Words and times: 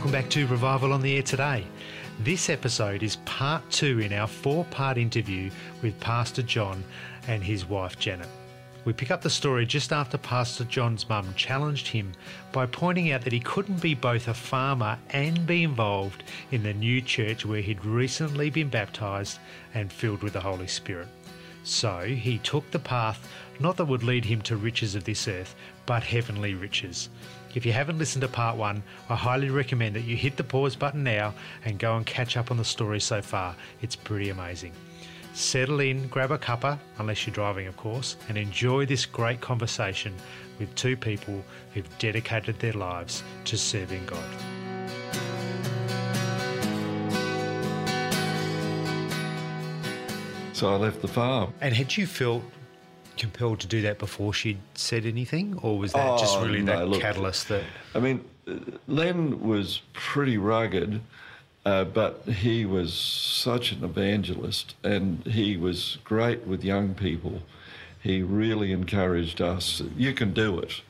Welcome 0.00 0.12
back 0.12 0.30
to 0.30 0.46
Revival 0.46 0.94
on 0.94 1.02
the 1.02 1.16
Air 1.16 1.22
today. 1.22 1.66
This 2.20 2.48
episode 2.48 3.02
is 3.02 3.16
part 3.26 3.62
two 3.70 3.98
in 3.98 4.14
our 4.14 4.26
four 4.26 4.64
part 4.64 4.96
interview 4.96 5.50
with 5.82 6.00
Pastor 6.00 6.40
John 6.40 6.82
and 7.28 7.44
his 7.44 7.66
wife 7.66 7.98
Janet. 7.98 8.30
We 8.86 8.94
pick 8.94 9.10
up 9.10 9.20
the 9.20 9.28
story 9.28 9.66
just 9.66 9.92
after 9.92 10.16
Pastor 10.16 10.64
John's 10.64 11.06
mum 11.06 11.34
challenged 11.36 11.86
him 11.86 12.12
by 12.50 12.64
pointing 12.64 13.12
out 13.12 13.20
that 13.24 13.34
he 13.34 13.40
couldn't 13.40 13.82
be 13.82 13.92
both 13.92 14.26
a 14.28 14.32
farmer 14.32 14.98
and 15.10 15.46
be 15.46 15.64
involved 15.64 16.22
in 16.50 16.62
the 16.62 16.72
new 16.72 17.02
church 17.02 17.44
where 17.44 17.60
he'd 17.60 17.84
recently 17.84 18.48
been 18.48 18.70
baptised 18.70 19.38
and 19.74 19.92
filled 19.92 20.22
with 20.22 20.32
the 20.32 20.40
Holy 20.40 20.66
Spirit. 20.66 21.08
So 21.62 22.00
he 22.06 22.38
took 22.38 22.70
the 22.70 22.78
path 22.78 23.28
not 23.60 23.76
that 23.76 23.84
would 23.84 24.02
lead 24.02 24.24
him 24.24 24.40
to 24.42 24.56
riches 24.56 24.94
of 24.94 25.04
this 25.04 25.28
earth, 25.28 25.54
but 25.84 26.02
heavenly 26.02 26.54
riches. 26.54 27.10
If 27.52 27.66
you 27.66 27.72
haven't 27.72 27.98
listened 27.98 28.22
to 28.22 28.28
part 28.28 28.56
one, 28.56 28.82
I 29.08 29.16
highly 29.16 29.50
recommend 29.50 29.96
that 29.96 30.04
you 30.04 30.16
hit 30.16 30.36
the 30.36 30.44
pause 30.44 30.76
button 30.76 31.02
now 31.02 31.34
and 31.64 31.80
go 31.80 31.96
and 31.96 32.06
catch 32.06 32.36
up 32.36 32.52
on 32.52 32.56
the 32.56 32.64
story 32.64 33.00
so 33.00 33.20
far. 33.20 33.56
It's 33.82 33.96
pretty 33.96 34.30
amazing. 34.30 34.72
Settle 35.34 35.80
in, 35.80 36.06
grab 36.08 36.30
a 36.30 36.38
cuppa, 36.38 36.78
unless 36.98 37.26
you're 37.26 37.34
driving, 37.34 37.66
of 37.66 37.76
course, 37.76 38.16
and 38.28 38.38
enjoy 38.38 38.86
this 38.86 39.04
great 39.04 39.40
conversation 39.40 40.14
with 40.60 40.72
two 40.76 40.96
people 40.96 41.42
who've 41.74 41.98
dedicated 41.98 42.58
their 42.60 42.72
lives 42.72 43.24
to 43.46 43.58
serving 43.58 44.06
God. 44.06 44.24
So 50.52 50.72
I 50.72 50.76
left 50.76 51.02
the 51.02 51.08
farm. 51.08 51.52
And 51.60 51.74
had 51.74 51.96
you 51.96 52.06
felt 52.06 52.44
compelled 53.20 53.60
to 53.60 53.66
do 53.66 53.82
that 53.82 53.98
before 53.98 54.32
she'd 54.32 54.58
said 54.74 55.04
anything, 55.06 55.56
or 55.62 55.78
was 55.78 55.92
that 55.92 56.18
just 56.18 56.38
Oh, 56.38 56.44
really 56.44 56.62
no, 56.62 56.78
that 56.78 56.88
look, 56.88 57.00
catalyst 57.02 57.48
that? 57.48 57.62
I 57.94 58.00
mean, 58.00 58.24
Len 58.88 59.40
was 59.46 59.82
pretty 59.92 60.38
rugged, 60.38 61.00
uh, 61.66 61.84
but 61.84 62.22
he 62.26 62.64
was 62.64 62.94
such 62.94 63.72
an 63.72 63.84
evangelist 63.84 64.74
and 64.82 65.22
he 65.26 65.56
was 65.58 65.98
great 66.02 66.46
with 66.46 66.64
young 66.64 66.94
people. 66.94 67.42
He 68.02 68.22
really 68.22 68.72
encouraged 68.72 69.42
us, 69.42 69.82
you 69.96 70.14
can 70.14 70.32
do 70.32 70.58
it. 70.58 70.80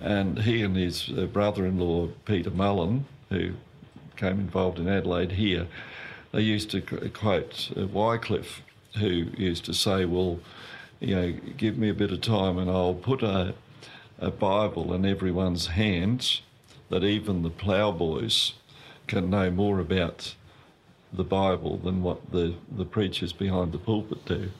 And 0.00 0.40
he 0.40 0.62
and 0.62 0.74
his 0.76 1.08
uh, 1.16 1.26
brother 1.26 1.64
in 1.64 1.78
law, 1.78 2.08
Peter 2.24 2.50
Mullen, 2.50 3.04
who 3.30 3.52
came 4.16 4.40
involved 4.40 4.80
in 4.80 4.88
Adelaide 4.88 5.32
here, 5.32 5.68
they 6.32 6.40
used 6.40 6.70
to 6.72 6.80
quote 6.80 7.70
uh, 7.76 7.86
Wycliffe, 7.86 8.62
who 8.98 9.26
used 9.36 9.64
to 9.66 9.72
say, 9.74 10.04
Well, 10.04 10.40
you 11.02 11.16
know, 11.16 11.32
give 11.56 11.76
me 11.76 11.88
a 11.88 11.94
bit 11.94 12.12
of 12.12 12.20
time 12.20 12.58
and 12.58 12.70
I'll 12.70 12.94
put 12.94 13.22
a, 13.22 13.54
a 14.20 14.30
Bible 14.30 14.94
in 14.94 15.04
everyone's 15.04 15.66
hands 15.66 16.42
that 16.90 17.02
even 17.02 17.42
the 17.42 17.50
ploughboys 17.50 18.52
can 19.08 19.28
know 19.28 19.50
more 19.50 19.80
about 19.80 20.36
the 21.12 21.24
Bible 21.24 21.76
than 21.76 22.02
what 22.02 22.30
the, 22.30 22.54
the 22.70 22.84
preachers 22.84 23.32
behind 23.32 23.72
the 23.72 23.78
pulpit 23.78 24.24
do. 24.24 24.50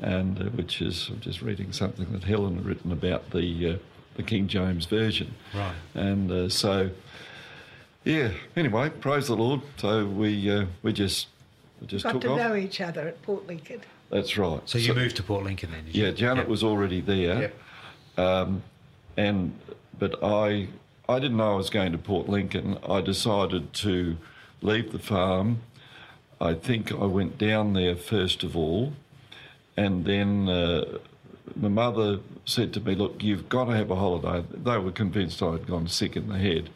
And 0.00 0.38
uh, 0.38 0.44
which 0.50 0.82
is, 0.82 1.08
I'm 1.08 1.20
just 1.20 1.40
reading 1.40 1.72
something 1.72 2.12
that 2.12 2.24
Helen 2.24 2.56
had 2.56 2.66
written 2.66 2.92
about 2.92 3.30
the, 3.30 3.70
uh, 3.70 3.76
the 4.16 4.22
King 4.22 4.48
James 4.48 4.84
Version. 4.84 5.34
Right. 5.54 5.74
And 5.94 6.30
uh, 6.30 6.48
so, 6.50 6.90
yeah, 8.04 8.32
anyway, 8.54 8.90
praise 8.90 9.28
the 9.28 9.36
Lord. 9.36 9.62
So 9.78 10.06
we, 10.06 10.50
uh, 10.50 10.66
we 10.82 10.92
just, 10.92 11.28
we 11.80 11.86
just 11.86 12.04
Got 12.04 12.12
took 12.12 12.22
to 12.22 12.30
off. 12.32 12.38
know 12.38 12.54
each 12.54 12.80
other 12.80 13.08
at 13.08 13.22
Port 13.22 13.46
Lincoln. 13.46 13.80
That's 14.10 14.36
right. 14.36 14.60
So 14.68 14.78
you 14.78 14.92
moved 14.94 15.16
to 15.16 15.22
Port 15.22 15.44
Lincoln 15.44 15.70
then? 15.70 15.84
Did 15.84 15.94
you? 15.94 16.04
Yeah, 16.04 16.10
Janet 16.10 16.38
Yep. 16.44 16.48
was 16.48 16.64
already 16.64 17.00
there. 17.00 17.40
Yep. 17.42 17.54
Um, 18.18 18.62
and 19.16 19.58
but 19.98 20.22
I 20.22 20.68
I 21.08 21.18
didn't 21.18 21.36
know 21.36 21.52
I 21.52 21.56
was 21.56 21.70
going 21.70 21.92
to 21.92 21.98
Port 21.98 22.28
Lincoln. 22.28 22.78
I 22.88 23.00
decided 23.00 23.72
to 23.74 24.16
leave 24.62 24.92
the 24.92 24.98
farm. 24.98 25.60
I 26.40 26.54
think 26.54 26.90
I 26.92 27.04
went 27.06 27.38
down 27.38 27.72
there 27.74 27.94
first 27.96 28.42
of 28.42 28.56
all, 28.56 28.94
and 29.76 30.04
then 30.04 30.48
uh, 30.48 30.98
my 31.54 31.68
mother 31.68 32.18
said 32.46 32.72
to 32.74 32.80
me, 32.80 32.94
"Look, 32.94 33.22
you've 33.22 33.48
got 33.48 33.66
to 33.66 33.72
have 33.76 33.90
a 33.90 33.96
holiday." 33.96 34.44
They 34.52 34.78
were 34.78 34.92
convinced 34.92 35.42
I'd 35.42 35.66
gone 35.66 35.86
sick 35.86 36.16
in 36.16 36.28
the 36.28 36.38
head, 36.38 36.70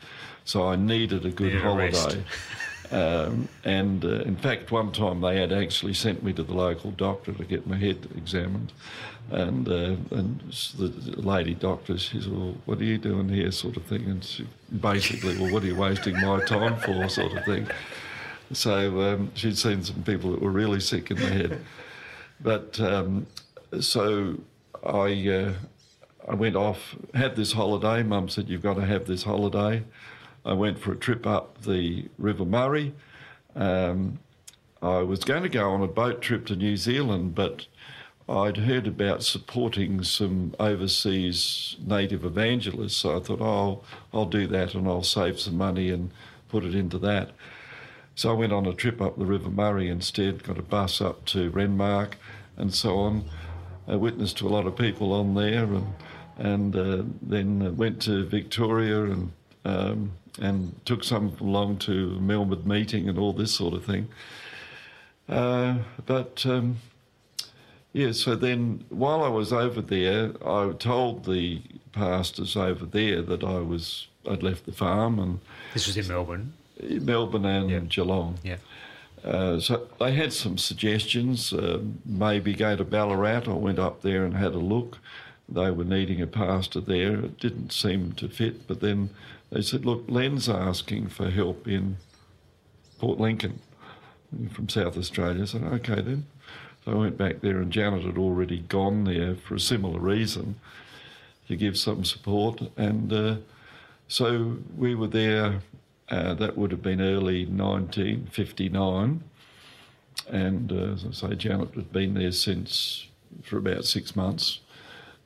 so 0.45 0.69
I 0.69 0.77
needed 0.77 1.25
a 1.27 1.31
good 1.31 1.55
Needed 1.55 1.65
a 1.67 1.71
rest. 1.75 2.01
holiday. 2.03 2.25
Um, 2.95 3.49
and 3.65 4.05
uh, 4.05 4.21
in 4.21 4.37
fact, 4.37 4.71
one 4.71 4.93
time 4.93 5.21
they 5.21 5.41
had 5.41 5.53
actually 5.53 5.95
sent 5.95 6.23
me 6.23 6.33
to 6.35 6.45
the 6.45 6.55
local 6.55 6.93
doctor 6.93 7.33
to 7.33 7.45
get 7.45 7.67
my 7.67 7.77
head 7.77 8.07
examined. 8.17 8.73
And, 9.33 9.69
uh, 9.69 9.97
and 10.13 10.41
the 10.79 11.21
lady 11.21 11.55
doctor, 11.55 11.99
she 11.99 12.21
said, 12.21 12.31
Well, 12.31 12.55
what 12.67 12.79
are 12.79 12.85
you 12.85 12.99
doing 12.99 13.29
here, 13.29 13.51
sort 13.51 13.77
of 13.77 13.83
thing? 13.87 14.05
And 14.05 14.23
she, 14.23 14.47
basically, 14.81 15.37
Well, 15.37 15.53
what 15.53 15.65
are 15.65 15.67
you 15.67 15.75
wasting 15.75 16.21
my 16.21 16.45
time 16.45 16.79
for, 16.79 17.09
sort 17.09 17.33
of 17.33 17.45
thing. 17.45 17.67
So 18.53 19.01
um, 19.01 19.33
she'd 19.35 19.59
seen 19.59 19.83
some 19.83 20.05
people 20.05 20.31
that 20.31 20.41
were 20.41 20.53
really 20.53 20.79
sick 20.79 21.11
in 21.11 21.17
the 21.17 21.27
head. 21.27 21.61
But 22.41 22.79
um, 22.79 23.27
so 23.81 24.39
I, 24.85 25.29
uh, 25.29 25.53
I 26.29 26.35
went 26.35 26.55
off, 26.55 26.95
had 27.13 27.35
this 27.35 27.53
holiday. 27.53 28.05
Mum 28.05 28.29
said, 28.29 28.49
You've 28.49 28.63
got 28.63 28.75
to 28.75 28.87
have 28.87 29.07
this 29.07 29.25
holiday. 29.25 29.83
I 30.45 30.53
went 30.53 30.79
for 30.79 30.93
a 30.93 30.97
trip 30.97 31.27
up 31.27 31.63
the 31.63 32.09
River 32.19 32.45
Murray. 32.45 32.95
Um, 33.57 34.19
I 34.83 34.99
was 34.99 35.25
going 35.25 35.43
to 35.43 35.49
go 35.49 35.71
on 35.71 35.83
a 35.83 35.87
boat 35.87 36.21
trip 36.21 36.45
to 36.47 36.57
New 36.57 36.77
Zealand, 36.77 37.35
but 37.35 37.67
I'd 38.29 38.59
heard 38.59 38.87
about 38.87 39.23
supporting 39.23 40.03
some 40.03 40.55
overseas 40.61 41.77
native 41.81 42.25
evangelists. 42.25 42.97
So 42.97 43.17
I 43.17 43.21
thought, 43.21 43.41
oh, 43.41 43.83
I'll, 44.13 44.27
do 44.27 44.47
that 44.49 44.75
and 44.75 44.87
I'll 44.87 45.03
save 45.03 45.41
some 45.41 45.57
money 45.57 45.91
and 45.91 46.11
put 46.49 46.65
it 46.65 46.75
into 46.75 46.99
that. 46.99 47.31
So 48.15 48.31
I 48.31 48.35
went 48.35 48.53
on 48.53 48.67
a 48.67 48.75
trip 48.75 49.01
up 49.01 49.19
the 49.19 49.25
River 49.25 49.51
Murray 49.51 49.89
instead, 49.89 50.45
got 50.45 50.59
a 50.59 50.63
bus 50.63 51.01
up 51.01 51.25
to 51.27 51.51
Renmark 51.51 52.15
and 52.57 52.73
so 52.73 52.97
on. 52.99 53.25
I 53.89 53.97
witnessed 53.97 54.39
to 54.39 54.49
a 54.49 54.51
lot 54.51 54.67
of 54.67 54.77
people 54.77 55.13
on 55.13 55.35
there 55.35 55.65
and, 55.65 55.95
and 56.37 56.77
uh, 56.77 57.03
then 57.23 57.77
went 57.77 58.01
to 58.03 58.25
Victoria 58.25 59.05
and, 59.05 59.33
um, 59.65 60.13
and 60.41 60.75
took 60.85 61.05
some 61.05 61.37
along 61.41 61.79
to 61.79 62.19
Melbourne 62.21 62.67
meeting 62.67 63.09
and 63.09 63.19
all 63.19 63.33
this 63.33 63.53
sort 63.53 63.75
of 63.75 63.85
thing. 63.85 64.09
Uh, 65.29 65.79
but 66.05 66.45
um, 66.47 66.77
yeah, 67.93 68.13
so 68.13 68.35
then 68.35 68.85
while 68.91 69.23
I 69.23 69.29
was 69.29 69.53
over 69.53 69.81
there, 69.81 70.33
I 70.47 70.73
told 70.79 71.25
the 71.25 71.63
pastors 71.93 72.57
over 72.57 72.85
there 72.85 73.23
that 73.23 73.45
I 73.45 73.59
was 73.61 74.09
I'd 74.29 74.43
left 74.43 74.67
the 74.67 74.73
farm 74.73 75.19
and 75.19 75.41
This 75.73 75.87
was 75.87 75.97
in 75.97 76.09
Melbourne. 76.09 76.53
Melbourne 76.83 77.45
and 77.45 77.71
Yeah. 77.71 77.79
Geelong. 77.81 78.39
Yeah. 78.43 78.57
Uh, 79.25 79.59
so 79.59 79.87
they 79.99 80.13
had 80.13 80.33
some 80.35 80.59
suggestions, 80.59 81.53
uh, 81.53 81.81
maybe 82.05 82.53
go 82.53 82.77
to 82.77 82.85
Ballarat. 82.85 83.43
I 83.47 83.53
went 83.55 83.79
up 83.79 84.03
there 84.03 84.25
and 84.25 84.35
had 84.37 84.53
a 84.55 84.59
look. 84.59 84.99
They 85.49 85.71
were 85.71 85.85
needing 85.85 86.21
a 86.21 86.27
pastor 86.27 86.81
there. 86.81 87.15
It 87.25 87.39
didn't 87.41 87.73
seem 87.73 88.13
to 88.13 88.29
fit, 88.29 88.67
but 88.67 88.81
then 88.81 89.11
they 89.55 89.63
said, 89.63 89.87
look, 89.87 90.05
Len's 90.09 90.49
asking 90.49 91.09
for 91.09 91.31
help 91.31 91.69
in 91.69 91.97
Port 92.99 93.21
Lincoln 93.21 93.61
from 94.51 94.69
South 94.69 94.99
Australia. 94.99 95.43
I 95.43 95.47
said, 95.47 95.63
okay 95.63 96.03
then. 96.03 96.27
So 96.85 96.91
I 96.91 96.95
went 96.97 97.17
back 97.17 97.41
there 97.41 97.59
and 97.59 97.71
Janet 97.71 98.03
had 98.03 98.19
already 98.19 98.59
gone 98.59 99.05
there 99.05 99.37
for 99.37 99.55
a 99.55 99.61
similar 99.61 100.01
reason 100.01 100.57
to 101.47 101.55
give 101.55 101.79
some 101.79 102.05
support. 102.05 102.63
And 102.77 103.13
uh, 103.13 103.37
so 104.09 104.57
we 104.77 104.97
were 104.97 105.07
there, 105.07 105.61
uh, 106.09 106.35
that 106.35 106.59
would 106.59 106.73
have 106.73 106.83
been 106.83 107.01
early 107.01 107.47
1959. 107.47 109.23
And 110.29 110.73
uh, 110.73 110.75
as 110.75 111.07
I 111.07 111.13
say, 111.13 111.37
Janet 111.37 111.75
had 111.77 111.93
been 111.93 112.15
there 112.15 112.33
since 112.33 113.07
for 113.45 113.59
about 113.59 113.85
six 113.85 114.17
months 114.17 114.59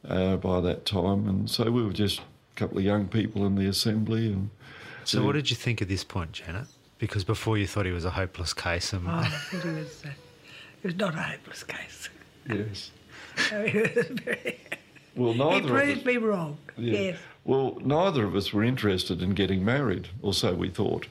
uh, 0.06 0.36
by 0.36 0.60
that 0.60 0.84
time. 0.84 1.26
And 1.26 1.50
so 1.50 1.70
we 1.70 1.82
were 1.82 1.94
just 1.94 2.20
couple 2.58 2.78
of 2.78 2.84
young 2.84 3.06
people 3.08 3.46
in 3.46 3.54
the 3.54 3.66
assembly. 3.66 4.32
And 4.32 4.50
So 5.04 5.24
what 5.24 5.32
did 5.32 5.50
you 5.50 5.56
think 5.56 5.80
at 5.80 5.88
this 5.88 6.04
point, 6.04 6.32
Janet? 6.32 6.66
Because 6.98 7.22
before 7.24 7.56
you 7.56 7.66
thought 7.66 7.86
he 7.86 7.92
was 7.92 8.04
a 8.04 8.10
hopeless 8.10 8.52
case, 8.52 8.92
and 8.92 9.06
Oh, 9.06 9.12
I 9.12 9.28
thought 9.28 9.64
it 9.64 9.74
was, 9.74 10.02
uh, 10.04 10.08
it 10.82 10.86
was 10.86 10.96
not 10.96 11.14
a 11.14 11.22
hopeless 11.22 11.62
case. 11.64 12.08
yes. 12.48 12.90
No, 13.52 13.60
it 13.60 13.94
was 13.96 14.06
very, 14.20 14.58
Well, 15.14 15.32
he 15.32 15.38
neither 15.38 15.68
of 15.76 15.82
proved 15.84 15.98
us. 16.00 16.04
me 16.04 16.16
wrong. 16.16 16.58
Yeah. 16.76 16.92
Yes. 17.00 17.18
Well, 17.44 17.78
neither 17.84 18.24
of 18.24 18.34
us 18.34 18.52
were 18.52 18.64
interested 18.64 19.22
in 19.22 19.30
getting 19.34 19.64
married, 19.64 20.08
or 20.22 20.34
so 20.34 20.54
we 20.54 20.68
thought. 20.70 21.06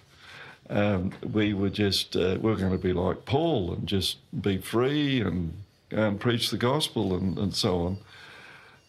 Um, 0.70 1.14
we 1.24 1.54
were 1.54 1.70
just 1.70 2.18
uh, 2.18 2.36
we 2.42 2.50
were 2.52 2.58
going 2.58 2.74
to 2.74 2.78
be 2.78 2.92
like 2.92 3.24
Paul 3.24 3.72
and 3.74 3.88
just 3.88 4.18
be 4.42 4.58
free 4.58 5.22
and 5.22 5.54
and 5.90 6.20
preach 6.20 6.50
the 6.50 6.58
gospel 6.58 7.16
and, 7.16 7.38
and 7.40 7.56
so 7.56 7.80
on. 7.86 7.98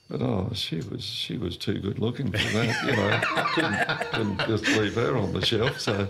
But 0.09 0.23
oh, 0.23 0.51
she 0.55 0.77
was 0.77 1.05
she 1.05 1.37
was 1.37 1.57
too 1.57 1.79
good 1.79 1.99
looking 1.99 2.33
for 2.33 2.39
that, 2.39 2.87
you 2.87 2.97
know. 2.97 3.21
couldn't, 3.55 4.39
couldn't 4.39 4.49
just 4.49 4.67
leave 4.79 4.95
her 4.95 5.17
on 5.19 5.33
the 5.35 5.45
shelf. 5.45 5.79
So, 5.81 6.09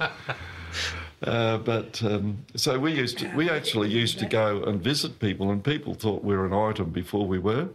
uh, 1.24 1.58
but 1.58 2.00
um, 2.04 2.38
so 2.54 2.78
we 2.78 2.92
used 2.92 3.18
to, 3.18 3.34
we 3.34 3.50
actually 3.50 3.88
used 3.88 4.20
to 4.20 4.26
go 4.26 4.62
and 4.62 4.80
visit 4.80 5.18
people, 5.18 5.50
and 5.50 5.64
people 5.64 5.94
thought 5.94 6.22
we 6.22 6.36
were 6.36 6.46
an 6.46 6.52
item 6.52 6.90
before 6.90 7.26
we 7.26 7.38
were. 7.40 7.68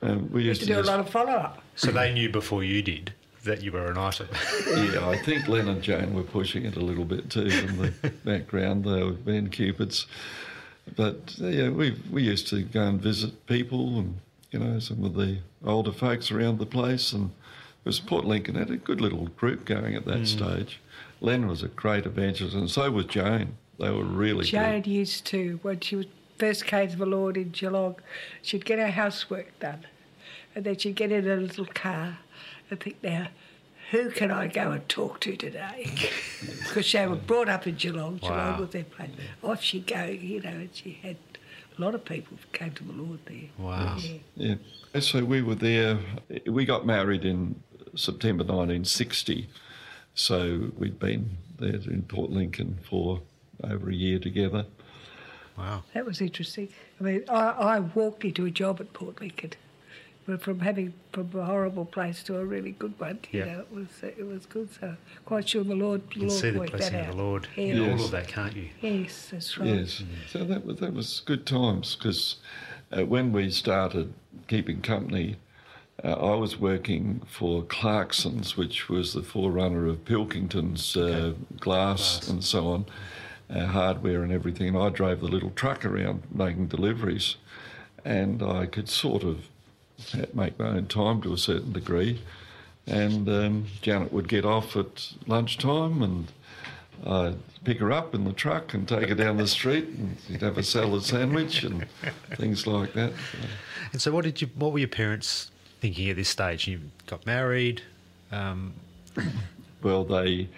And 0.00 0.30
we 0.32 0.42
used 0.42 0.60
To 0.62 0.66
do 0.66 0.80
a 0.80 0.82
lot 0.82 1.00
of 1.00 1.08
follow 1.08 1.32
up. 1.32 1.62
so 1.76 1.90
they 1.90 2.12
knew 2.12 2.28
before 2.28 2.62
you 2.64 2.82
did 2.82 3.14
that 3.44 3.62
you 3.62 3.70
were 3.72 3.86
an 3.86 3.96
item. 3.96 4.28
yeah, 4.66 5.08
I 5.08 5.16
think 5.18 5.46
Len 5.48 5.68
and 5.68 5.82
Jane 5.82 6.14
were 6.14 6.24
pushing 6.24 6.64
it 6.64 6.76
a 6.76 6.80
little 6.80 7.04
bit 7.04 7.30
too 7.30 7.42
in 7.46 7.76
the 7.78 8.10
background. 8.24 8.84
They 8.84 9.02
were 9.04 9.12
being 9.12 9.48
cupids. 9.48 10.06
But 10.96 11.34
yeah, 11.38 11.68
we 11.68 11.96
we 12.10 12.22
used 12.22 12.48
to 12.48 12.62
go 12.62 12.82
and 12.82 13.00
visit 13.00 13.46
people 13.46 13.98
and 13.98 14.18
you 14.54 14.60
know 14.60 14.78
some 14.78 15.04
of 15.04 15.14
the 15.14 15.38
older 15.66 15.90
folks 15.92 16.30
around 16.30 16.58
the 16.58 16.66
place, 16.66 17.12
and 17.12 17.26
it 17.30 17.86
was 17.88 17.98
Port 17.98 18.24
Lincoln 18.24 18.54
had 18.54 18.70
a 18.70 18.76
good 18.76 19.00
little 19.00 19.26
group 19.26 19.64
going 19.64 19.94
at 19.96 20.04
that 20.06 20.18
Hmm. 20.18 20.24
stage. 20.24 20.80
Len 21.20 21.48
was 21.48 21.62
a 21.64 21.68
great 21.68 22.06
evangelist, 22.06 22.54
and 22.54 22.70
so 22.70 22.88
was 22.90 23.06
Jane. 23.06 23.56
They 23.80 23.90
were 23.90 24.04
really 24.04 24.44
good. 24.44 24.50
Jane 24.50 24.82
good. 24.82 24.90
used 24.90 25.26
to, 25.26 25.58
when 25.62 25.80
she 25.80 25.96
was 25.96 26.06
first 26.38 26.66
came 26.66 26.88
to 26.88 26.96
the 26.96 27.06
Lord 27.06 27.36
in 27.36 27.50
Geelong, 27.50 27.96
she'd 28.42 28.64
get 28.64 28.78
her 28.78 28.90
housework 28.90 29.58
done. 29.58 29.86
And 30.54 30.64
then 30.64 30.76
she'd 30.78 30.94
get 30.94 31.10
in 31.10 31.28
a 31.28 31.36
little 31.36 31.66
car 31.66 32.18
and 32.70 32.78
think, 32.78 33.02
now, 33.02 33.28
who 33.90 34.10
can 34.10 34.30
I 34.30 34.46
go 34.46 34.70
and 34.70 34.88
talk 34.88 35.18
to 35.20 35.36
today? 35.36 35.92
Because 36.68 36.90
they 36.92 37.06
were 37.06 37.16
brought 37.16 37.48
up 37.48 37.66
in 37.66 37.74
Geelong. 37.76 38.18
Geelong 38.18 38.36
Wow. 38.54 38.60
was 38.60 38.70
their 38.70 38.84
place. 38.84 39.10
Off 39.42 39.62
she'd 39.62 39.86
go, 39.86 40.04
you 40.04 40.40
know, 40.42 40.50
and 40.50 40.70
she 40.72 40.98
had 41.02 41.16
a 41.76 41.80
lot 41.80 41.94
of 41.94 42.04
people 42.04 42.36
came 42.52 42.72
to 42.72 42.84
the 42.84 42.92
Lord 42.92 43.18
there. 43.26 43.48
Wow. 43.58 43.96
Yeah. 43.98 44.18
Yeah. 44.36 44.54
And 44.92 45.02
So 45.02 45.24
we 45.24 45.42
were 45.42 45.54
there. 45.54 45.98
We 46.46 46.64
got 46.64 46.86
married 46.86 47.24
in 47.24 47.60
September 47.96 48.44
1960. 48.44 49.48
So 50.14 50.70
we'd 50.76 50.98
been 50.98 51.30
there 51.58 51.74
in 51.74 52.02
Port 52.08 52.30
Lincoln 52.30 52.78
for 52.88 53.20
over 53.62 53.90
a 53.90 53.94
year 53.94 54.18
together. 54.18 54.66
Wow. 55.56 55.84
That 55.94 56.04
was 56.04 56.20
interesting. 56.20 56.68
I 57.00 57.02
mean, 57.02 57.24
I, 57.28 57.50
I 57.50 57.80
walked 57.80 58.24
into 58.24 58.44
a 58.44 58.50
job 58.50 58.80
at 58.80 58.92
Port 58.92 59.20
Lincoln. 59.20 59.52
But 60.26 60.40
from 60.42 60.60
having 60.60 60.94
from 61.12 61.30
a 61.34 61.44
horrible 61.44 61.84
place 61.84 62.22
to 62.24 62.38
a 62.38 62.44
really 62.44 62.72
good 62.72 62.94
one, 62.98 63.18
you 63.30 63.40
Yeah. 63.40 63.44
know, 63.46 63.60
it 63.60 63.72
was 63.72 63.88
it 64.02 64.26
was 64.26 64.46
good. 64.46 64.68
So 64.80 64.96
quite 65.26 65.48
sure 65.48 65.62
the 65.64 65.74
Lord, 65.74 66.00
the 66.08 66.14
You 66.14 66.20
can 66.20 66.28
Lord 66.28 66.40
see 66.40 66.50
the 66.50 66.58
worked 66.60 66.72
blessing 66.72 66.92
that 66.94 67.00
of 67.02 67.06
out. 67.08 67.16
the 67.16 67.22
Lord 67.22 67.48
Yeah. 67.56 67.62
in 67.64 67.90
all 67.90 68.04
of 68.04 68.10
that, 68.12 68.28
can't 68.28 68.56
you? 68.56 68.68
Yes, 68.80 69.28
that's 69.30 69.58
right. 69.58 69.68
Yes. 69.68 70.02
So 70.30 70.44
that 70.44 70.64
was, 70.64 70.78
that 70.78 70.94
was 70.94 71.20
good 71.26 71.44
times 71.46 71.94
because 71.96 72.36
uh, 72.96 73.04
when 73.04 73.32
we 73.32 73.50
started 73.50 74.14
keeping 74.48 74.80
company, 74.80 75.36
uh, 76.02 76.12
I 76.12 76.34
was 76.36 76.58
working 76.58 77.20
for 77.26 77.62
Clarkson's, 77.62 78.56
which 78.56 78.88
was 78.88 79.12
the 79.12 79.22
forerunner 79.22 79.86
of 79.86 80.04
Pilkington's 80.06 80.96
uh, 80.96 81.34
glass, 81.60 82.18
Glass. 82.20 82.28
and 82.30 82.42
so 82.44 82.66
on, 82.68 82.86
uh, 83.50 83.66
hardware 83.66 84.22
and 84.22 84.32
everything. 84.32 84.68
And 84.68 84.78
I 84.78 84.88
drove 84.88 85.20
the 85.20 85.28
little 85.28 85.50
truck 85.50 85.84
around 85.84 86.22
making 86.32 86.66
deliveries, 86.68 87.36
and 88.04 88.42
I 88.42 88.66
could 88.66 88.88
sort 88.88 89.22
of 89.22 89.36
ha- 89.36 89.48
make 90.34 90.58
my 90.58 90.66
own 90.68 90.86
time 90.86 91.20
to 91.22 91.32
a 91.32 91.38
certain 91.38 91.72
degree. 91.72 92.20
And 92.86 93.28
um, 93.28 93.66
Janet 93.80 94.12
would 94.12 94.28
get 94.28 94.44
off 94.44 94.76
at 94.76 95.12
lunchtime 95.26 96.02
and 96.02 96.32
I'd 97.06 97.36
pick 97.64 97.78
her 97.78 97.90
up 97.92 98.14
in 98.14 98.24
the 98.24 98.32
truck 98.32 98.74
and 98.74 98.86
take 98.86 99.08
her 99.08 99.14
down 99.14 99.38
the 99.38 99.46
street 99.48 99.86
and 99.88 100.16
she'd 100.26 100.42
have 100.42 100.58
a 100.58 100.62
salad 100.62 101.02
sandwich 101.02 101.64
and 101.64 101.86
things 102.36 102.66
like 102.66 102.92
that. 102.92 103.12
And 103.92 104.02
so, 104.02 104.12
what 104.12 104.24
did 104.24 104.40
you? 104.42 104.48
What 104.56 104.72
were 104.72 104.78
your 104.78 104.88
parents 104.88 105.50
thinking 105.80 106.10
at 106.10 106.16
this 106.16 106.28
stage? 106.28 106.68
You 106.68 106.80
got 107.06 107.24
married. 107.26 107.82
Um, 108.30 108.74
Well, 109.82 110.04
they, 110.04 110.48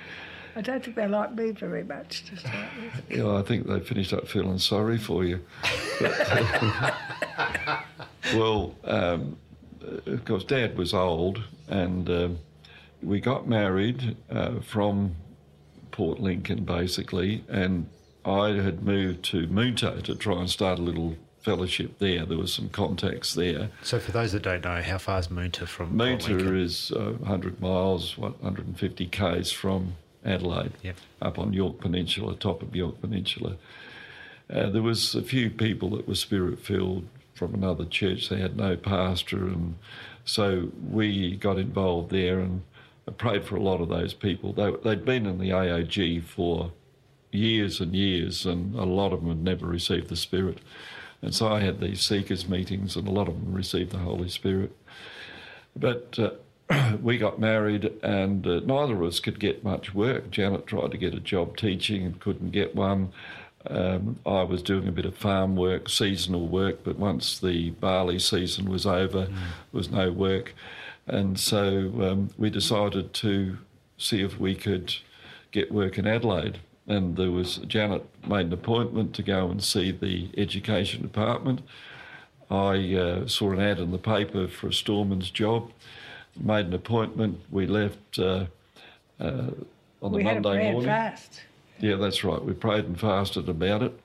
I 0.56 0.62
don't 0.62 0.82
think 0.82 0.97
they 0.97 1.06
like 1.06 1.35
me 1.35 1.50
very 1.50 1.85
much 1.85 2.25
to 2.31 2.37
start 2.38 2.69
with. 2.81 3.11
you 3.11 3.23
know, 3.23 3.37
I 3.37 3.43
think 3.43 3.67
they 3.67 3.79
finished 3.79 4.14
up 4.14 4.26
feeling 4.26 4.58
sorry 4.58 4.97
for 4.97 5.23
you. 5.23 5.41
But, 6.00 6.94
well, 8.35 8.75
um, 8.85 9.37
of 10.06 10.25
course, 10.25 10.44
Dad 10.44 10.79
was 10.79 10.94
old 10.94 11.44
and 11.69 12.08
um, 12.08 12.38
we 13.03 13.20
got 13.20 13.47
married 13.47 14.17
uh, 14.31 14.61
from 14.61 15.17
Port 15.91 16.20
Lincoln 16.20 16.64
basically, 16.64 17.44
and 17.49 17.91
I 18.25 18.52
had 18.52 18.82
moved 18.82 19.25
to 19.26 19.47
Moonta 19.49 20.02
to 20.05 20.14
try 20.14 20.41
and 20.41 20.49
start 20.49 20.79
a 20.79 20.82
little 20.82 21.17
fellowship 21.41 21.99
there. 21.99 22.25
There 22.25 22.38
was 22.38 22.55
some 22.55 22.70
contacts 22.70 23.35
there. 23.35 23.69
so, 23.82 23.99
for 24.00 24.11
those 24.11 24.32
that 24.32 24.43
don't 24.43 24.64
know, 24.64 24.81
how 24.81 24.97
far 24.97 25.19
is 25.19 25.29
Moonta 25.29 25.69
from 25.69 25.99
Port 25.99 26.20
Moonta 26.20 26.29
Lincoln? 26.29 26.59
is 26.59 26.93
uh, 26.93 27.12
100 27.19 27.61
miles, 27.61 28.17
what, 28.17 28.43
150 28.43 29.06
k's 29.06 29.52
from 29.52 29.97
Adelaide, 30.26 30.73
Yep. 30.82 30.96
up 31.23 31.38
on 31.38 31.52
Yorke 31.52 31.81
Peninsula, 31.81 32.34
top 32.34 32.62
of 32.62 32.75
Yorke 32.75 33.00
Peninsula. 33.00 33.56
Uh, 34.52 34.69
there 34.70 34.82
was 34.82 35.14
a 35.14 35.23
few 35.23 35.50
people 35.50 35.90
that 35.90 36.06
were 36.06 36.14
spirit 36.14 36.58
filled 36.61 37.06
from 37.34 37.55
another 37.55 37.84
church. 37.84 38.28
They 38.28 38.40
had 38.40 38.56
no 38.56 38.76
pastor, 38.76 39.46
and 39.46 39.76
so 40.25 40.70
we 40.90 41.37
got 41.37 41.58
involved 41.58 42.11
there 42.11 42.38
and 42.40 42.62
prayed 43.19 43.44
for 43.44 43.56
a 43.56 43.62
lot 43.62 43.81
of 43.81 43.88
those 43.88 44.14
people. 44.14 44.52
They, 44.52 44.73
they'd 44.82 45.05
been 45.05 45.26
in 45.26 45.38
the 45.38 45.50
AOG 45.50 46.23
for 46.25 46.73
years 47.32 47.81
and 47.81 47.94
years, 47.94 48.46
and 48.46 48.75
a 48.75 48.84
lot 48.84 49.12
of 49.12 49.20
them 49.20 49.28
had 49.28 49.43
never 49.44 49.67
received 49.67 50.08
the 50.08 50.17
Spirit. 50.17 50.58
And 51.23 51.34
so 51.34 51.49
I 51.49 51.61
had 51.61 51.81
these 51.81 52.00
seekers 52.00 52.49
meetings, 52.49 52.96
and 52.96 53.06
a 53.06 53.11
lot 53.12 53.28
of 53.28 53.34
them 53.34 53.52
received 53.55 53.90
the 53.93 53.99
Holy 53.99 54.28
Spirit. 54.28 54.75
But 55.75 56.19
uh, 56.19 56.31
we 57.02 57.18
got 57.18 57.38
married, 57.38 57.92
and 58.02 58.46
uh, 58.46 58.60
neither 58.60 58.94
of 58.94 59.02
us 59.02 59.20
could 59.20 59.38
get 59.38 59.64
much 59.64 59.94
work. 59.94 60.30
Janet 60.30 60.66
tried 60.66 60.90
to 60.90 60.98
get 60.98 61.14
a 61.14 61.20
job 61.20 61.56
teaching 61.56 62.04
and 62.04 62.20
couldn't 62.20 62.50
get 62.50 62.74
one. 62.74 63.12
Um, 63.68 64.18
I 64.24 64.42
was 64.42 64.62
doing 64.62 64.86
a 64.86 64.92
bit 64.92 65.06
of 65.06 65.16
farm 65.16 65.56
work, 65.56 65.88
seasonal 65.88 66.46
work, 66.46 66.84
but 66.84 66.98
once 66.98 67.38
the 67.38 67.70
barley 67.70 68.18
season 68.18 68.70
was 68.70 68.86
over, 68.86 69.26
there 69.26 69.34
was 69.72 69.90
no 69.90 70.12
work. 70.12 70.54
And 71.06 71.38
so 71.38 71.90
um, 72.02 72.30
we 72.36 72.50
decided 72.50 73.12
to 73.14 73.58
see 73.98 74.22
if 74.22 74.38
we 74.38 74.54
could 74.54 74.94
get 75.52 75.72
work 75.72 75.98
in 75.98 76.06
Adelaide. 76.06 76.58
And 76.86 77.16
there 77.16 77.30
was 77.30 77.56
Janet 77.58 78.04
made 78.26 78.46
an 78.46 78.52
appointment 78.52 79.14
to 79.14 79.22
go 79.22 79.50
and 79.50 79.62
see 79.62 79.90
the 79.90 80.30
education 80.36 81.02
department. 81.02 81.62
I 82.48 82.94
uh, 82.94 83.26
saw 83.26 83.50
an 83.52 83.60
ad 83.60 83.80
in 83.80 83.90
the 83.90 83.98
paper 83.98 84.46
for 84.46 84.68
a 84.68 84.72
storeman's 84.72 85.30
job, 85.30 85.72
made 86.41 86.67
an 86.67 86.75
appointment. 86.75 87.41
We 87.50 87.67
left 87.67 88.19
uh, 88.19 88.47
uh, 89.21 89.50
on 90.03 90.12
the 90.12 90.19
we 90.19 90.25
had 90.25 90.38
a 90.38 90.41
Monday 90.41 90.59
prayer 90.59 90.73
morning. 90.73 90.88
fast. 90.91 91.43
Yeah, 91.81 91.97
that's 91.97 92.25
right. 92.25 92.43
We 92.43 92.53
prayed 92.55 92.85
and 92.87 92.99
fasted 92.99 93.49
about 93.49 93.83
it. 93.83 93.99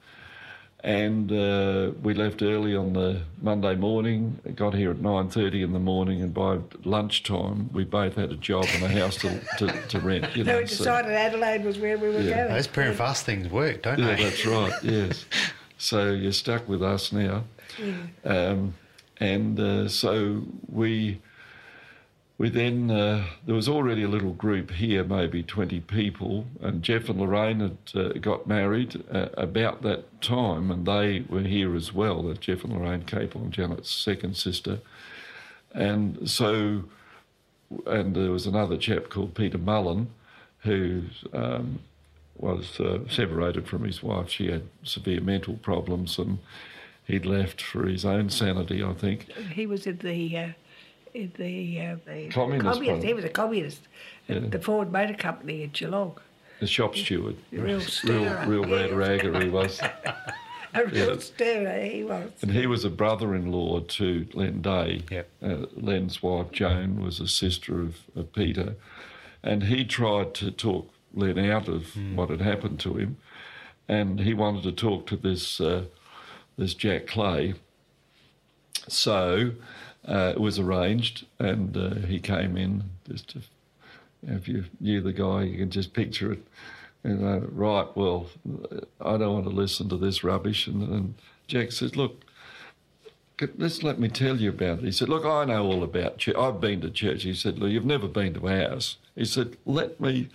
And 0.84 1.32
uh, 1.32 1.92
we 2.02 2.16
left 2.16 2.42
early 2.42 2.76
on 2.76 2.94
the 2.94 3.22
Monday 3.40 3.76
morning, 3.76 4.40
got 4.56 4.74
here 4.74 4.90
at 4.90 4.98
9.30 4.98 5.64
in 5.64 5.74
the 5.74 5.80
morning, 5.80 6.24
and 6.24 6.34
by 6.34 6.58
lunchtime 6.84 7.70
we 7.72 7.84
both 7.84 8.16
had 8.16 8.32
a 8.32 8.36
job 8.36 8.66
and 8.74 8.84
a 8.84 8.88
house 8.88 9.16
to, 9.18 9.40
to, 9.60 9.72
to 9.90 10.00
rent. 10.00 10.36
You 10.36 10.44
So 10.46 10.52
know, 10.54 10.58
we 10.58 10.64
decided 10.66 11.12
Adelaide 11.12 11.64
was 11.64 11.78
where 11.78 12.00
we 12.00 12.10
were 12.10 12.22
Yeah. 12.22 12.38
going. 12.46 12.54
Those 12.56 12.66
prayer 12.66 12.90
and 12.90 12.98
fast 12.98 13.26
things 13.28 13.48
work, 13.50 13.84
don't 13.84 14.00
Yeah, 14.00 14.16
they? 14.16 14.24
that's 14.24 14.44
right, 14.44 14.74
yes. 14.84 15.26
So 15.78 16.12
you're 16.14 16.32
stuck 16.32 16.68
with 16.68 16.82
us 16.82 17.12
now. 17.12 17.44
Yeah. 17.78 17.94
Um, 18.26 18.74
and 19.20 19.60
uh, 19.60 19.88
so 19.88 20.42
we 20.68 21.22
we 22.42 22.50
then 22.50 22.90
uh, 22.90 23.24
there 23.46 23.54
was 23.54 23.70
already 23.70 24.02
a 24.02 24.08
little 24.08 24.34
group 24.34 24.72
here, 24.72 25.04
maybe 25.04 25.44
twenty 25.44 25.80
people, 25.80 26.48
and 26.60 26.82
Jeff 26.82 27.08
and 27.08 27.20
Lorraine 27.20 27.60
had 27.60 27.78
uh, 27.94 28.14
got 28.14 28.48
married 28.48 29.04
uh, 29.12 29.28
about 29.38 29.84
that 29.84 30.20
time, 30.24 30.72
and 30.72 30.88
they 30.88 31.24
were 31.30 31.44
here 31.44 31.76
as 31.76 31.94
well. 31.94 32.24
That 32.24 32.40
Jeff 32.40 32.64
and 32.64 32.74
Lorraine 32.74 33.04
Capel, 33.04 33.46
Janet's 33.52 33.92
second 33.92 34.38
sister, 34.38 34.80
and 35.72 36.28
so 36.28 36.86
and 37.86 38.16
there 38.16 38.32
was 38.32 38.48
another 38.48 38.76
chap 38.76 39.10
called 39.10 39.36
Peter 39.36 39.60
Mullen, 39.60 40.10
who 40.64 41.04
um, 41.34 41.78
was 42.40 42.80
uh, 42.80 43.08
separated 43.08 43.68
from 43.68 43.84
his 43.84 44.02
wife. 44.02 44.32
She 44.32 44.50
had 44.50 44.64
severe 44.82 45.22
mental 45.22 45.58
problems, 45.58 46.18
and 46.18 46.40
he'd 47.06 47.28
left 47.28 47.62
for 47.62 47.86
his 47.86 48.04
own 48.04 48.32
sanity, 48.32 48.84
I 48.84 48.94
think. 48.94 49.32
He 49.54 49.68
was 49.68 49.86
in 49.86 50.00
the 50.00 50.38
uh, 50.38 50.48
the, 51.14 51.82
uh, 51.82 51.96
the 52.06 52.30
Communist 52.30 52.82
party. 52.82 53.06
He 53.08 53.14
was 53.14 53.26
a 53.26 53.30
communist 53.30 53.82
Yeah. 54.28 54.40
the 54.40 54.60
Ford 54.60 54.92
Motor 54.92 55.14
Company 55.14 55.64
in 55.64 55.72
Geelong. 55.72 56.18
The 56.60 56.68
shop 56.68 56.96
steward. 56.96 57.38
Real 57.52 57.64
Real, 57.64 57.82
stirrer. 57.82 58.46
real 58.48 58.68
Yeah. 58.68 58.76
rad 58.76 58.92
ragger 58.94 59.40
he 59.42 59.50
was. 59.50 59.82
A 60.74 60.86
real 60.86 61.14
Yeah. 61.16 61.18
stirrer 61.20 61.82
he 61.84 62.04
was. 62.04 62.32
And 62.42 62.52
he 62.52 62.66
was 62.66 62.86
a 62.86 62.90
brother 62.90 63.36
in 63.36 63.52
law 63.52 63.82
to 63.82 64.26
Len 64.34 64.62
Day. 64.62 65.02
Yep. 65.12 65.30
Uh, 65.44 65.66
Len's 65.76 66.24
wife, 66.24 66.52
Joan, 66.52 67.04
was 67.04 67.20
a 67.20 67.28
sister 67.28 67.82
of, 67.82 67.98
of 68.16 68.32
Peter. 68.32 68.76
And 69.44 69.64
he 69.64 69.84
tried 69.84 70.34
to 70.36 70.50
talk 70.52 70.90
Len 71.14 71.38
out 71.40 71.68
of 71.68 71.98
what 72.16 72.30
had 72.30 72.40
happened 72.40 72.80
to 72.82 72.94
him. 72.96 73.18
And 73.90 74.22
he 74.22 74.34
wanted 74.34 74.64
to 74.64 74.72
talk 74.72 75.08
to 75.08 75.18
this, 75.18 75.60
uh, 75.60 75.86
this 76.58 76.74
Jack 76.74 77.06
Clay. 77.08 77.56
So 78.88 79.52
uh, 80.08 80.34
it 80.36 80.40
was 80.40 80.60
arranged, 80.60 81.26
and 81.40 81.76
uh, 81.78 81.96
he 82.08 82.20
came 82.20 82.58
in 82.58 82.84
just 83.08 83.30
to 83.30 83.42
if 84.28 84.48
you 84.48 84.66
knew 84.80 85.02
the 85.02 85.14
guy, 85.14 85.44
you 85.44 85.58
can 85.58 85.70
just 85.70 85.94
picture 85.94 86.34
it. 86.34 86.44
And 87.04 87.26
uh, 87.26 87.48
right, 87.48 87.88
well, 87.96 88.28
I 89.00 89.18
don't 89.18 89.34
want 89.34 89.46
to 89.46 89.52
listen 89.52 89.90
to 89.90 89.98
this 89.98 90.24
rubbish. 90.24 90.68
And, 90.68 90.88
and 90.88 91.14
Jack 91.48 91.72
says, 91.72 91.96
look, 91.96 92.24
let's 93.58 93.82
let 93.82 94.00
me 94.00 94.08
tell 94.08 94.38
you 94.38 94.50
about 94.50 94.80
it. 94.80 94.86
He 94.86 94.92
said, 94.92 95.10
look, 95.10 95.26
I 95.26 95.46
know 95.46 95.66
all 95.66 95.84
about 95.84 96.20
church. 96.20 96.36
I've 96.36 96.62
been 96.62 96.82
to 96.82 96.92
church. 96.92 97.24
He 97.24 97.34
said, 97.34 97.58
look, 97.58 97.72
you've 97.72 97.86
never 97.86 98.08
been 98.08 98.36
to 98.36 98.48
ours. 98.48 98.98
He 99.16 99.26
said, 99.26 99.58
let 99.66 100.00
me, 100.00 100.30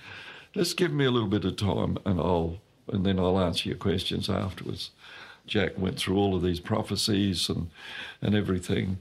let's 0.55 0.75
give 0.75 0.93
me 0.93 1.05
a 1.05 1.11
little 1.11 1.29
bit 1.29 1.45
of 1.45 1.57
time 1.57 1.99
and 2.05 2.19
I'll, 2.19 2.59
and 2.89 3.07
then 3.07 3.21
I'll 3.21 3.39
answer 3.39 3.69
your 3.69 3.79
questions 3.79 4.29
afterwards. 4.29 4.91
Jack 5.47 5.79
went 5.79 5.97
through 5.97 6.17
all 6.17 6.35
of 6.35 6.43
these 6.43 6.59
prophecies 6.59 7.49
and, 7.49 7.71
and 8.21 8.35
everything 8.35 8.99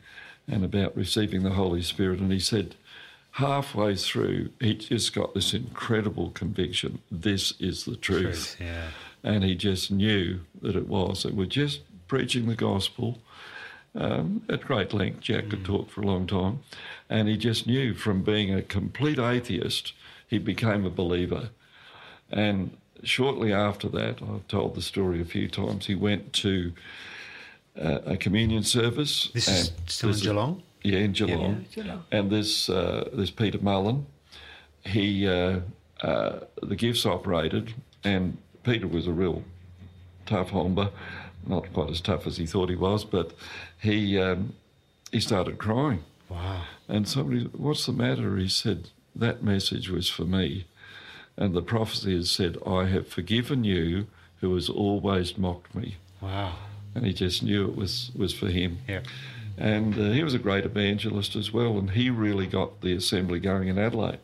and 0.48 0.64
about 0.64 0.96
receiving 0.96 1.44
the 1.44 1.52
Holy 1.52 1.82
Spirit. 1.82 2.20
And 2.20 2.32
he 2.32 2.40
said, 2.40 2.76
halfway 3.32 3.96
through, 3.96 4.50
he 4.60 4.76
just 4.76 5.14
got 5.14 5.34
this 5.34 5.54
incredible 5.54 6.32
conviction 6.32 7.00
this 7.12 7.54
is 7.60 7.86
the 7.86 7.96
truth. 7.96 8.22
Truth, 8.22 8.58
yeah. 8.60 8.88
And 9.24 9.44
he 9.44 9.56
just 9.56 9.92
knew 9.92 10.42
that 10.62 10.76
it 10.76 10.88
was. 10.88 11.24
That 11.24 11.34
we're 11.34 11.46
just 11.46 11.82
preaching 12.08 12.48
the 12.48 12.56
gospel 12.56 13.20
um, 13.96 14.44
at 14.50 14.62
great 14.62 14.94
length. 14.94 15.22
Jack 15.22 15.50
could 15.50 15.66
talk 15.66 15.90
for 15.90 16.02
a 16.02 16.06
long 16.06 16.28
time. 16.28 16.60
And 17.10 17.28
he 17.28 17.38
just 17.38 17.66
knew 17.66 17.94
from 17.94 18.22
being 18.22 18.54
a 18.54 18.62
complete 18.62 19.20
atheist, 19.20 19.94
he 20.28 20.38
became 20.38 20.86
a 20.86 20.90
believer. 20.90 21.50
And 22.32 22.78
shortly 23.04 23.52
after 23.52 23.90
that, 23.90 24.22
I've 24.22 24.48
told 24.48 24.76
the 24.76 24.82
story 24.82 25.22
a 25.22 25.26
few 25.26 25.48
times, 25.48 25.88
he 25.88 25.96
went 25.96 26.34
to 26.34 26.74
uh, 27.80 28.00
a 28.06 28.18
communion 28.18 28.64
service. 28.64 29.30
This 29.34 29.48
is 29.48 29.70
and 29.70 29.90
still 29.90 30.10
in 30.10 30.12
there's 30.14 30.22
a- 30.22 30.26
Geelong? 30.26 30.64
yeah, 30.84 30.98
in 31.00 31.12
Geelong. 31.14 31.66
Yeah, 31.70 31.84
Geelong. 31.84 32.04
And 32.12 32.30
this 32.32 32.70
uh, 32.70 33.10
this 33.14 33.32
Peter 33.32 33.60
Mullen, 33.62 34.06
he 34.86 35.28
uh, 35.28 35.60
uh, 36.02 36.40
the 36.62 36.76
gifts 36.76 37.06
operated, 37.06 37.74
and 38.04 38.38
Peter 38.64 38.88
was 38.88 39.08
a 39.08 39.12
real 39.14 39.44
tough 40.26 40.50
homber, 40.52 40.92
not 41.46 41.72
quite 41.74 41.90
as 41.90 42.02
tough 42.02 42.26
as 42.28 42.38
he 42.38 42.46
thought 42.46 42.70
he 42.70 42.76
was, 42.76 43.04
but 43.06 43.34
he 43.82 44.20
um, 44.20 44.54
he 45.12 45.20
started 45.20 45.58
crying. 45.58 46.04
Wow. 46.30 46.64
And 46.88 47.08
somebody, 47.08 47.44
what's 47.54 47.86
the 47.86 47.94
matter? 47.94 48.38
He 48.38 48.48
said 48.48 48.90
that 49.16 49.44
message 49.44 49.90
was 49.90 50.10
for 50.10 50.24
me, 50.26 50.66
and 51.38 51.54
the 51.54 51.62
prophecy 51.62 52.16
has 52.16 52.32
said, 52.32 52.58
"I 52.66 52.86
have 52.86 53.08
forgiven 53.08 53.64
you, 53.64 54.08
who 54.42 54.54
has 54.56 54.70
always 54.70 55.38
mocked 55.38 55.76
me." 55.76 55.98
Wow. 56.22 56.56
And 56.96 57.06
he 57.06 57.14
just 57.14 57.44
knew 57.44 57.68
it 57.68 57.76
was 57.76 58.12
was 58.16 58.34
for 58.34 58.48
him. 58.48 58.80
Yeah. 58.88 59.02
And 59.58 59.94
uh, 59.94 60.12
he 60.12 60.24
was 60.24 60.34
a 60.34 60.40
great 60.40 60.66
evangelist 60.66 61.36
as 61.36 61.54
well, 61.54 61.78
and 61.78 61.92
he 61.92 62.10
really 62.10 62.48
got 62.48 62.82
the 62.82 62.94
assembly 62.94 63.40
going 63.40 63.68
in 63.68 63.78
Adelaide. 63.78 64.20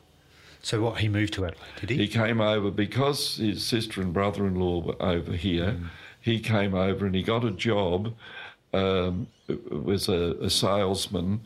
So 0.62 0.82
what? 0.82 1.00
He 1.00 1.10
moved 1.10 1.34
to 1.34 1.46
Adelaide, 1.46 1.76
did 1.80 1.90
he? 1.90 1.98
He 1.98 2.08
came 2.08 2.42
over 2.42 2.70
because 2.70 3.38
his 3.38 3.64
sister 3.64 4.02
and 4.02 4.14
brother 4.14 4.46
in 4.46 4.56
law 4.56 4.82
were 4.82 5.02
over 5.02 5.34
here. 5.34 5.78
He 6.20 6.40
came 6.40 6.76
over 6.76 7.06
and 7.06 7.16
he 7.16 7.24
got 7.24 7.44
a 7.44 7.52
job, 7.52 8.14
um, 8.74 9.28
was 9.70 10.08
a, 10.08 10.36
a 10.40 10.50
salesman, 10.50 11.42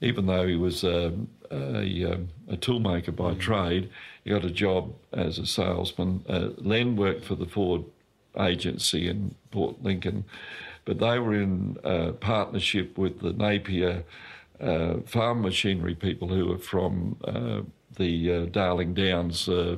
even 0.00 0.26
though 0.26 0.46
he 0.46 0.56
was 0.56 0.84
um, 0.84 1.28
a, 1.50 2.12
um, 2.12 2.28
a 2.48 2.56
toolmaker 2.56 3.14
by 3.14 3.34
trade. 3.34 3.90
He 4.24 4.30
got 4.30 4.44
a 4.44 4.50
job 4.50 4.94
as 5.12 5.38
a 5.38 5.46
salesman. 5.46 6.24
Uh, 6.28 6.48
Len 6.56 6.96
worked 6.96 7.24
for 7.24 7.34
the 7.34 7.46
Ford 7.46 7.84
agency 8.38 9.08
in 9.08 9.34
Port 9.50 9.82
Lincoln, 9.82 10.24
but 10.84 10.98
they 10.98 11.18
were 11.18 11.34
in 11.34 11.76
uh, 11.84 12.12
partnership 12.12 12.96
with 12.96 13.20
the 13.20 13.32
Napier 13.32 14.04
uh, 14.60 14.98
farm 15.04 15.42
machinery 15.42 15.94
people 15.94 16.28
who 16.28 16.52
are 16.52 16.58
from 16.58 17.16
uh, 17.24 17.60
the 17.96 18.32
uh, 18.32 18.44
Darling 18.46 18.94
Downs, 18.94 19.48
uh, 19.48 19.76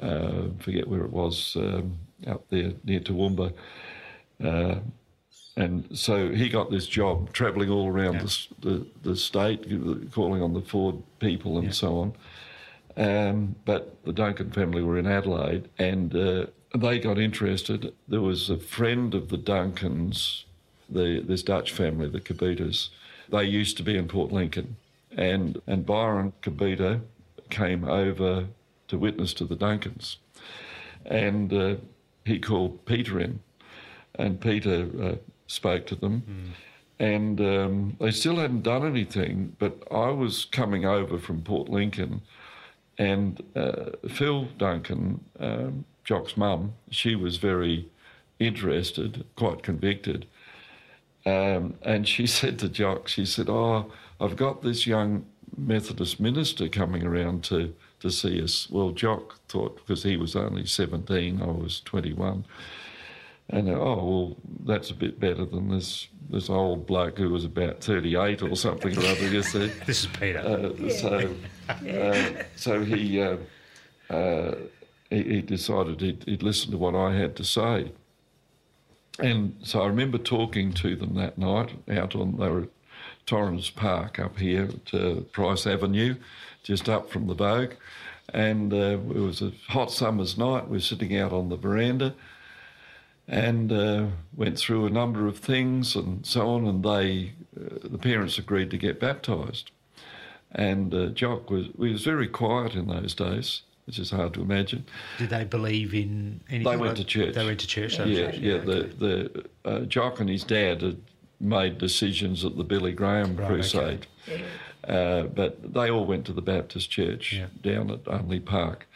uh, 0.00 0.42
forget 0.58 0.88
where 0.88 1.02
it 1.02 1.12
was, 1.12 1.56
um, 1.56 1.98
up 2.26 2.48
there 2.48 2.72
near 2.84 3.00
Toowoomba. 3.00 3.52
Uh, 4.42 4.76
and 5.56 5.86
so 5.96 6.30
he 6.30 6.48
got 6.48 6.70
this 6.70 6.86
job 6.86 7.32
travelling 7.32 7.70
all 7.70 7.88
around 7.88 8.20
the, 8.20 8.46
the, 8.60 8.86
the 9.02 9.16
state, 9.16 9.64
calling 10.12 10.42
on 10.42 10.52
the 10.52 10.60
Ford 10.60 11.00
people 11.20 11.58
and 11.58 11.72
so 11.72 11.98
on. 11.98 12.12
Um, 12.96 13.54
but 13.64 13.96
the 14.04 14.12
Duncan 14.12 14.50
family 14.50 14.82
were 14.82 14.98
in 14.98 15.06
Adelaide 15.06 15.68
and 15.78 16.14
they 16.76 16.98
got 16.98 17.18
interested. 17.18 17.94
There 18.08 18.20
was 18.20 18.50
a 18.50 18.58
friend 18.58 19.14
of 19.14 19.28
the 19.28 19.38
Duncans, 19.38 20.44
the, 20.88 21.20
this 21.20 21.42
Dutch 21.42 21.72
family, 21.72 22.08
the 22.08 22.20
Kabitas. 22.20 22.88
They 23.28 23.44
used 23.44 23.76
to 23.78 23.82
be 23.82 23.96
in 23.96 24.08
Port 24.08 24.32
Lincoln. 24.32 24.76
And, 25.16 25.60
and 25.66 25.86
Byron 25.86 26.32
Kabita 26.42 27.00
came 27.50 27.84
over 27.84 28.46
to 28.88 28.98
witness 28.98 29.32
to 29.34 29.44
the 29.44 29.56
Duncans. 29.56 30.16
And 31.06 31.52
uh, 31.52 31.76
he 32.24 32.38
called 32.38 32.84
Peter 32.86 33.20
in, 33.20 33.40
and 34.16 34.40
Peter 34.40 34.88
uh, 35.02 35.14
spoke 35.46 35.86
to 35.86 35.94
them. 35.94 36.54
And 36.98 37.40
um, 37.40 37.96
they 38.00 38.10
still 38.10 38.36
hadn't 38.36 38.62
done 38.62 38.86
anything, 38.86 39.56
but 39.58 39.82
I 39.90 40.10
was 40.10 40.44
coming 40.44 40.84
over 40.84 41.18
from 41.18 41.42
Port 41.42 41.68
Lincoln, 41.68 42.22
and 42.98 43.42
uh, 43.56 43.90
Phil 44.08 44.46
Duncan, 44.56 45.24
um, 45.40 45.84
Jock's 46.04 46.36
mum, 46.36 46.74
she 46.90 47.14
was 47.14 47.38
very 47.38 47.88
interested, 48.38 49.24
quite 49.36 49.62
convicted. 49.62 50.26
Um, 51.26 51.74
and 51.82 52.06
she 52.06 52.26
said 52.38 52.58
to 52.60 52.68
Jock, 52.68 53.08
she 53.08 53.24
said, 53.26 53.48
Oh, 53.48 53.90
I've 54.20 54.36
got 54.36 54.62
this 54.62 54.86
young 54.86 55.26
Methodist 55.56 56.20
minister 56.20 56.68
coming 56.68 57.04
around 57.04 57.44
to, 57.44 57.74
to 58.00 58.10
see 58.10 58.42
us. 58.42 58.68
Well, 58.70 58.90
Jock 58.90 59.38
thought, 59.48 59.76
because 59.76 60.02
he 60.02 60.16
was 60.16 60.34
only 60.36 60.66
17, 60.66 61.40
I 61.40 61.46
was 61.46 61.80
21. 61.80 62.44
And 63.50 63.68
uh, 63.68 63.72
oh 63.72 63.94
well, 64.04 64.36
that's 64.64 64.90
a 64.90 64.94
bit 64.94 65.20
better 65.20 65.44
than 65.44 65.68
this 65.68 66.08
this 66.30 66.48
old 66.48 66.86
bloke 66.86 67.18
who 67.18 67.28
was 67.28 67.44
about 67.44 67.82
thirty 67.82 68.16
eight 68.16 68.40
or 68.40 68.56
something 68.56 68.96
or 68.96 69.04
other. 69.04 69.28
You 69.28 69.42
see, 69.52 69.66
This 69.84 70.04
is 70.04 70.06
Peter. 70.18 70.38
uh, 70.38 70.88
so 70.88 71.34
uh, 71.68 72.42
so 72.56 72.82
he, 72.82 73.20
uh, 73.20 73.36
uh, 74.08 74.54
he 75.10 75.22
he 75.22 75.42
decided 75.42 76.00
he'd, 76.00 76.24
he'd 76.24 76.42
listen 76.42 76.70
to 76.70 76.78
what 76.78 76.94
I 76.94 77.14
had 77.14 77.36
to 77.36 77.44
say. 77.44 77.92
And 79.18 79.56
so 79.62 79.82
I 79.82 79.86
remember 79.86 80.18
talking 80.18 80.72
to 80.74 80.96
them 80.96 81.14
that 81.14 81.38
night 81.38 81.70
out 81.88 82.16
on 82.16 82.36
they 82.36 82.48
were 82.48 82.68
Torrens 83.26 83.70
Park 83.70 84.18
up 84.18 84.38
here 84.38 84.64
at 84.64 84.94
uh, 84.94 85.20
Price 85.32 85.66
Avenue, 85.66 86.16
just 86.62 86.88
up 86.88 87.10
from 87.10 87.26
the 87.26 87.34
Vogue. 87.34 87.72
And 88.32 88.72
uh, 88.72 88.98
it 88.98 89.20
was 89.20 89.42
a 89.42 89.52
hot 89.68 89.90
summer's 89.90 90.36
night. 90.36 90.68
We 90.68 90.76
were 90.76 90.80
sitting 90.80 91.16
out 91.16 91.32
on 91.32 91.48
the 91.48 91.56
veranda 91.56 92.14
and 93.26 93.72
uh, 93.72 94.06
went 94.36 94.58
through 94.58 94.86
a 94.86 94.90
number 94.90 95.26
of 95.26 95.38
things 95.38 95.94
and 95.94 96.24
so 96.26 96.48
on. 96.50 96.66
And 96.66 96.84
they, 96.84 97.32
uh, 97.58 97.78
the 97.84 97.98
parents 97.98 98.38
agreed 98.38 98.70
to 98.70 98.78
get 98.78 99.00
baptised. 99.00 99.70
And 100.52 100.94
uh, 100.94 101.06
Jock 101.08 101.50
was, 101.50 101.68
was 101.76 102.04
very 102.04 102.28
quiet 102.28 102.74
in 102.74 102.86
those 102.86 103.14
days, 103.14 103.62
which 103.86 103.98
is 103.98 104.10
hard 104.10 104.34
to 104.34 104.42
imagine. 104.42 104.84
Did 105.18 105.30
they 105.30 105.44
believe 105.44 105.94
in 105.94 106.40
anything? 106.48 106.70
They 106.70 106.76
went 106.76 106.96
to 106.96 107.04
church. 107.04 107.34
They 107.34 107.44
went 107.44 107.60
to 107.60 107.66
church. 107.66 107.98
they 107.98 108.04
yeah, 108.06 108.32
yeah. 108.32 108.54
okay. 108.54 108.66
The 108.66 108.82
the 109.64 109.70
uh, 109.70 109.80
Jock 109.80 110.20
and 110.20 110.28
his 110.28 110.44
dad 110.44 110.82
had 110.82 111.00
made 111.40 111.78
decisions 111.78 112.44
at 112.44 112.56
the 112.56 112.64
Billy 112.64 112.92
Graham 112.92 113.36
Right, 113.36 113.48
Crusade, 113.48 114.06
uh, 114.88 115.24
but 115.24 115.74
they 115.74 115.90
all 115.90 116.06
went 116.06 116.24
to 116.26 116.32
the 116.32 116.42
Baptist 116.42 116.90
church 116.90 117.34
Yeah. 117.34 117.46
down 117.62 117.90
at 117.90 118.04
Unley 118.04 118.42
Park. 118.44 118.86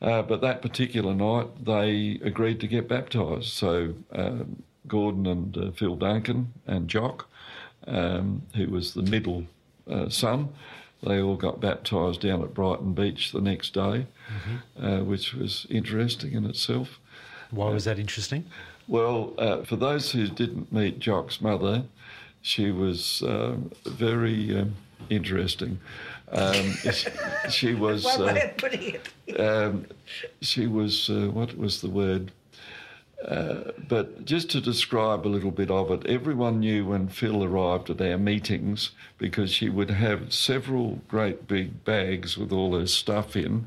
Uh, 0.00 0.22
but 0.22 0.40
that 0.42 0.60
particular 0.62 1.14
night, 1.14 1.64
they 1.64 2.18
agreed 2.22 2.60
to 2.60 2.66
get 2.66 2.86
baptised. 2.88 3.48
So 3.48 3.94
um, 4.12 4.62
Gordon 4.86 5.26
and 5.26 5.56
uh, 5.56 5.70
Phil 5.72 5.96
Duncan 5.96 6.52
and 6.66 6.88
Jock, 6.88 7.28
um, 7.86 8.42
who 8.54 8.68
was 8.68 8.92
the 8.94 9.02
middle 9.02 9.44
uh, 9.90 10.08
son, 10.10 10.50
they 11.06 11.20
all 11.20 11.36
got 11.36 11.60
baptised 11.60 12.20
down 12.20 12.42
at 12.42 12.52
Brighton 12.54 12.92
Beach 12.92 13.32
the 13.32 13.40
next 13.40 13.72
day, 13.72 14.06
uh, 14.80 14.98
which 15.00 15.34
was 15.34 15.66
interesting 15.70 16.32
in 16.32 16.44
itself. 16.44 16.98
Why 17.50 17.70
was 17.70 17.84
that 17.84 17.98
interesting? 17.98 18.44
Well, 18.88 19.32
uh, 19.38 19.62
for 19.62 19.76
those 19.76 20.12
who 20.12 20.28
didn't 20.28 20.72
meet 20.72 20.98
Jock's 20.98 21.40
mother, 21.40 21.84
she 22.42 22.70
was 22.70 23.22
um, 23.26 23.70
very 23.84 24.58
um, 24.58 24.74
interesting. 25.10 25.80
Um, 26.32 26.72
she, 26.92 27.08
she 27.50 27.74
was. 27.74 28.04
One 28.04 28.20
way 28.34 28.42
Uh, 28.42 28.46
of 28.46 28.56
putting 28.56 28.94
it. 29.26 29.40
um, 29.40 29.86
she 30.40 30.66
was. 30.66 31.08
Uh, 31.10 31.28
what 31.32 31.56
was 31.56 31.80
the 31.80 31.90
word? 31.90 32.32
Uh, 33.24 33.72
but 33.88 34.24
just 34.26 34.50
to 34.50 34.60
describe 34.60 35.26
a 35.26 35.28
little 35.28 35.50
bit 35.50 35.70
of 35.70 35.90
it, 35.90 36.04
everyone 36.06 36.60
knew 36.60 36.84
when 36.84 37.08
Phil 37.08 37.42
arrived 37.42 37.88
at 37.88 38.00
our 38.00 38.18
meetings 38.18 38.90
because 39.16 39.50
she 39.50 39.70
would 39.70 39.90
have 39.90 40.32
several 40.32 41.00
great 41.08 41.48
big 41.48 41.82
bags 41.84 42.36
with 42.36 42.52
all 42.52 42.78
her 42.78 42.86
stuff 42.86 43.34
in, 43.34 43.66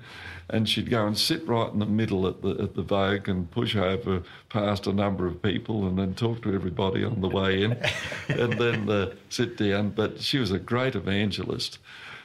and 0.50 0.70
she'd 0.70 0.90
go 0.90 1.06
and 1.06 1.18
sit 1.18 1.46
right 1.48 1.74
in 1.74 1.80
the 1.80 1.86
middle 1.88 2.28
at 2.28 2.44
the 2.44 2.52
at 2.62 2.76
the 2.76 2.84
Vogue 2.84 3.28
and 3.28 3.50
push 3.50 3.76
over 3.76 4.22
past 4.50 4.86
a 4.86 4.94
number 4.94 5.26
of 5.26 5.42
people 5.42 5.88
and 5.88 5.98
then 5.98 6.14
talk 6.14 6.44
to 6.44 6.54
everybody 6.54 7.04
on 7.04 7.20
the 7.22 7.28
way 7.30 7.64
in, 7.64 7.72
and 8.30 8.54
then 8.54 8.88
uh, 8.88 9.12
sit 9.30 9.58
down. 9.58 9.90
But 9.90 10.22
she 10.22 10.38
was 10.38 10.52
a 10.52 10.60
great 10.60 10.96
evangelist. 10.96 11.80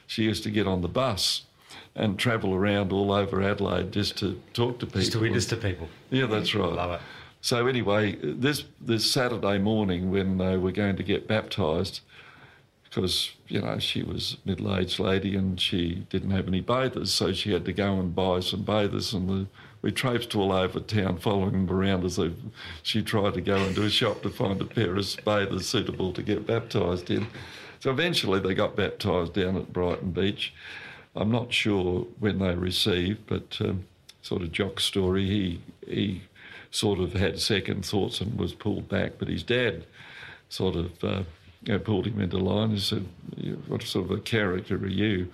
She 0.07 0.25
used 0.25 0.43
to 0.43 0.51
get 0.51 0.67
on 0.67 0.83
the 0.83 0.89
bus 0.89 1.43
and 1.95 2.19
travel 2.19 2.55
around 2.55 2.93
all 2.93 3.13
over 3.13 3.43
Adelaide 3.43 3.93
just 3.93 4.17
to 4.19 4.41
talk 4.53 4.79
to 4.81 4.87
people. 4.87 5.01
Just 5.01 5.13
to 5.13 5.21
witness 5.21 5.47
to 5.47 5.57
people. 5.57 5.89
Yeah, 6.11 6.27
that's 6.27 6.55
right. 6.55 6.73
Love 6.73 6.93
it. 6.93 7.01
So 7.41 7.67
anyway, 7.67 8.17
this 8.23 8.65
this 8.81 9.11
Saturday 9.11 9.59
morning 9.59 10.11
when 10.11 10.39
they 10.39 10.57
were 10.57 10.73
going 10.73 10.97
to 10.97 11.03
get 11.03 11.29
baptised, 11.29 12.01
because 12.85 13.33
you 13.49 13.61
know 13.61 13.79
she 13.79 14.03
was 14.03 14.39
a 14.45 14.49
middle-aged 14.49 14.99
lady 14.99 15.37
and 15.37 15.61
she 15.61 16.07
didn't 16.09 16.31
have 16.31 16.49
any 16.49 16.63
bathers, 16.63 17.13
so 17.13 17.33
she 17.33 17.53
had 17.53 17.65
to 17.67 17.73
go 17.73 18.01
and 18.01 18.15
buy 18.15 18.41
some 18.41 18.63
bathers, 18.63 19.13
and 19.13 19.29
the, 19.29 19.47
we 19.83 19.93
traipsed 19.93 20.35
all 20.35 20.53
over 20.53 20.81
town 20.81 21.19
following 21.19 21.53
them 21.53 21.71
around 21.71 22.05
as 22.07 22.17
they, 22.17 22.33
she 22.83 23.03
tried 23.03 23.35
to 23.35 23.43
go 23.43 23.57
into 23.57 23.83
a 23.83 23.91
shop 23.91 24.23
to 24.23 24.31
find 24.31 24.59
a 24.63 24.65
pair 24.65 24.97
of 24.97 25.17
bathers 25.27 25.69
suitable 25.69 26.15
to 26.15 26.23
get 26.23 26.47
baptised 26.47 27.11
in. 27.11 27.27
So 27.81 27.91
eventually 27.91 28.41
they 28.41 28.55
got 28.55 28.75
baptised 28.75 29.35
down 29.35 29.59
at 29.59 29.71
Brighton 29.75 30.13
Beach. 30.13 30.55
I'm 31.17 31.31
not 31.31 31.53
sure 31.53 32.07
when 32.19 32.39
they 32.39 32.55
received, 32.55 33.21
but 33.27 33.57
um, 33.61 33.85
sort 34.23 34.43
of 34.43 34.53
Jock's 34.53 34.85
story, 34.85 35.27
he 35.27 35.61
he 35.87 36.23
sort 36.71 36.99
of 36.99 37.13
had 37.13 37.39
second 37.41 37.85
thoughts 37.85 38.21
and 38.21 38.37
was 38.39 38.53
pulled 38.53 38.89
back, 38.89 39.13
but 39.19 39.29
his 39.29 39.43
dad 39.45 39.85
sort 40.49 40.75
of 40.77 41.05
uh, 41.05 41.23
you 41.63 41.73
know, 41.75 41.79
pulled 41.79 42.07
him 42.07 42.21
into 42.21 42.37
line 42.39 42.71
and 42.71 42.81
said, 42.81 43.07
"What 43.69 43.83
sort 43.83 44.07
of 44.07 44.11
a 44.11 44.21
character 44.21 44.77
are 44.77 44.87
you 44.87 45.29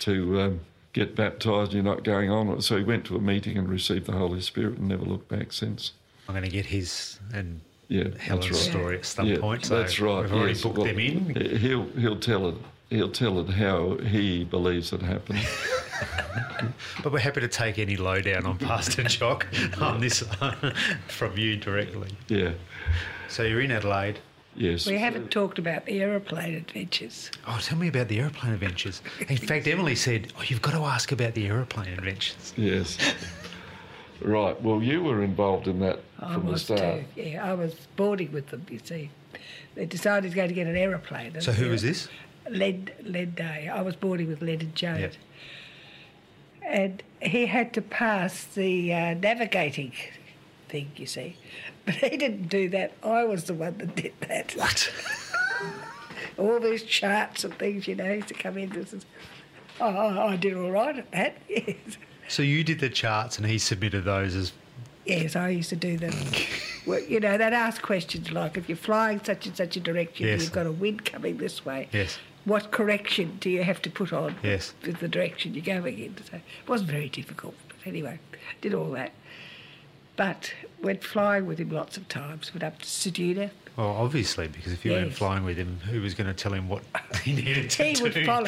to 0.00 0.40
um, 0.40 0.60
get 0.94 1.14
baptised? 1.14 1.72
You're 1.74 1.82
not 1.82 2.04
going 2.04 2.30
on." 2.30 2.60
So 2.62 2.76
he 2.78 2.84
went 2.84 3.04
to 3.06 3.16
a 3.16 3.20
meeting 3.20 3.58
and 3.58 3.68
received 3.68 4.06
the 4.06 4.12
Holy 4.12 4.40
Spirit 4.40 4.78
and 4.78 4.88
never 4.88 5.04
looked 5.04 5.28
back 5.28 5.52
since. 5.52 5.92
I'm 6.26 6.34
going 6.34 6.44
to 6.44 6.50
get 6.50 6.66
his 6.66 7.18
and 7.32 7.60
Yeah, 7.88 8.08
Helen's 8.18 8.50
right. 8.50 8.58
story 8.58 8.96
at 8.98 9.04
some 9.06 9.26
Yeah, 9.26 9.38
point. 9.38 9.64
So 9.66 9.78
that's 9.78 9.98
right. 10.00 10.22
We've 10.22 10.32
already 10.32 10.52
yes. 10.52 10.62
booked 10.62 10.78
Well, 10.78 10.86
them 10.86 10.98
in. 10.98 11.58
He'll 11.58 11.84
he'll 11.98 12.18
tell 12.20 12.48
it. 12.48 12.54
He'll 12.90 13.10
tell 13.10 13.38
it 13.40 13.50
how 13.50 13.98
he 13.98 14.44
believes 14.44 14.92
it 14.92 15.02
happened. 15.02 15.40
But 17.02 17.12
we're 17.12 17.18
happy 17.20 17.40
to 17.40 17.48
take 17.48 17.78
any 17.78 17.96
lowdown 17.96 18.44
on 18.46 18.58
Pastor 18.58 19.02
Jock 19.04 19.46
on 19.80 20.00
this 20.00 20.22
uh, 20.40 20.72
from 21.08 21.36
you 21.36 21.56
directly. 21.56 22.10
yeah. 22.28 22.52
So 23.28 23.42
you're 23.42 23.60
in 23.60 23.70
Adelaide. 23.72 24.18
Yes. 24.54 24.86
We 24.86 24.98
haven't 24.98 25.30
talked 25.30 25.58
about 25.58 25.86
the 25.86 26.00
aeroplane 26.02 26.54
adventures. 26.54 27.30
Oh, 27.46 27.58
tell 27.62 27.78
me 27.78 27.88
about 27.88 28.08
the 28.08 28.20
aeroplane 28.20 28.52
adventures. 28.52 29.02
In 29.28 29.36
fact, 29.50 29.66
Emily 29.66 29.94
said, 29.96 30.32
"Oh, 30.38 30.42
you've 30.46 30.62
got 30.62 30.72
to 30.72 30.80
ask 30.84 31.10
about 31.12 31.34
the 31.34 31.46
aeroplane 31.46 31.88
adventures." 31.94 32.52
Yes. 32.56 32.96
right. 34.20 34.60
Well, 34.60 34.82
you 34.82 35.02
were 35.02 35.22
involved 35.24 35.66
in 35.68 35.78
that 35.80 36.00
I 36.20 36.34
from 36.34 36.46
the 36.46 36.52
was 36.52 36.62
start. 36.64 36.80
too. 37.14 37.22
Yeah, 37.22 37.44
I 37.44 37.54
was 37.54 37.74
boarding 37.96 38.30
with 38.32 38.48
them. 38.48 38.66
You 38.70 38.80
see, 38.84 39.10
they 39.74 39.86
decided 39.86 40.30
to 40.30 40.36
go 40.36 40.46
to 40.46 40.52
get 40.54 40.66
an 40.66 40.76
aeroplane. 40.76 41.34
and 41.34 41.42
So 41.42 41.52
who 41.52 41.70
was 41.70 41.82
this? 41.82 42.08
Len 42.50 42.88
Len 43.02 43.32
Day. 43.32 43.68
I 43.72 43.80
was 43.82 43.96
boarding 43.96 44.28
with 44.28 44.42
Leonard. 44.42 44.80
Yep. 44.80 45.12
And 46.62 47.02
he 47.22 47.46
had 47.46 47.72
to 47.74 47.82
pass 47.82 48.44
the 48.44 48.92
uh, 48.92 49.14
navigating 49.14 49.92
thing, 50.68 50.90
you 50.96 51.06
see. 51.06 51.36
But 51.86 51.94
he 51.94 52.18
didn't 52.18 52.48
do 52.48 52.68
that. 52.68 52.92
I 53.02 53.24
was 53.24 53.44
the 53.44 53.54
one 53.54 53.78
that 53.78 53.96
did 53.96 54.12
that. 54.28 54.52
What? 54.56 54.92
All 56.38 56.60
these 56.60 56.82
charts 56.82 57.44
and 57.44 57.54
things, 57.58 57.88
you 57.88 57.94
know, 57.94 58.12
used 58.12 58.28
to 58.28 58.34
come 58.34 58.58
in. 58.58 58.68
This 58.68 58.92
is, 58.92 59.06
oh, 59.80 59.86
I 59.86 60.36
did 60.36 60.54
all 60.54 60.70
right 60.70 60.98
at 60.98 61.10
that, 61.12 61.36
yes. 61.48 61.76
So 62.28 62.42
you 62.42 62.62
did 62.62 62.80
the 62.80 62.90
charts, 62.90 63.38
and 63.38 63.46
he 63.46 63.56
submitted 63.56 64.04
those 64.04 64.34
as 64.34 64.52
Yes, 65.06 65.34
I 65.36 65.48
used 65.48 65.70
to 65.70 65.76
do 65.76 65.96
them. 65.96 66.12
well, 66.86 67.00
you 67.00 67.18
know, 67.20 67.38
they'd 67.38 67.54
ask 67.54 67.80
questions 67.80 68.30
like, 68.30 68.58
if 68.58 68.68
you're 68.68 68.76
flying 68.76 69.22
such 69.24 69.46
and 69.46 69.56
such 69.56 69.74
a 69.78 69.80
direction, 69.80 70.26
Yes. 70.26 70.42
you've 70.42 70.52
got 70.52 70.66
a 70.66 70.72
wind 70.72 71.06
coming 71.06 71.38
this 71.38 71.64
way. 71.64 71.88
yes, 71.90 72.18
What 72.48 72.70
correction 72.70 73.36
do 73.40 73.50
you 73.50 73.62
have 73.62 73.80
to 73.82 73.90
put 73.90 74.12
on 74.12 74.34
Yes. 74.42 74.72
with 74.84 75.00
the 75.00 75.08
direction 75.08 75.54
you're 75.54 75.64
going 75.64 75.98
in? 75.98 76.16
So 76.30 76.36
it 76.36 76.42
wasn't 76.68 76.90
very 76.90 77.08
difficult, 77.08 77.54
but 77.68 77.76
anyway, 77.86 78.18
did 78.60 78.74
all 78.74 78.90
that. 78.92 79.12
But 80.16 80.52
went 80.82 81.04
flying 81.04 81.46
with 81.46 81.58
him 81.58 81.70
lots 81.70 81.96
of 81.96 82.08
times. 82.08 82.52
Went 82.52 82.64
up 82.64 82.78
to 82.80 82.86
Ceduna. 82.86 83.50
Well, 83.76 83.90
obviously, 83.90 84.48
because 84.48 84.72
if 84.72 84.84
you 84.84 84.90
weren't 84.90 85.12
flying 85.12 85.44
with 85.44 85.56
him, 85.56 85.78
who 85.88 86.00
was 86.00 86.14
going 86.14 86.26
to 86.26 86.34
tell 86.34 86.52
him 86.52 86.68
what 86.68 86.82
he 87.22 87.32
needed 87.34 87.70
to 87.70 87.84
He 87.84 87.92
do? 87.92 88.02
would 88.02 88.24
follow. 88.26 88.46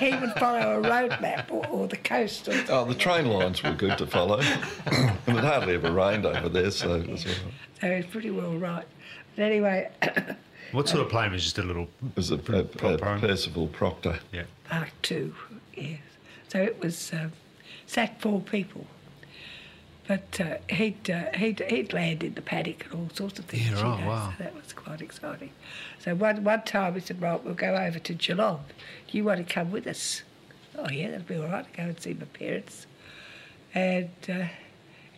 He 0.00 0.10
would 0.16 0.32
follow 0.32 0.78
a 0.78 0.80
road 0.80 1.16
map 1.20 1.52
or, 1.52 1.64
or 1.68 1.86
the 1.86 1.98
coast. 1.98 2.48
Or, 2.48 2.54
Oh, 2.68 2.84
the 2.86 2.94
train 2.96 3.26
lines 3.26 3.62
were 3.62 3.74
good 3.74 3.96
to 3.98 4.06
follow. 4.08 4.40
and 4.86 5.38
it 5.38 5.44
hardly 5.44 5.74
ever 5.74 5.92
rained 5.92 6.26
over 6.26 6.48
there, 6.48 6.72
so 6.72 6.94
it 6.96 7.08
was, 7.08 7.24
all 7.26 7.30
right. 7.32 7.40
so 7.80 7.90
he 7.90 7.96
was 7.98 8.06
pretty 8.06 8.30
well 8.30 8.56
right. 8.56 8.86
But 9.36 9.42
anyway, 9.44 9.88
What 10.72 10.88
sort 10.88 11.02
of 11.02 11.10
plane 11.10 11.32
was 11.32 11.42
just 11.42 11.58
a 11.58 11.62
little? 11.62 11.88
it 12.04 12.16
was 12.16 12.30
a, 12.30 12.34
a, 12.34 12.60
a 12.60 12.64
Proper. 12.64 13.18
Percival 13.20 13.68
Proctor. 13.68 14.18
Yeah. 14.32 14.44
Mark 14.70 14.90
Two, 15.02 15.34
yes. 15.74 16.00
So 16.48 16.60
it 16.62 16.80
was 16.80 17.12
um, 17.12 17.32
sat 17.86 18.20
four 18.20 18.40
people. 18.40 18.86
But 20.08 20.40
uh, 20.40 20.56
he'd, 20.68 21.08
uh, 21.10 21.30
he'd 21.34 21.60
he'd 21.60 21.92
land 21.92 22.24
in 22.24 22.34
the 22.34 22.42
paddock 22.42 22.86
and 22.86 22.94
all 22.94 23.08
sorts 23.14 23.38
of 23.38 23.44
things. 23.44 23.70
Yeah, 23.70 23.76
you 23.76 24.00
know, 24.02 24.08
wow. 24.08 24.34
So 24.36 24.44
that 24.44 24.54
was 24.54 24.72
quite 24.72 25.00
exciting. 25.00 25.50
So 26.00 26.14
one 26.14 26.42
one 26.42 26.62
time 26.62 26.94
he 26.94 27.00
said, 27.00 27.22
"Right, 27.22 27.42
we'll 27.42 27.54
go 27.54 27.76
over 27.76 27.98
to 27.98 28.14
Geelong. 28.14 28.64
Do 29.08 29.16
you 29.16 29.24
want 29.24 29.46
to 29.46 29.54
come 29.54 29.70
with 29.70 29.86
us?" 29.86 30.22
Oh 30.76 30.88
yeah, 30.90 31.10
that'll 31.10 31.26
be 31.26 31.36
all 31.36 31.46
right. 31.46 31.66
Go 31.76 31.84
and 31.84 32.00
see 32.00 32.14
my 32.14 32.24
parents. 32.26 32.86
And 33.74 34.10
uh, 34.28 34.46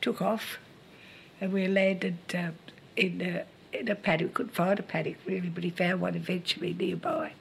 took 0.01 0.21
off, 0.21 0.59
and 1.41 1.53
we 1.53 1.67
landed 1.67 2.19
um, 2.35 2.55
in 2.95 3.21
a, 3.23 3.45
in 3.75 3.89
a 3.89 3.95
paddock. 3.95 4.35
Couldn't 4.35 4.55
find 4.55 4.79
a 4.79 4.83
paddock 4.83 5.17
really, 5.27 5.49
but 5.49 5.65
he 5.65 5.71
found 5.71 6.01
one 6.01 6.15
eventually 6.15 6.75
nearby. 6.75 7.33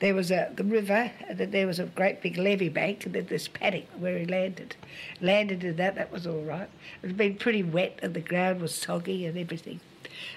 There 0.00 0.14
was 0.14 0.30
a, 0.30 0.52
the 0.54 0.64
river, 0.64 1.12
and 1.28 1.38
then 1.38 1.50
there 1.50 1.66
was 1.66 1.78
a 1.78 1.84
great 1.84 2.20
big 2.20 2.36
levee 2.36 2.68
bank, 2.68 3.06
and 3.06 3.14
then 3.14 3.26
this 3.26 3.48
paddock 3.48 3.86
where 3.98 4.18
he 4.18 4.26
landed. 4.26 4.76
Landed 5.20 5.64
in 5.64 5.76
that, 5.76 5.94
that 5.94 6.12
was 6.12 6.26
all 6.26 6.42
right. 6.42 6.68
It 7.02 7.06
had 7.06 7.16
been 7.16 7.36
pretty 7.36 7.62
wet, 7.62 8.00
and 8.02 8.12
the 8.12 8.20
ground 8.20 8.60
was 8.60 8.74
soggy 8.74 9.24
and 9.24 9.38
everything. 9.38 9.80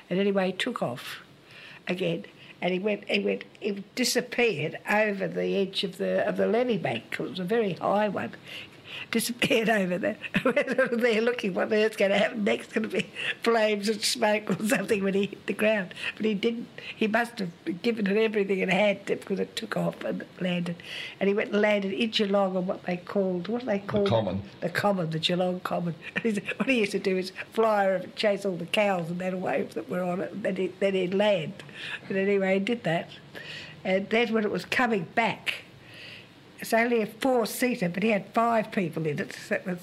And 0.10 0.20
anyway, 0.20 0.48
he 0.48 0.54
took 0.54 0.82
off 0.82 1.22
again, 1.88 2.26
and 2.62 2.74
he 2.74 2.80
went, 2.80 3.04
he 3.10 3.20
went, 3.20 3.44
he 3.60 3.84
disappeared 3.96 4.78
over 4.90 5.28
the 5.28 5.56
edge 5.58 5.84
of 5.84 5.98
the 5.98 6.28
of 6.28 6.38
the 6.38 6.48
levee 6.48 6.78
bank. 6.78 7.12
'cause 7.12 7.28
It 7.28 7.30
was 7.32 7.40
a 7.40 7.44
very 7.44 7.74
high 7.74 8.10
one. 8.10 8.32
Disappeared 9.12 9.70
over 9.70 9.98
there. 9.98 10.18
There 10.44 11.22
looking 11.22 11.54
what 11.54 11.68
on 11.68 11.74
earth's 11.74 11.98
going 11.98 12.12
to 12.12 12.18
happen 12.18 12.44
next. 12.44 12.74
Going 12.74 12.90
to 12.90 12.90
be 12.90 13.06
flames 13.44 13.90
and 13.90 14.02
smoke 14.02 14.50
or 14.50 14.66
something 14.68 15.04
when 15.04 15.14
he 15.14 15.28
hit 15.28 15.46
the 15.46 15.54
ground. 15.54 15.94
But 16.16 16.26
he 16.26 16.34
didn't. 16.34 16.68
He 16.96 17.08
must 17.08 17.38
have 17.40 17.52
given 17.82 18.08
it 18.08 18.18
everything 18.18 18.60
it 18.60 18.70
had 18.70 19.06
to, 19.08 19.16
because 19.18 19.40
it 19.40 19.56
took 19.56 19.78
off 19.78 20.04
and 20.04 20.26
landed. 20.40 20.78
And 21.20 21.28
he 21.28 21.36
went 21.36 21.52
and 21.52 21.62
landed 21.62 21.94
in 21.94 22.10
Geelong 22.10 22.58
on 22.58 22.66
what 22.66 22.84
they 22.86 22.98
called 22.98 23.48
what 23.50 23.66
they 23.66 23.80
called 23.80 24.08
it? 24.08 24.10
Common. 24.10 24.42
The 24.62 24.70
common, 24.70 25.10
the 25.12 25.20
Geelong 25.20 25.60
common. 25.62 25.96
And 26.16 26.24
he 26.24 26.34
said, 26.34 26.44
what 26.58 26.68
he 26.68 26.80
used 26.80 26.94
to 26.94 27.00
do 27.00 27.18
is 27.18 27.32
fly 27.52 27.86
over 27.86 27.96
and 28.04 28.16
chase 28.16 28.46
all 28.46 28.56
the 28.56 28.66
cows 28.66 29.10
and 29.10 29.20
that 29.20 29.34
away 29.34 29.68
that 29.74 29.90
were 29.90 30.04
on 30.04 30.22
it, 30.22 30.32
and 30.32 30.44
then, 30.44 30.56
he, 30.56 30.68
then 30.80 30.94
he'd 30.96 31.14
land. 31.14 31.54
But 32.08 32.18
anyway, 32.18 32.47
he 32.54 32.60
did 32.60 32.84
that. 32.84 33.10
And 33.84 34.10
that's 34.10 34.32
when 34.32 34.44
it 34.44 34.52
was 34.52 34.66
coming 34.66 35.08
back, 35.16 35.64
it's 36.60 36.74
only 36.74 37.02
a 37.02 37.06
four-seater, 37.06 37.90
but 37.90 38.04
he 38.04 38.10
had 38.10 38.26
five 38.34 38.72
people 38.72 39.06
in 39.06 39.20
it. 39.20 39.38
That 39.50 39.66
was, 39.66 39.80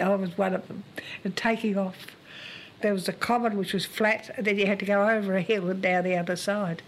I 0.00 0.14
was 0.14 0.36
one 0.36 0.54
of 0.54 0.68
them. 0.68 0.84
And 1.24 1.34
taking 1.36 1.78
off, 1.78 1.96
there 2.82 2.92
was 2.92 3.08
a 3.08 3.12
common 3.12 3.56
which 3.56 3.72
was 3.72 3.86
flat, 3.86 4.30
and 4.36 4.46
then 4.46 4.58
you 4.58 4.66
had 4.66 4.78
to 4.80 4.84
go 4.84 5.08
over 5.08 5.34
a 5.34 5.40
hill 5.40 5.70
and 5.70 5.80
down 5.80 6.04
the 6.04 6.16
other 6.16 6.36
side. 6.36 6.82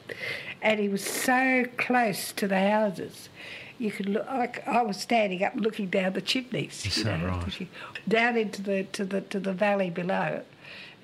And 0.60 0.78
he 0.78 0.88
was 0.88 1.02
so 1.02 1.64
close 1.78 2.32
to 2.32 2.46
the 2.46 2.60
houses. 2.60 3.30
You 3.78 3.90
could 3.90 4.08
look. 4.08 4.26
I, 4.28 4.50
I 4.66 4.82
was 4.82 4.98
standing 4.98 5.42
up, 5.42 5.54
looking 5.54 5.88
down 5.88 6.14
the 6.14 6.20
chimneys, 6.20 6.96
you 6.96 7.04
know, 7.04 7.26
right? 7.26 7.68
down 8.08 8.36
into 8.36 8.62
the 8.62 8.84
to 8.84 9.04
the 9.04 9.20
to 9.22 9.38
the 9.38 9.52
valley 9.52 9.90
below, 9.90 10.42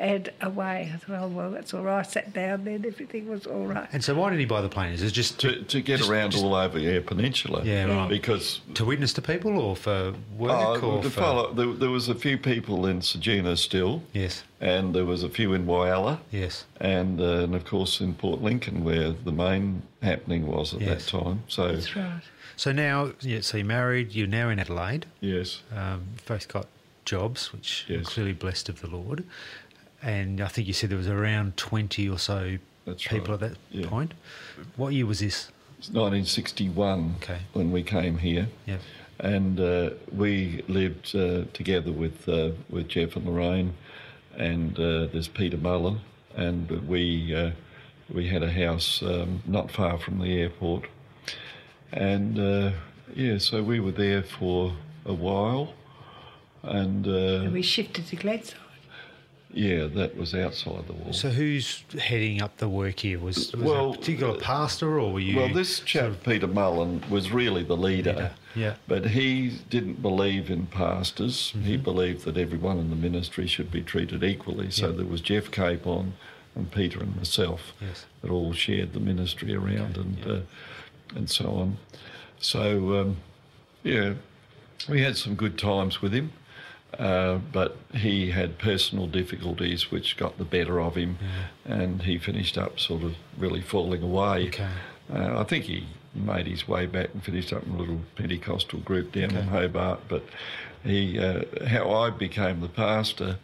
and 0.03 0.31
away. 0.41 0.91
I 0.93 0.97
thought, 0.97 1.23
oh 1.23 1.29
well, 1.29 1.51
that's 1.53 1.73
all 1.73 1.83
right. 1.83 2.01
I 2.01 2.03
sat 2.03 2.33
down 2.33 2.65
then. 2.65 2.85
Everything 2.85 3.29
was 3.29 3.47
all 3.47 3.67
right. 3.67 3.89
And 3.93 4.03
so, 4.03 4.15
why 4.15 4.31
did 4.31 4.41
he 4.41 4.45
buy 4.45 4.61
the 4.61 4.69
plane? 4.69 4.93
Is 4.93 5.03
it 5.03 5.13
just 5.13 5.39
to, 5.41 5.53
To, 5.57 5.63
to 5.63 5.81
get 5.81 5.99
Just- 5.99 6.11
around 6.11 6.33
just- 6.33 6.43
all 6.45 6.55
over 6.55 6.79
Eyre 6.79 7.01
Peninsula. 7.01 7.63
Yeah, 7.65 7.85
right. 7.85 8.09
Because 8.09 8.61
to 8.75 8.85
witness 8.85 9.13
to 9.15 9.23
people, 9.23 9.59
or 9.59 9.77
for 9.77 10.15
work, 10.37 10.83
oh, 10.83 10.91
or 10.97 11.03
to 11.03 11.09
for 11.11 11.21
follow, 11.21 11.55
there, 11.55 11.73
there 11.73 11.91
was 11.91 12.09
a 12.09 12.15
few 12.15 12.37
people 12.37 12.85
in 12.87 12.99
Ceduna 13.01 13.57
still, 13.57 14.03
yes, 14.13 14.43
and 14.61 14.95
there 14.95 15.05
was 15.05 15.23
a 15.23 15.29
few 15.29 15.53
in 15.55 15.65
Whyalla. 15.67 16.19
yes, 16.31 16.65
and, 16.81 17.21
uh, 17.21 17.45
and 17.45 17.55
of 17.55 17.65
course 17.65 18.01
in 18.01 18.15
Port 18.15 18.43
Lincoln, 18.43 18.83
where 18.85 19.13
the 19.13 19.33
main 19.33 19.83
happening 20.03 20.47
was 20.47 20.75
at 20.75 20.81
Yes. 20.81 21.05
that 21.11 21.19
time. 21.19 21.45
So 21.49 21.69
That's 21.73 21.95
right. 21.97 22.23
So 22.57 22.71
now, 22.73 23.13
yeah, 23.21 23.41
so 23.41 23.57
you're 23.59 23.67
married. 23.67 24.13
You're 24.13 24.27
now 24.27 24.49
in 24.51 24.59
Adelaide. 24.59 25.07
yes, 25.21 25.63
Um, 25.75 26.03
both 26.27 26.49
got 26.49 26.67
jobs, 27.05 27.53
which 27.53 27.87
are 27.89 27.95
Yes. 27.95 28.07
clearly 28.07 28.33
blessed 28.33 28.69
of 28.69 28.81
the 28.81 28.87
Lord. 28.89 29.25
And 30.03 30.41
I 30.41 30.49
think 30.49 30.67
you 30.67 30.73
said 30.73 30.91
there 30.91 30.99
was 30.99 31.09
around 31.09 31.57
twenty 31.57 32.09
or 32.09 32.19
so 32.19 32.59
That's 32.85 33.07
people 33.07 33.35
right. 33.37 33.43
at 33.43 33.51
that 33.53 33.59
Yeah. 33.71 33.89
point. 33.89 34.13
What 34.77 34.93
year 34.93 35.07
was 35.07 35.21
this? 35.21 35.51
it's 35.79 35.89
1961 35.91 37.17
Okay. 37.23 37.39
when 37.53 37.73
we 37.73 37.83
came 37.83 38.19
here, 38.19 38.49
Yeah. 38.67 38.77
and 39.19 39.59
uh, 39.59 39.91
we 40.13 40.63
lived 40.69 41.15
uh, 41.15 41.45
together 41.53 41.91
with 41.93 42.29
uh, 42.29 42.51
with 42.71 42.89
Jeff 42.89 43.17
and 43.17 43.27
Lorraine, 43.27 43.75
and 44.37 44.79
uh, 44.79 45.07
there's 45.07 45.29
Peter 45.29 45.57
Mullen, 45.57 46.01
and 46.37 46.71
we 46.89 47.35
uh, 47.35 47.51
we 48.13 48.29
had 48.29 48.43
a 48.43 48.53
house 48.53 49.03
um, 49.03 49.43
not 49.47 49.71
far 49.71 49.99
from 49.99 50.19
the 50.21 50.33
airport, 50.41 50.85
and 51.93 52.39
uh, 52.39 52.71
yeah, 53.15 53.39
so 53.39 53.63
we 53.63 53.81
were 53.81 53.93
there 53.93 54.23
for 54.23 54.73
a 55.05 55.15
while, 55.15 55.75
and. 56.63 57.07
Uh, 57.07 57.45
And 57.47 57.53
we 57.53 57.63
shifted 57.63 58.07
to 58.09 58.17
Glenside. 58.17 58.55
Yeah, 59.55 59.87
that 59.87 60.17
was 60.17 60.35
outside 60.35 60.87
the 60.87 60.95
wall. 60.95 61.13
So 61.13 61.29
who's 61.29 61.85
heading 62.01 62.41
up 62.41 62.57
the 62.57 62.69
work 62.69 63.01
here? 63.01 63.19
Was, 63.19 63.53
was 63.53 63.63
Well, 63.63 63.93
a 63.93 63.97
particular 63.97 64.39
pastor 64.39 64.99
or 64.99 65.13
were 65.13 65.21
you? 65.21 65.37
Well, 65.37 65.53
this 65.53 65.81
chap, 65.81 66.13
Peter 66.25 66.47
Mullen, 66.47 67.03
was 67.11 67.31
really 67.31 67.63
the 67.63 67.77
leader. 67.77 68.13
Leader, 68.13 68.31
yeah. 68.55 68.75
But 68.89 69.09
he 69.11 69.59
didn't 69.69 70.01
believe 70.01 70.51
in 70.51 70.67
pastors. 70.67 71.51
He 71.63 71.75
Mm-hmm. 71.75 71.83
believed 71.83 72.25
that 72.25 72.37
everyone 72.39 72.79
in 72.79 72.89
the 72.91 72.97
ministry 72.97 73.47
should 73.47 73.71
be 73.71 73.83
treated 73.83 74.25
equally. 74.25 74.71
So 74.71 74.89
Yeah. 74.89 74.97
there 74.97 75.07
was 75.07 75.21
Jeff 75.21 75.51
Capon 75.51 76.15
and 76.55 76.71
Peter 76.71 77.01
and 77.01 77.15
myself 77.17 77.73
Yes. 77.81 78.07
that 78.23 78.31
all 78.31 78.53
shared 78.55 78.93
the 78.95 79.01
ministry 79.01 79.55
around 79.55 79.97
and 79.99 80.19
yeah. 80.19 80.33
uh, 80.33 80.41
and 81.15 81.29
so 81.29 81.47
on. 81.57 81.77
So 82.41 83.01
um, 83.01 83.17
yeah, 83.83 84.15
we 84.89 85.03
had 85.03 85.17
some 85.19 85.35
good 85.35 85.59
times 85.59 86.01
with 86.01 86.13
him. 86.15 86.33
Uh, 86.99 87.39
but 87.53 87.77
he 87.95 88.31
had 88.31 88.59
personal 88.59 89.07
difficulties 89.07 89.91
which 89.91 90.17
got 90.17 90.37
the 90.39 90.45
better 90.45 90.81
of 90.81 90.95
him, 90.95 91.19
and 91.65 92.03
he 92.03 92.19
finished 92.19 92.59
up 92.59 92.79
sort 92.79 93.03
of 93.03 93.15
really 93.39 93.63
falling 93.63 94.03
away. 94.03 94.49
Okay. 94.49 94.69
Uh, 95.13 95.41
I 95.41 95.45
think 95.45 95.65
he 95.65 95.87
made 96.15 96.47
his 96.47 96.69
way 96.69 96.87
back 96.87 97.09
and 97.15 97.23
finished 97.25 97.53
up 97.53 97.65
in 97.67 97.73
a 97.73 97.77
little 97.77 98.01
Pentecostal 98.17 98.81
group 98.81 99.13
down 99.13 99.31
in 99.31 99.47
Hobart. 99.49 100.01
But 100.09 100.25
he, 100.85 101.19
uh, 101.19 101.43
how 101.67 101.91
I 101.91 102.11
became 102.11 102.61
the 102.61 102.69
pastor, 102.69 103.39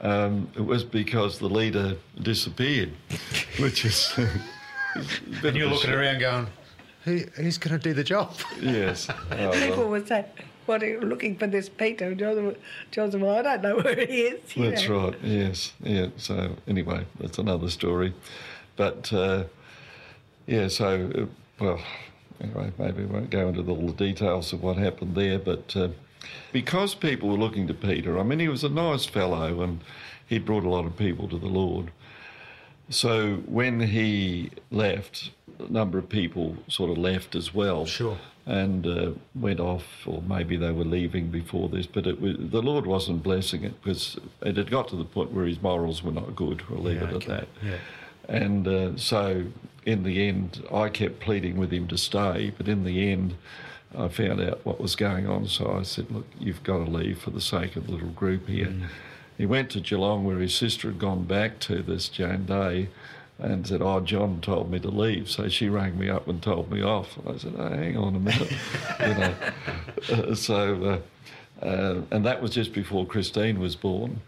um, 0.00 0.50
it 0.54 0.64
was 0.64 0.84
because 0.84 1.38
the 1.38 1.48
leader 1.48 1.96
disappeared, 2.20 2.92
which 3.58 3.84
is. 3.84 4.12
a 4.18 4.28
and 5.46 5.56
you're 5.56 5.68
looking 5.68 5.90
shock. 5.90 5.98
around 5.98 6.20
going, 6.20 6.46
Who, 7.04 7.18
who's 7.36 7.58
going 7.58 7.78
to 7.78 7.82
do 7.82 7.94
the 7.94 8.04
job? 8.04 8.34
Yes. 8.60 9.08
People 9.30 9.88
would 9.88 10.06
say, 10.06 10.26
"What 10.66 10.82
are 10.82 10.88
you 10.88 11.00
looking 11.00 11.36
for 11.36 11.46
this 11.46 11.68
Peter?" 11.68 12.14
John 12.14 12.56
said, 12.92 13.20
"Well, 13.20 13.38
I 13.38 13.42
don't 13.42 13.62
know 13.62 13.76
where 13.76 14.06
he 14.06 14.22
is." 14.22 14.40
That's 14.56 14.88
know. 14.88 15.06
right. 15.06 15.18
Yes. 15.22 15.72
Yeah. 15.82 16.08
So 16.16 16.56
anyway, 16.66 17.06
that's 17.18 17.38
another 17.38 17.70
story. 17.70 18.14
But 18.76 19.12
uh, 19.12 19.44
yeah. 20.46 20.68
So 20.68 21.10
uh, 21.14 21.26
well, 21.62 21.80
anyway, 22.40 22.72
maybe 22.78 23.04
we 23.04 23.06
won't 23.06 23.30
go 23.30 23.48
into 23.48 23.68
all 23.70 23.86
the 23.86 23.92
details 23.92 24.52
of 24.52 24.62
what 24.62 24.76
happened 24.76 25.14
there. 25.14 25.38
But 25.38 25.76
uh, 25.76 25.88
because 26.52 26.94
people 26.94 27.28
were 27.28 27.38
looking 27.38 27.66
to 27.68 27.74
Peter, 27.74 28.18
I 28.18 28.22
mean, 28.22 28.38
he 28.38 28.48
was 28.48 28.64
a 28.64 28.68
nice 28.68 29.06
fellow 29.06 29.62
and 29.62 29.80
he 30.26 30.38
brought 30.38 30.64
a 30.64 30.68
lot 30.68 30.86
of 30.86 30.96
people 30.96 31.28
to 31.28 31.38
the 31.38 31.46
Lord. 31.46 31.90
So 32.90 33.36
when 33.46 33.80
he 33.80 34.50
left, 34.70 35.30
a 35.58 35.70
number 35.72 35.98
of 35.98 36.08
people 36.08 36.56
sort 36.68 36.90
of 36.90 36.98
left 36.98 37.34
as 37.34 37.54
well. 37.54 37.86
Sure. 37.86 38.18
And 38.44 38.86
uh, 38.86 39.10
went 39.36 39.60
off, 39.60 39.84
or 40.04 40.20
maybe 40.22 40.56
they 40.56 40.72
were 40.72 40.84
leaving 40.84 41.28
before 41.30 41.68
this, 41.68 41.86
but 41.86 42.08
it 42.08 42.20
was, 42.20 42.34
the 42.38 42.60
Lord 42.60 42.86
wasn't 42.86 43.22
blessing 43.22 43.62
it 43.62 43.80
because 43.80 44.18
it 44.40 44.56
had 44.56 44.68
got 44.68 44.88
to 44.88 44.96
the 44.96 45.04
point 45.04 45.30
where 45.32 45.44
his 45.44 45.62
morals 45.62 46.02
were 46.02 46.10
not 46.10 46.34
good. 46.34 46.68
We'll 46.68 46.82
leave 46.82 47.00
Yeah, 47.02 47.08
it 47.10 47.14
at 47.14 47.28
that. 47.28 47.48
Yeah. 47.64 47.76
And 48.28 48.66
uh, 48.66 48.96
so 48.96 49.44
in 49.86 50.02
the 50.02 50.26
end, 50.28 50.64
I 50.74 50.88
kept 50.88 51.20
pleading 51.20 51.56
with 51.56 51.72
him 51.72 51.86
to 51.88 51.96
stay, 51.96 52.52
but 52.56 52.66
in 52.66 52.82
the 52.82 53.12
end, 53.12 53.36
I 53.96 54.08
found 54.08 54.40
out 54.40 54.64
what 54.64 54.80
was 54.80 54.96
going 54.96 55.28
on. 55.28 55.46
So 55.46 55.70
I 55.78 55.82
said, 55.82 56.10
Look, 56.10 56.26
you've 56.40 56.62
got 56.64 56.78
to 56.84 56.90
leave 56.90 57.20
for 57.20 57.30
the 57.30 57.40
sake 57.40 57.76
of 57.76 57.86
the 57.86 57.92
little 57.92 58.08
group 58.08 58.48
here. 58.48 58.66
Mm. 58.66 58.86
He 59.38 59.46
went 59.46 59.70
to 59.70 59.80
Geelong 59.80 60.24
where 60.24 60.38
his 60.38 60.54
sister 60.54 60.88
had 60.88 60.98
gone 60.98 61.24
back 61.24 61.58
to 61.60 61.82
this 61.82 62.08
Jane 62.08 62.44
Day 62.46 62.88
and 63.38 63.66
said, 63.66 63.82
Oh, 63.82 64.00
John 64.00 64.40
told 64.40 64.70
me 64.70 64.78
to 64.80 64.88
leave. 64.88 65.30
So 65.30 65.48
she 65.48 65.68
rang 65.68 65.98
me 65.98 66.08
up 66.08 66.28
and 66.28 66.42
told 66.42 66.70
me 66.70 66.82
off. 66.82 67.16
And 67.18 67.34
I 67.34 67.38
said, 67.38 67.54
oh, 67.56 67.68
Hang 67.68 67.96
on 67.96 68.14
a 68.14 68.20
minute. 68.20 68.52
you 69.00 69.14
know. 69.14 69.34
Uh, 70.10 70.34
so, 70.34 71.00
uh, 71.62 71.64
uh, 71.64 72.02
and 72.10 72.24
that 72.26 72.42
was 72.42 72.52
just 72.52 72.72
before 72.72 73.06
Christine 73.06 73.58
was 73.58 73.74
born. 73.76 74.20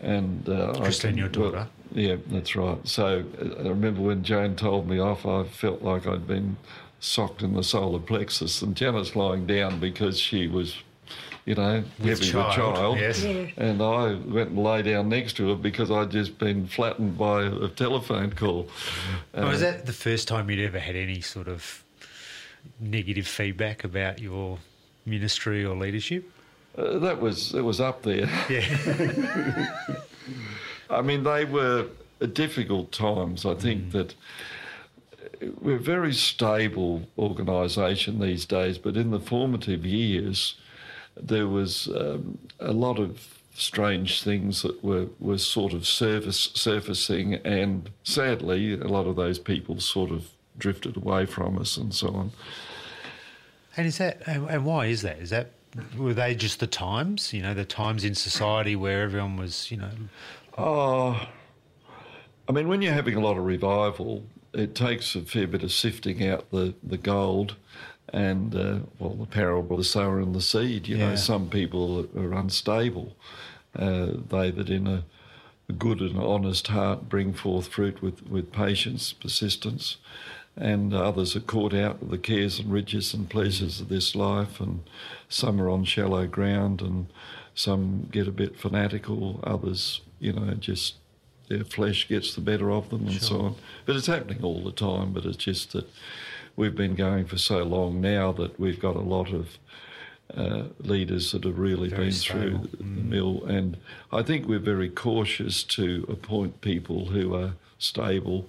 And 0.00 0.48
uh, 0.48 0.74
Christine, 0.80 1.12
can- 1.12 1.18
your 1.18 1.30
well, 1.30 1.50
daughter? 1.52 1.68
yeah, 1.92 2.16
that's 2.28 2.54
right. 2.54 2.86
So 2.86 3.24
uh, 3.40 3.64
I 3.64 3.68
remember 3.68 4.02
when 4.02 4.22
Jane 4.22 4.54
told 4.56 4.88
me 4.88 4.98
off, 4.98 5.26
I 5.26 5.44
felt 5.44 5.82
like 5.82 6.06
I'd 6.06 6.26
been 6.26 6.56
socked 7.00 7.42
in 7.42 7.54
the 7.54 7.62
solar 7.62 7.98
plexus, 8.00 8.60
and 8.62 8.76
Janet's 8.76 9.14
lying 9.16 9.46
down 9.46 9.80
because 9.80 10.18
she 10.18 10.46
was, 10.46 10.76
you 11.48 11.54
know, 11.54 11.82
With 11.98 12.08
heavy 12.20 12.30
child, 12.30 12.46
with 12.48 12.56
child. 12.76 12.98
yes. 12.98 13.24
Yeah. 13.24 13.46
And 13.56 13.80
I 13.80 14.14
went 14.14 14.50
and 14.50 14.58
lay 14.62 14.82
down 14.82 15.08
next 15.08 15.32
to 15.38 15.48
her 15.48 15.54
because 15.54 15.90
I'd 15.90 16.10
just 16.10 16.38
been 16.38 16.66
flattened 16.66 17.16
by 17.16 17.44
a 17.44 17.68
telephone 17.68 18.32
call. 18.34 18.68
Oh, 19.32 19.48
was 19.48 19.62
Uh, 19.62 19.70
that 19.70 19.86
the 19.86 19.94
first 19.94 20.28
time 20.28 20.50
you'd 20.50 20.60
ever 20.66 20.78
had 20.78 20.94
any 20.94 21.22
sort 21.22 21.48
of 21.48 21.82
negative 22.78 23.26
feedback 23.26 23.82
about 23.82 24.18
your 24.20 24.58
ministry 25.06 25.64
or 25.64 25.74
leadership? 25.74 26.30
uh, 26.76 26.98
that 26.98 27.18
was 27.20 27.54
it 27.54 27.62
was 27.62 27.80
up 27.80 28.02
there. 28.02 28.28
Yeah. 28.50 29.66
I 30.90 31.00
mean, 31.00 31.22
they 31.22 31.46
were 31.46 31.86
difficult 32.34 32.92
times. 32.92 33.46
I 33.46 33.54
think 33.54 33.92
that 33.92 34.14
we're 35.62 35.76
a 35.76 35.80
very 35.80 36.12
stable 36.12 37.02
organisation 37.18 38.20
these 38.20 38.44
days, 38.44 38.76
but 38.76 38.96
in 38.98 39.10
the 39.12 39.20
formative 39.20 39.84
years, 39.86 40.54
there 41.22 41.46
was 41.46 41.88
um, 41.88 42.38
a 42.60 42.72
lot 42.72 42.98
of 42.98 43.40
strange 43.54 44.22
things 44.22 44.62
that 44.62 44.82
were, 44.84 45.06
were 45.18 45.38
sort 45.38 45.72
of 45.72 45.86
surface, 45.86 46.50
surfacing, 46.54 47.34
and 47.34 47.90
sadly, 48.04 48.74
a 48.74 48.86
lot 48.86 49.06
of 49.06 49.16
those 49.16 49.38
people 49.38 49.80
sort 49.80 50.10
of 50.10 50.28
drifted 50.56 50.96
away 50.96 51.26
from 51.26 51.58
us 51.58 51.76
and 51.76 51.94
so 51.94 52.08
on. 52.08 52.30
And 53.76 53.86
is 53.86 53.98
that 53.98 54.22
and 54.26 54.48
and 54.50 54.64
why 54.64 54.86
is 54.86 55.02
that? 55.02 55.18
Is 55.18 55.30
that 55.30 55.50
were 55.96 56.14
they 56.14 56.34
just 56.34 56.58
the 56.58 56.66
times? 56.66 57.32
You 57.32 57.42
know, 57.42 57.54
the 57.54 57.64
times 57.64 58.04
in 58.04 58.14
society 58.14 58.74
where 58.74 59.02
everyone 59.02 59.36
was, 59.36 59.70
you 59.70 59.76
know, 59.76 59.90
Oh, 60.58 61.28
I 62.48 62.52
mean, 62.52 62.66
when 62.66 62.82
you're 62.82 62.92
having 62.92 63.14
a 63.14 63.20
lot 63.20 63.38
of 63.38 63.44
revival, 63.44 64.24
it 64.58 64.74
takes 64.74 65.14
a 65.14 65.22
fair 65.22 65.46
bit 65.46 65.62
of 65.62 65.72
sifting 65.72 66.26
out 66.26 66.50
the, 66.50 66.74
the 66.82 66.98
gold 66.98 67.56
and, 68.12 68.54
uh, 68.54 68.78
well, 68.98 69.14
the 69.14 69.26
parable 69.26 69.72
of 69.72 69.78
the 69.78 69.84
sower 69.84 70.20
and 70.20 70.34
the 70.34 70.40
seed. 70.40 70.88
You 70.88 70.98
know, 70.98 71.14
some 71.16 71.50
people 71.50 72.08
are 72.16 72.32
unstable. 72.32 73.16
Uh, 73.76 74.12
they 74.28 74.50
that 74.50 74.70
in 74.70 74.86
a, 74.86 75.04
a 75.68 75.72
good 75.72 76.00
and 76.00 76.18
honest 76.18 76.68
heart 76.68 77.08
bring 77.08 77.34
forth 77.34 77.68
fruit 77.68 78.00
with, 78.02 78.26
with 78.26 78.50
patience, 78.50 79.12
persistence, 79.12 79.98
and 80.56 80.92
others 80.94 81.36
are 81.36 81.40
caught 81.40 81.74
out 81.74 82.00
with 82.00 82.10
the 82.10 82.18
cares 82.18 82.58
and 82.58 82.72
riches 82.72 83.14
and 83.14 83.30
pleasures 83.30 83.80
of 83.80 83.88
this 83.88 84.16
life, 84.16 84.60
and 84.60 84.82
some 85.28 85.60
are 85.60 85.68
on 85.68 85.84
shallow 85.84 86.26
ground, 86.26 86.80
and 86.80 87.06
some 87.54 88.08
get 88.10 88.26
a 88.26 88.32
bit 88.32 88.58
fanatical, 88.58 89.40
others, 89.44 90.00
you 90.18 90.32
know, 90.32 90.54
just 90.54 90.94
their 91.48 91.64
flesh 91.64 92.08
gets 92.08 92.34
the 92.34 92.40
better 92.40 92.70
of 92.70 92.90
them 92.90 93.06
and 93.06 93.20
so 93.20 93.40
on. 93.40 93.54
But 93.86 93.96
it's 93.96 94.06
happening 94.06 94.42
all 94.42 94.62
the 94.62 94.72
time, 94.72 95.12
but 95.12 95.24
it's 95.24 95.36
just 95.36 95.72
that 95.72 95.88
we've 96.56 96.74
been 96.74 96.94
going 96.94 97.26
for 97.26 97.38
so 97.38 97.62
long 97.62 98.00
now 98.00 98.32
that 98.32 98.58
we've 98.58 98.80
got 98.80 98.96
a 98.96 99.00
lot 99.00 99.32
of 99.32 99.58
uh, 100.36 100.64
leaders 100.80 101.32
that 101.32 101.44
have 101.44 101.58
really 101.58 101.88
Very 101.88 102.04
been 102.04 102.12
stable. 102.12 102.40
through 102.40 102.68
the, 102.70 102.76
the 102.78 102.84
mill. 102.84 103.44
And 103.46 103.78
I 104.12 104.22
think 104.22 104.46
we're 104.46 104.58
very 104.58 104.90
cautious 104.90 105.62
to 105.64 106.04
appoint 106.08 106.60
people 106.60 107.06
who 107.06 107.34
are 107.34 107.52
stable. 107.78 108.46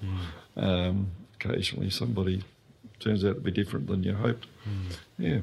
Um, 0.58 1.12
occasionally, 1.36 1.90
somebody 1.90 2.44
turns 3.00 3.24
out 3.24 3.36
to 3.36 3.42
be 3.42 3.52
different 3.52 3.88
than 3.88 4.04
you 4.04 4.14
hoped. 4.14 4.48
Yeah. 5.18 5.40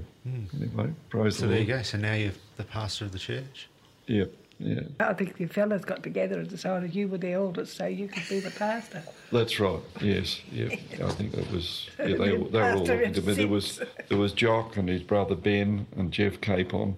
Anyway, 0.54 0.92
praise 1.08 1.36
so 1.38 1.46
the 1.46 1.52
there 1.52 1.60
you 1.60 1.66
go. 1.66 1.82
So 1.82 1.98
now 1.98 2.12
you're 2.14 2.32
the 2.56 2.64
pastor 2.64 3.06
of 3.06 3.12
the 3.12 3.18
church. 3.18 3.68
Yeah. 4.06 4.24
Yeah. 4.58 4.80
I 5.00 5.12
think 5.12 5.36
the 5.36 5.46
fellas 5.46 5.84
got 5.84 6.02
together 6.02 6.38
and 6.40 6.48
decided 6.48 6.94
you 6.94 7.08
were 7.08 7.18
the 7.18 7.34
oldest, 7.34 7.76
so 7.76 7.86
you 7.86 8.08
could 8.08 8.22
be 8.28 8.40
the 8.40 8.50
pastor. 8.50 9.02
That's 9.30 9.60
right. 9.60 9.80
Yes. 10.00 10.40
Yeah. 10.50 10.68
I 11.04 11.10
think 11.10 11.32
that 11.32 11.50
was. 11.52 11.90
Yeah, 11.98 12.06
they, 12.06 12.14
they 12.14 12.36
were 12.38 12.38
all 12.38 12.76
Pastor 12.78 12.96
looking 12.96 13.12
to 13.12 13.22
me. 13.22 13.34
There 13.34 13.48
was 13.48 13.82
there 14.08 14.18
was 14.18 14.32
Jock 14.32 14.76
and 14.78 14.88
his 14.88 15.02
brother 15.02 15.34
Ben 15.34 15.86
and 15.96 16.10
Jeff 16.10 16.40
Capon, 16.40 16.96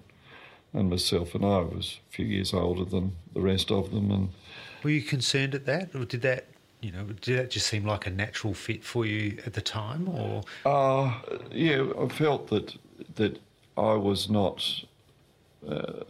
and 0.73 0.89
myself 0.89 1.35
and 1.35 1.43
I 1.43 1.59
was 1.59 1.99
a 2.09 2.13
few 2.13 2.25
years 2.25 2.53
older 2.53 2.85
than 2.85 3.11
the 3.33 3.41
rest 3.41 3.71
of 3.71 3.91
them, 3.91 4.09
and 4.11 4.29
Were 4.83 4.91
you 4.91 5.01
concerned 5.01 5.53
at 5.53 5.65
that, 5.65 5.93
or 5.93 6.05
did 6.05 6.21
that, 6.21 6.45
you 6.81 6.91
know, 6.93 7.03
did 7.03 7.37
that 7.39 7.49
just 7.49 7.67
seem 7.67 7.85
like 7.85 8.07
a 8.07 8.09
natural 8.11 8.53
fit 8.53 8.85
for 8.85 9.05
you 9.05 9.37
at 9.45 9.53
the 9.53 9.61
time, 9.61 10.07
or 10.07 10.43
Uh, 10.65 11.13
yeah, 11.51 11.85
I 11.99 12.07
felt 12.07 12.47
that 12.47 12.77
that 13.15 13.37
I 13.75 13.93
was 13.95 14.29
not 14.29 14.63
uh, 15.67 16.03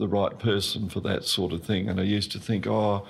the 0.00 0.08
right 0.08 0.38
person 0.38 0.88
for 0.88 1.00
that 1.00 1.24
sort 1.24 1.52
of 1.52 1.62
thing, 1.62 1.88
and 1.88 2.00
I 2.00 2.02
used 2.02 2.32
to 2.32 2.40
think, 2.40 2.66
oh, 2.66 3.06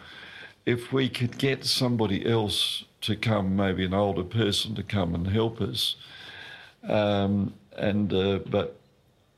if 0.66 0.92
we 0.92 1.08
could 1.08 1.38
get 1.38 1.64
somebody 1.64 2.28
else 2.28 2.84
to 3.02 3.16
come, 3.16 3.56
maybe 3.56 3.84
an 3.84 3.94
older 3.94 4.24
person 4.24 4.74
to 4.74 4.82
come 4.82 5.14
and 5.14 5.26
help 5.28 5.60
us, 5.60 5.96
um, 6.82 7.54
and 7.76 8.12
uh, 8.12 8.40
but 8.46 8.76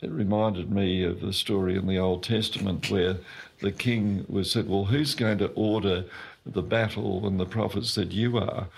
it 0.01 0.11
reminded 0.11 0.73
me 0.73 1.05
of 1.05 1.21
the 1.21 1.33
story 1.33 1.77
in 1.77 1.87
the 1.87 1.99
Old 1.99 2.25
Testament 2.25 2.91
where 2.91 3.19
the 3.62 3.72
king 3.72 4.25
was 4.29 4.51
said, 4.51 4.68
"Well, 4.68 4.85
who's 4.85 5.14
going 5.14 5.38
to 5.38 5.48
order 5.55 6.05
the 6.44 6.62
battle?" 6.62 7.27
And 7.27 7.40
the 7.40 7.46
prophet 7.46 7.87
said, 7.87 8.12
"You 8.12 8.38
are." 8.38 8.68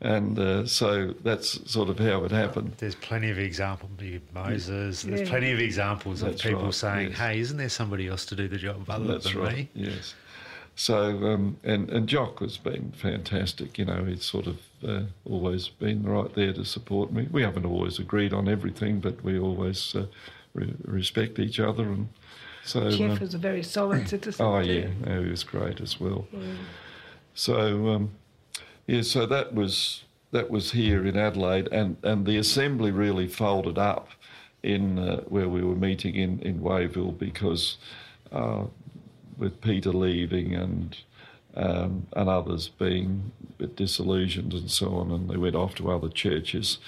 And 0.00 0.38
uh, 0.38 0.66
so 0.66 1.14
that's 1.24 1.70
sort 1.70 1.88
of 1.88 1.98
how 1.98 2.24
it 2.24 2.30
happened. 2.30 2.74
there's 2.76 2.94
plenty 2.94 3.30
of 3.30 3.38
examples, 3.38 3.90
Moses, 4.34 5.02
there's 5.02 5.28
plenty 5.28 5.52
of 5.52 5.58
examples 5.58 6.22
of 6.22 6.38
people 6.38 6.64
right, 6.64 6.74
saying, 6.74 7.08
yes. 7.10 7.18
"Hey, 7.18 7.40
isn't 7.40 7.56
there 7.56 7.70
somebody 7.70 8.06
else 8.08 8.26
to 8.26 8.36
do 8.36 8.46
the 8.46 8.58
job 8.58 8.88
other 8.90 9.06
That's 9.06 9.32
than 9.32 9.38
right. 9.38 9.56
me?" 9.56 9.68
Yes. 9.74 10.14
So, 10.78 11.24
um, 11.24 11.56
and, 11.64 11.88
and 11.88 12.06
Jock 12.06 12.40
has 12.40 12.58
been 12.58 12.92
fantastic. 12.92 13.78
You 13.78 13.86
know, 13.86 14.04
he's 14.04 14.24
sort 14.24 14.46
of 14.46 14.58
uh, 14.86 15.04
always 15.24 15.68
been 15.68 16.02
right 16.02 16.32
there 16.34 16.52
to 16.52 16.66
support 16.66 17.10
me. 17.10 17.28
We 17.32 17.42
haven't 17.42 17.64
always 17.64 17.98
agreed 17.98 18.34
on 18.34 18.46
everything, 18.46 19.00
but 19.00 19.24
we 19.24 19.38
always 19.38 19.94
uh, 19.94 20.04
re- 20.52 20.74
respect 20.84 21.38
each 21.38 21.58
other. 21.58 21.84
And 21.84 22.10
so, 22.66 22.90
Jeff 22.90 23.12
um, 23.12 23.18
was 23.20 23.34
a 23.34 23.38
very 23.38 23.62
solid 23.62 24.08
citizen. 24.14 24.44
oh 24.44 24.62
too. 24.62 24.72
yeah, 24.72 24.88
no, 25.04 25.22
he 25.22 25.30
was 25.30 25.44
great 25.44 25.80
as 25.80 26.00
well. 26.00 26.26
So, 27.34 27.88
um, 27.88 28.10
yeah, 28.86 29.02
so 29.02 29.26
that 29.26 29.54
was 29.54 30.04
that 30.32 30.50
was 30.50 30.72
here 30.72 31.06
in 31.06 31.16
Adelaide, 31.16 31.68
and, 31.70 31.96
and 32.02 32.26
the 32.26 32.36
assembly 32.36 32.90
really 32.90 33.28
folded 33.28 33.78
up 33.78 34.08
in 34.62 34.98
uh, 34.98 35.20
where 35.28 35.48
we 35.48 35.62
were 35.62 35.76
meeting 35.76 36.16
in 36.16 36.40
in 36.40 36.60
Wayville 36.60 37.16
because 37.16 37.76
uh, 38.32 38.64
with 39.38 39.60
Peter 39.60 39.92
leaving 39.92 40.54
and 40.54 40.96
um, 41.54 42.06
and 42.14 42.28
others 42.28 42.68
being 42.68 43.32
a 43.48 43.52
bit 43.62 43.76
disillusioned 43.76 44.52
and 44.52 44.70
so 44.70 44.94
on, 44.94 45.10
and 45.10 45.30
they 45.30 45.36
went 45.36 45.54
off 45.54 45.74
to 45.76 45.90
other 45.90 46.08
churches. 46.08 46.78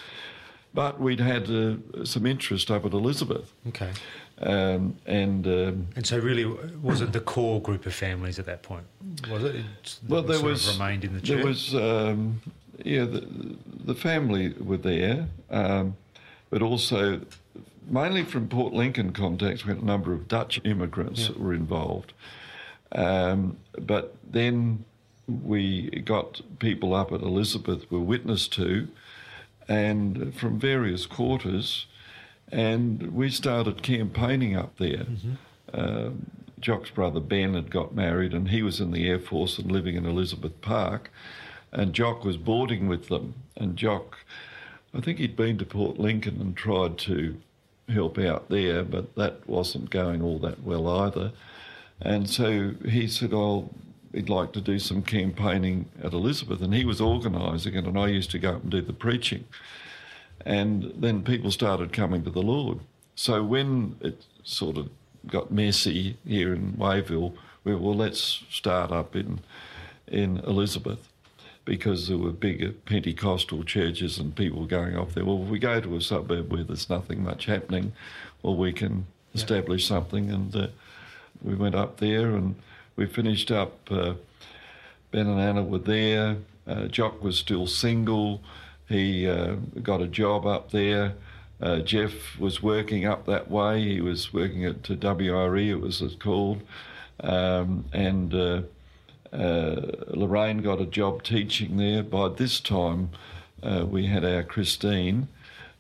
But 0.75 1.01
we'd 1.01 1.21
had 1.21 1.49
uh, 1.51 1.77
some 2.05 2.27
interest 2.27 2.71
up 2.71 2.85
at 2.85 2.93
Elizabeth, 2.93 3.53
Okay. 3.69 3.93
Um, 4.41 4.97
and 5.07 5.47
um, 5.47 5.89
And 5.97 6.07
so, 6.07 6.19
really, 6.19 6.45
was 6.45 7.01
it 7.01 7.13
the 7.13 7.21
core 7.21 7.61
group 7.61 7.87
of 7.87 7.95
families 7.95 8.39
at 8.39 8.47
that 8.47 8.63
point? 8.63 8.85
Was 9.31 9.45
it? 9.45 9.65
Well, 10.09 10.23
there 10.23 10.41
was 10.41 10.79
remained 10.79 11.05
in 11.05 11.15
the 11.15 11.21
church. 11.21 11.37
There 11.37 11.47
was, 11.47 11.75
um, 11.75 12.41
yeah, 12.85 13.05
the, 13.05 13.27
the 13.85 13.95
family 13.95 14.55
were 14.61 14.77
there, 14.77 15.29
um, 15.51 15.97
but 16.51 16.63
also 16.63 17.21
mainly 17.89 18.25
from 18.25 18.49
Port 18.49 18.73
Lincoln 18.73 19.13
contacts. 19.13 19.65
We 19.65 19.73
had 19.73 19.83
a 19.83 19.87
number 19.87 20.13
of 20.13 20.29
Dutch 20.29 20.61
immigrants 20.65 21.27
that 21.27 21.41
were 21.41 21.55
involved, 21.55 22.13
um, 22.93 23.57
but 23.77 24.15
then 24.31 24.85
we 25.27 25.91
got 26.05 26.41
people 26.59 26.95
up 26.95 27.13
at 27.13 27.21
Elizabeth 27.23 27.91
were 27.91 28.01
witness 28.01 28.47
to, 28.49 28.89
and 29.69 30.35
from 30.35 30.59
various 30.59 31.07
quarters, 31.07 31.87
and 32.53 33.13
we 33.15 33.31
started 33.31 33.83
campaigning 33.83 34.57
up 34.57 34.77
there. 34.79 35.07
Um, 35.73 36.31
Jock's 36.61 36.91
brother 36.91 37.21
Ben 37.21 37.55
had 37.55 37.71
got 37.71 37.95
married, 37.95 38.35
and 38.35 38.49
he 38.49 38.63
was 38.63 38.81
in 38.81 38.91
the 38.91 39.09
Air 39.09 39.19
Force 39.19 39.59
and 39.59 39.71
living 39.71 39.97
in 39.97 40.07
Elizabeth 40.07 40.61
Park, 40.61 41.11
and 41.73 41.93
Jock 41.93 42.25
was 42.25 42.37
boarding 42.37 42.89
with 42.89 43.09
them. 43.09 43.35
And 43.57 43.77
Jock, 43.77 44.19
I 44.95 45.01
think 45.01 45.19
he'd 45.19 45.37
been 45.37 45.59
to 45.59 45.65
Port 45.67 45.99
Lincoln 45.99 46.41
and 46.41 46.57
tried 46.57 46.99
to 46.99 47.37
help 47.89 48.19
out 48.19 48.49
there, 48.49 48.83
but 48.83 49.15
that 49.15 49.49
wasn't 49.49 49.91
going 49.91 50.23
all 50.23 50.39
that 50.41 50.63
well 50.63 50.89
either. 50.89 51.33
And 52.01 52.29
so 52.29 52.75
he 52.85 53.07
said, 53.07 53.33
"Oh, 53.33 53.71
he'd 54.13 54.29
like 54.29 54.53
to 54.53 54.61
do 54.61 54.79
some 54.79 55.03
campaigning 55.03 55.87
at 56.03 56.13
Elizabeth," 56.13 56.61
and 56.61 56.75
he 56.75 56.85
was 56.85 57.01
organising 57.01 57.75
it, 57.75 57.87
and 57.87 57.99
I 57.99 58.09
used 58.09 58.31
to 58.33 58.39
go 58.39 58.57
up 58.57 58.63
and 58.63 58.71
do 58.71 58.83
the 58.83 58.93
preaching. 58.93 59.45
And 60.45 60.93
then 60.97 61.23
people 61.23 61.51
started 61.51 61.93
coming 61.93 62.25
to 62.25 62.31
the 62.31 62.43
Lord. 62.43 62.81
So 63.15 63.43
when 63.43 63.97
it 64.01 64.25
sort 64.45 64.77
of 64.77 64.89
got 65.27 65.51
messy 65.51 66.17
here 66.27 66.55
in 66.55 66.75
Wayville, 66.75 67.35
we 67.65 67.75
well, 67.75 67.95
let's 67.95 68.45
start 68.51 68.93
up 68.93 69.15
in 69.17 69.41
in 70.07 70.39
Elizabeth 70.39 71.09
because 71.65 72.09
there 72.09 72.17
were 72.17 72.31
bigger 72.31 72.71
Pentecostal 72.71 73.63
churches 73.63 74.17
and 74.17 74.35
people 74.35 74.65
going 74.65 74.97
off 74.97 75.13
there. 75.13 75.25
Well, 75.25 75.43
if 75.43 75.51
we 75.51 75.59
go 75.59 75.81
to 75.83 75.97
a 75.97 76.01
suburb 76.01 76.51
where 76.51 76.65
there's 76.65 76.89
nothing 76.89 77.23
much 77.23 77.45
happening, 77.45 77.93
well, 78.43 78.57
we 78.57 78.73
can 78.73 79.07
establish 79.35 79.87
something. 79.87 80.31
And 80.31 80.57
uh, 80.57 80.69
we 81.43 81.55
went 81.55 81.75
up 81.75 81.99
there 81.99 82.35
and 82.35 82.55
we 82.97 83.05
finished 83.05 83.51
up. 83.51 83.77
Uh, 83.91 84.15
Ben 85.11 85.27
and 85.27 85.41
Anna 85.41 85.63
were 85.63 85.79
there. 85.79 86.39
Uh, 86.67 86.87
Jock 86.87 87.23
was 87.23 87.37
still 87.37 87.67
single. 87.67 88.41
He 88.89 89.29
uh, 89.29 89.57
got 89.83 90.01
a 90.01 90.07
job 90.07 90.47
up 90.47 90.71
there. 90.71 91.15
Uh, 91.61 91.81
Jeff 91.81 92.39
was 92.39 92.63
working 92.63 93.05
up 93.05 93.27
that 93.27 93.51
way. 93.51 93.83
He 93.83 94.01
was 94.01 94.33
working 94.33 94.65
at 94.65 94.83
WRE, 94.83 95.71
it 95.71 95.81
was 95.81 96.03
called. 96.21 96.63
Um, 97.21 97.85
and 97.93 98.33
uh, 98.33 98.63
uh, 99.33 99.81
Lorraine 100.09 100.59
got 100.59 100.81
a 100.81 100.87
job 100.87 101.23
teaching 101.23 101.77
there. 101.77 102.03
By 102.03 102.29
this 102.29 102.61
time, 102.61 103.11
uh, 103.63 103.85
we 103.89 104.07
had 104.07 104.25
our 104.25 104.43
Christine. 104.43 105.29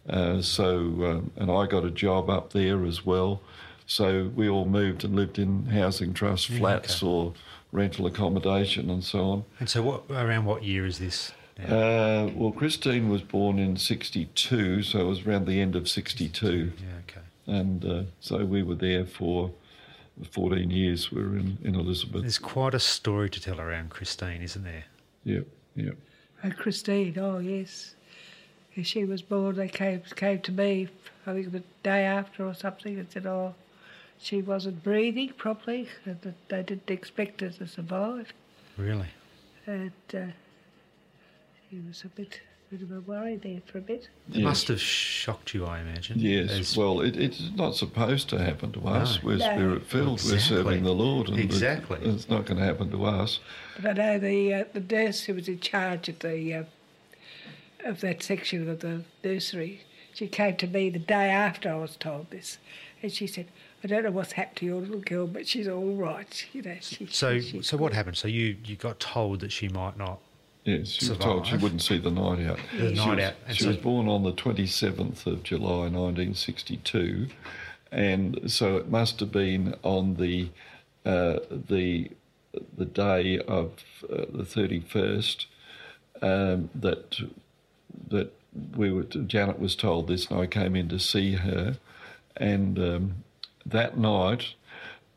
Uh, 0.08 0.42
so, 0.42 0.78
um, 1.04 1.30
and 1.36 1.50
I 1.50 1.66
got 1.66 1.84
a 1.84 1.90
job 1.90 2.28
up 2.28 2.52
there 2.52 2.84
as 2.84 3.06
well. 3.06 3.40
So 3.86 4.30
we 4.34 4.48
all 4.48 4.64
moved 4.64 5.04
and 5.04 5.14
lived 5.14 5.38
in 5.38 5.66
housing 5.66 6.12
trust 6.12 6.48
flats 6.48 7.02
or 7.02 7.34
rental 7.72 8.06
accommodation 8.06 8.90
and 8.90 9.04
so 9.04 9.20
on. 9.30 9.44
and 9.60 9.68
so, 9.68 9.82
what 9.82 10.02
around 10.10 10.44
what 10.44 10.62
year 10.62 10.84
is 10.84 10.98
this? 10.98 11.32
Now? 11.58 11.76
Uh, 11.76 12.30
well, 12.34 12.52
Christine 12.52 13.08
was 13.08 13.22
born 13.22 13.58
in 13.58 13.76
62, 13.76 14.82
so 14.82 15.00
it 15.00 15.04
was 15.04 15.26
around 15.26 15.46
the 15.46 15.60
end 15.60 15.76
of 15.76 15.88
62. 15.88 16.72
yeah, 16.78 16.86
okay. 17.08 17.20
And 17.46 17.84
uh, 17.84 18.02
so 18.20 18.44
we 18.44 18.62
were 18.62 18.74
there 18.74 19.06
for 19.06 19.50
14 20.30 20.70
years. 20.70 21.10
We 21.10 21.22
were 21.22 21.36
in, 21.36 21.58
in 21.62 21.74
Elizabeth. 21.74 22.22
There's 22.22 22.38
quite 22.38 22.74
a 22.74 22.80
story 22.80 23.30
to 23.30 23.40
tell 23.40 23.60
around 23.60 23.90
Christine, 23.90 24.42
isn't 24.42 24.64
there? 24.64 24.84
Yep, 25.24 25.46
yep. 25.76 25.96
And 26.42 26.56
Christine, 26.56 27.18
oh 27.18 27.38
yes. 27.38 27.94
When 28.74 28.84
she 28.84 29.04
was 29.04 29.22
born, 29.22 29.56
they 29.56 29.68
came 29.68 30.02
came 30.14 30.40
to 30.42 30.52
me, 30.52 30.88
I 31.26 31.32
think 31.32 31.50
the 31.52 31.62
day 31.82 32.04
after 32.04 32.46
or 32.46 32.54
something, 32.54 32.98
and 32.98 33.10
said, 33.10 33.26
oh, 33.26 33.54
she 34.20 34.42
wasn't 34.42 34.82
breathing 34.82 35.30
properly, 35.36 35.88
and 36.04 36.34
they 36.48 36.62
didn't 36.62 36.90
expect 36.90 37.40
her 37.40 37.50
to 37.50 37.66
survive. 37.66 38.32
Really? 38.76 39.08
And 39.66 39.92
uh, 40.14 40.26
she 41.70 41.80
was 41.80 42.02
a 42.04 42.08
bit, 42.08 42.40
bit 42.70 42.82
of 42.82 42.90
a 42.92 43.00
worry 43.00 43.36
there 43.36 43.60
for 43.66 43.78
a 43.78 43.80
bit. 43.80 44.08
It 44.30 44.36
Yes. 44.36 44.44
must 44.44 44.68
have 44.68 44.80
shocked 44.80 45.54
you, 45.54 45.66
I 45.66 45.80
imagine. 45.80 46.18
Yes, 46.18 46.50
as- 46.50 46.76
well, 46.76 47.00
it, 47.00 47.16
it's 47.16 47.50
not 47.54 47.76
supposed 47.76 48.28
to 48.30 48.38
happen 48.38 48.72
to 48.72 48.80
us. 48.86 49.16
No. 49.22 49.26
We're 49.28 49.36
No. 49.38 49.44
spirit 49.54 49.86
filled. 49.86 50.22
We're 50.24 50.38
serving 50.38 50.84
the 50.84 50.94
Lord. 50.94 51.28
And 51.28 51.38
it- 51.38 51.44
Exactly. 51.44 51.98
it's 52.02 52.28
not 52.28 52.46
going 52.46 52.58
to 52.58 52.64
happen 52.64 52.90
to 52.90 53.04
us. 53.04 53.40
But 53.80 53.86
I 53.86 53.92
know 53.92 54.18
the 54.18 54.54
uh, 54.54 54.64
the 54.72 54.80
nurse 54.80 55.22
who 55.24 55.34
was 55.34 55.48
in 55.48 55.60
charge 55.60 56.08
of 56.08 56.18
the 56.20 56.54
uh, 56.54 56.64
of 57.84 58.00
that 58.00 58.22
section 58.22 58.68
of 58.68 58.80
the 58.80 59.02
nursery. 59.24 59.82
She 60.14 60.26
came 60.26 60.56
to 60.56 60.66
me 60.66 60.90
the 60.90 60.98
day 60.98 61.28
after 61.30 61.70
I 61.70 61.76
was 61.76 61.96
told 61.96 62.30
this, 62.30 62.58
and 63.02 63.12
she 63.12 63.26
said, 63.28 63.46
"I 63.84 63.86
don't 63.86 64.02
know 64.02 64.10
what's 64.10 64.32
happened 64.32 64.56
to 64.56 64.66
your 64.66 64.80
little 64.80 64.98
girl, 65.00 65.26
but 65.28 65.46
she's 65.46 65.68
all 65.68 65.94
right." 65.94 66.46
You 66.52 66.62
know. 66.62 66.76
She, 66.80 67.06
So, 67.06 67.38
she- 67.40 67.62
so 67.62 67.76
what 67.76 67.92
happened? 67.92 68.16
So 68.16 68.26
you, 68.26 68.56
you 68.64 68.74
got 68.74 68.98
told 68.98 69.40
that 69.40 69.52
she 69.52 69.68
might 69.68 69.96
not. 69.96 70.18
Yes, 70.68 70.88
she 70.88 71.08
was 71.08 71.18
told 71.18 71.46
she 71.46 71.56
wouldn't 71.56 71.80
see 71.82 71.96
the 71.98 72.10
night 72.10 72.40
out. 72.46 72.58
The 72.76 72.90
she 72.90 72.94
night 72.94 73.16
was, 73.16 73.24
out, 73.24 73.34
and 73.46 73.56
She 73.56 73.62
so- 73.64 73.68
was 73.68 73.76
born 73.78 74.06
on 74.08 74.22
the 74.22 74.32
27th 74.32 75.26
of 75.26 75.42
July 75.42 75.88
1962, 75.88 77.28
and 77.90 78.38
so 78.46 78.76
it 78.76 78.90
must 78.90 79.18
have 79.20 79.32
been 79.32 79.74
on 79.82 80.14
the 80.16 80.50
uh, 81.06 81.38
the 81.50 82.10
the 82.76 82.84
day 82.84 83.38
of 83.38 83.72
uh, 84.12 84.26
the 84.30 84.42
31st 84.44 85.46
um, 86.20 86.70
that 86.74 87.18
that 88.10 88.32
we 88.76 88.90
were 88.90 89.04
Janet 89.04 89.58
was 89.58 89.74
told 89.74 90.08
this, 90.08 90.26
and 90.26 90.38
I 90.40 90.46
came 90.46 90.76
in 90.76 90.88
to 90.88 90.98
see 90.98 91.32
her, 91.34 91.78
and 92.36 92.78
um, 92.78 93.24
that 93.64 93.96
night 93.96 94.54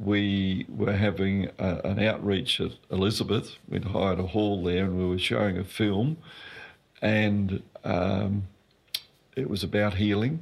we 0.03 0.65
were 0.67 0.93
having 0.93 1.49
a, 1.59 1.81
an 1.83 1.99
outreach 1.99 2.59
at 2.59 2.71
Elizabeth. 2.89 3.55
We'd 3.67 3.85
hired 3.85 4.19
a 4.19 4.27
hall 4.27 4.63
there, 4.63 4.85
and 4.85 4.97
we 4.97 5.05
were 5.07 5.19
showing 5.19 5.57
a 5.57 5.63
film, 5.63 6.17
and 7.01 7.61
um, 7.83 8.43
it 9.35 9.49
was 9.49 9.63
about 9.63 9.95
healing. 9.95 10.41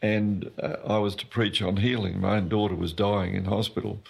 And 0.00 0.50
uh, 0.60 0.76
I 0.84 0.98
was 0.98 1.14
to 1.16 1.26
preach 1.26 1.62
on 1.62 1.76
healing. 1.76 2.20
My 2.20 2.36
own 2.36 2.48
daughter 2.48 2.74
was 2.74 2.92
dying 2.92 3.36
in 3.36 3.44
hospital, 3.44 4.00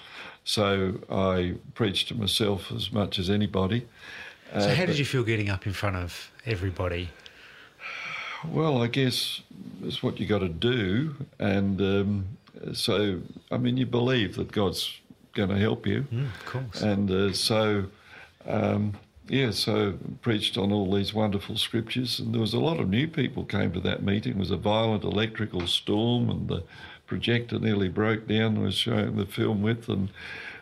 so 0.42 1.00
I 1.10 1.56
preached 1.74 2.08
to 2.08 2.14
myself 2.14 2.72
as 2.72 2.90
much 2.90 3.18
as 3.18 3.28
anybody. 3.28 3.86
So 4.54 4.60
Uh, 4.70 4.74
how 4.74 4.86
did 4.86 4.98
you 4.98 5.04
feel 5.04 5.22
getting 5.22 5.50
up 5.50 5.66
in 5.66 5.74
front 5.74 5.96
of 5.96 6.30
everybody? 6.46 7.10
Well, 8.48 8.82
I 8.82 8.86
guess 8.86 9.42
it's 9.84 10.02
what 10.02 10.18
you 10.18 10.26
got 10.26 10.40
to 10.40 10.48
do, 10.48 11.14
and 11.38 11.80
um, 11.80 12.24
so 12.72 13.20
I 13.50 13.58
mean, 13.58 13.76
you 13.76 13.86
believe 13.86 14.36
that 14.36 14.52
God's 14.52 14.98
going 15.34 15.48
to 15.48 15.58
help 15.58 15.86
you, 15.86 16.02
Mm, 16.12 16.26
of 16.26 16.44
course. 16.46 16.82
and 16.82 17.10
uh, 17.10 17.32
so 17.32 17.86
um, 18.46 18.94
yeah, 19.28 19.50
so 19.52 19.94
preached 20.20 20.58
on 20.58 20.72
all 20.72 20.92
these 20.92 21.14
wonderful 21.14 21.56
scriptures, 21.56 22.18
and 22.18 22.34
there 22.34 22.40
was 22.40 22.54
a 22.54 22.58
lot 22.60 22.80
of 22.80 22.88
new 22.88 23.06
people 23.08 23.44
came 23.44 23.72
to 23.72 23.80
that 23.80 24.02
meeting. 24.02 24.32
It 24.32 24.38
was 24.38 24.50
a 24.50 24.56
violent 24.56 25.04
electrical 25.04 25.66
storm, 25.66 26.28
and 26.28 26.48
the 26.48 26.64
projector 27.06 27.58
nearly 27.58 27.88
broke 27.88 28.26
down. 28.26 28.58
I 28.58 28.62
was 28.62 28.74
showing 28.74 29.16
the 29.16 29.26
film 29.26 29.62
with, 29.62 29.88
and 29.88 30.08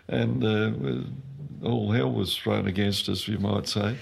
and 0.08 0.44
uh, 0.44 1.66
all 1.66 1.92
hell 1.92 2.12
was 2.12 2.36
thrown 2.36 2.66
against 2.66 3.08
us, 3.08 3.26
you 3.28 3.38
might 3.38 3.66
say. 3.68 3.96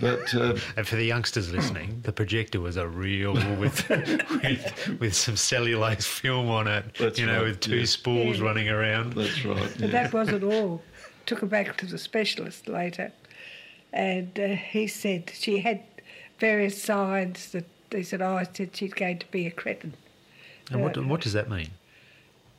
But 0.00 0.34
uh, 0.34 0.56
And 0.76 0.86
for 0.86 0.96
the 0.96 1.04
youngsters 1.04 1.52
listening, 1.52 2.00
the 2.02 2.12
projector 2.12 2.60
was 2.60 2.76
a 2.76 2.86
real 2.88 3.34
with 3.58 3.88
with, 3.88 4.96
with 5.00 5.14
some 5.14 5.36
cellulose 5.36 6.06
film 6.06 6.48
on 6.48 6.66
it. 6.68 6.84
That's 6.98 7.18
you 7.18 7.26
know, 7.26 7.38
right, 7.38 7.48
with 7.48 7.60
two 7.60 7.78
yeah. 7.78 7.84
spools 7.84 8.38
Yeah. 8.38 8.44
running 8.44 8.68
around. 8.68 9.12
that's 9.14 9.44
right. 9.44 9.74
But 9.78 9.90
that 9.92 10.12
wasn't 10.12 10.44
all. 10.44 10.82
took 11.26 11.40
her 11.40 11.46
back 11.46 11.76
to 11.78 11.86
the 11.86 11.98
specialist 11.98 12.68
later, 12.68 13.12
and 13.92 14.38
uh, 14.38 14.48
he 14.48 14.86
said 14.86 15.30
she 15.34 15.60
had 15.60 15.82
various 16.38 16.82
signs 16.82 17.52
that 17.52 17.64
he 17.90 18.02
said, 18.02 18.20
oh, 18.20 18.36
I 18.36 18.46
said 18.52 18.74
she's 18.76 18.92
going 18.92 19.20
to 19.20 19.26
be 19.30 19.46
a 19.46 19.50
cretin 19.52 19.94
And 20.70 20.82
what, 20.82 20.98
Uh, 20.98 21.02
what 21.02 21.20
does 21.20 21.32
that 21.32 21.48
mean? 21.48 21.70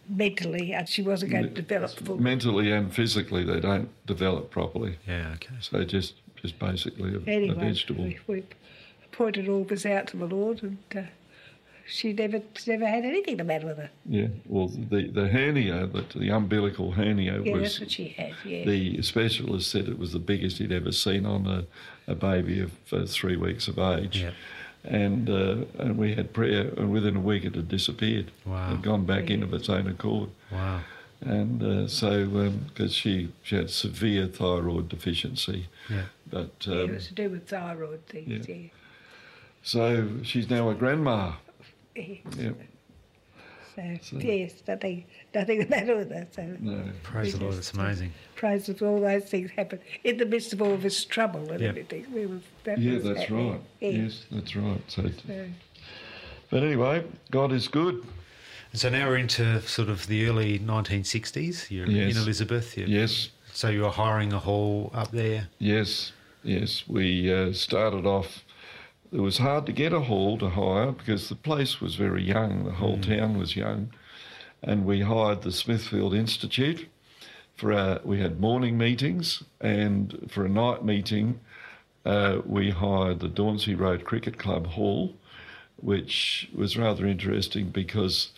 mentally, 0.07 0.71
and 0.73 0.87
she 0.87 1.01
wasn't 1.01 1.31
going 1.31 1.43
to 1.43 1.49
develop 1.61 1.91
full. 1.91 2.17
Mentally 2.17 2.71
and 2.71 2.93
physically, 2.93 3.43
they 3.43 3.59
don't 3.59 3.89
develop 4.05 4.51
properly. 4.51 4.97
Yeah, 5.07 5.31
okay. 5.35 5.55
So 5.61 5.83
just 5.83 6.13
just 6.45 6.59
basically 6.59 7.13
a, 7.15 7.51
a 7.51 7.53
vegetable. 7.55 8.03
we, 8.03 8.19
we 8.27 8.43
pointed 9.11 9.47
all 9.49 9.63
this 9.63 9.85
out 9.85 10.07
to 10.07 10.17
the 10.17 10.25
Lord, 10.25 10.61
and 10.61 10.77
uh, 10.95 11.01
she 11.87 12.13
never 12.13 12.41
never 12.67 12.85
had 12.87 13.03
anything 13.03 13.37
the 13.37 13.43
matter 13.43 13.67
with 13.67 13.77
her. 13.77 13.89
Yeah. 14.07 14.27
Well, 14.47 14.67
the 14.67 15.07
the 15.07 15.27
hernia, 15.27 15.87
that 15.87 16.09
the 16.11 16.29
umbilical 16.29 16.91
hernia 16.91 17.41
Yeah, 17.41 17.53
was 17.53 17.61
that's 17.63 17.79
what 17.79 17.91
she 17.91 18.09
had. 18.09 18.33
Yeah. 18.45 18.65
the 18.65 19.01
specialist 19.01 19.71
said 19.71 19.87
it 19.87 19.97
was 19.97 20.11
the 20.13 20.19
biggest 20.19 20.57
he'd 20.59 20.71
ever 20.71 20.91
seen 20.91 21.25
on 21.25 21.47
a, 21.47 21.65
a 22.11 22.15
baby 22.15 22.59
of 22.61 22.71
uh, 22.93 23.05
three 23.05 23.35
weeks 23.37 23.67
of 23.67 23.79
age. 23.79 24.21
Yeah. 24.21 24.31
And 24.83 25.29
uh, 25.29 25.65
and 25.79 25.97
we 25.97 26.13
had 26.13 26.31
prayer, 26.31 26.71
and 26.77 26.91
within 26.91 27.15
a 27.15 27.19
week 27.19 27.43
it 27.43 27.55
had 27.55 27.67
disappeared. 27.67 28.31
Wow. 28.45 28.67
It 28.67 28.75
had 28.75 28.83
gone 28.83 29.05
back 29.05 29.31
in 29.31 29.41
of 29.41 29.51
its 29.51 29.67
own 29.67 29.87
accord. 29.87 30.29
Wow. 30.51 30.81
And 31.25 31.63
uh, 31.63 31.87
so, 31.87 32.51
because 32.67 32.93
she, 32.93 33.31
she 33.41 33.55
had 33.55 33.69
severe 33.71 34.27
thyroid 34.27 34.89
deficiency, 34.89 35.67
Yeah. 35.89 36.03
but 36.29 36.51
yeah, 36.67 36.73
it 36.75 36.83
um, 36.89 36.93
was 36.93 37.07
to 37.07 37.13
do 37.15 37.29
with 37.31 37.47
thyroid 37.49 38.05
things. 38.05 38.47
yeah. 38.47 38.55
Yeah. 38.55 38.67
so 39.63 40.07
she's 40.23 40.49
now 40.49 40.69
a 40.69 40.75
grandma. 40.75 41.33
yeah. 41.95 42.15
Yeah, 42.37 42.51
So, 43.75 43.97
So- 44.03 44.17
yes, 44.19 44.53
nothing, 44.67 45.05
nothing 45.33 45.59
the 45.61 45.67
matter 45.67 45.95
with 45.97 46.11
her. 46.11 46.27
So 46.31 46.43
no, 46.59 46.83
Praise 47.01 47.33
the 47.33 47.43
Lord, 47.43 47.55
it's 47.55 47.73
amazing. 47.73 48.13
praise 48.35 48.67
that 48.67 48.81
all 48.83 49.01
those 49.01 49.25
things 49.25 49.49
happen 49.51 49.79
in 50.03 50.17
the 50.17 50.25
midst 50.27 50.53
of 50.53 50.61
all 50.61 50.77
this 50.77 51.03
trouble 51.05 51.51
and 51.51 51.59
Yeah. 51.61 51.69
everything. 51.69 52.05
We 52.13 52.27
were, 52.27 52.39
that 52.65 52.77
yeah, 52.77 52.99
that's 52.99 53.21
happening. 53.21 53.51
right. 53.51 53.61
Yeah. 53.81 53.89
Yes, 53.89 54.25
that's 54.31 54.55
right. 54.55 54.81
So, 54.87 55.09
So, 55.25 55.45
but 56.51 56.61
anyway, 56.63 57.03
God 57.31 57.51
is 57.51 57.67
good. 57.67 58.05
So 58.75 58.89
now 58.89 59.07
we're 59.07 59.15
into 59.15 59.61
sort 59.61 59.87
of 59.87 60.07
the 60.07 60.27
early 60.27 60.59
1960s. 60.59 61.71
You're 61.71 61.87
Yes. 61.87 62.13
in 62.13 62.21
Elizabeth. 62.21 62.77
You're, 62.77 62.89
Yes, 62.89 63.29
So 63.53 63.69
you're 63.69 63.89
hiring 63.91 64.33
a 64.33 64.39
hall 64.39 64.91
up 64.93 65.11
there. 65.11 65.47
Yes, 65.59 66.11
yes. 66.43 66.83
We 66.85 67.33
uh, 67.33 67.53
started 67.53 68.05
off. 68.05 68.43
It 69.13 69.21
was 69.21 69.37
hard 69.37 69.65
to 69.67 69.71
get 69.71 69.93
a 69.93 70.01
hall 70.01 70.37
to 70.39 70.49
hire 70.49 70.91
because 70.91 71.29
the 71.29 71.35
place 71.35 71.79
was 71.79 71.95
very 71.95 72.21
young. 72.21 72.65
The 72.65 72.73
whole 72.73 72.99
town 72.99 73.37
was 73.37 73.55
young, 73.55 73.91
and 74.61 74.83
we 74.85 74.99
hired 75.01 75.43
the 75.43 75.53
Smithfield 75.53 76.13
Institute 76.13 76.89
for 77.55 77.71
our. 77.71 78.01
We 78.03 78.19
had 78.19 78.41
morning 78.41 78.77
meetings, 78.77 79.41
and 79.61 80.27
for 80.29 80.43
a 80.43 80.49
night 80.49 80.83
meeting, 80.83 81.39
uh, 82.05 82.41
we 82.45 82.71
hired 82.71 83.21
the 83.21 83.29
Dauncey 83.29 83.79
Road 83.79 84.03
Cricket 84.03 84.37
Club 84.37 84.67
hall, 84.67 85.15
which 85.77 86.49
was 86.53 86.75
rather 86.75 87.07
interesting 87.07 87.69
because. 87.69 88.31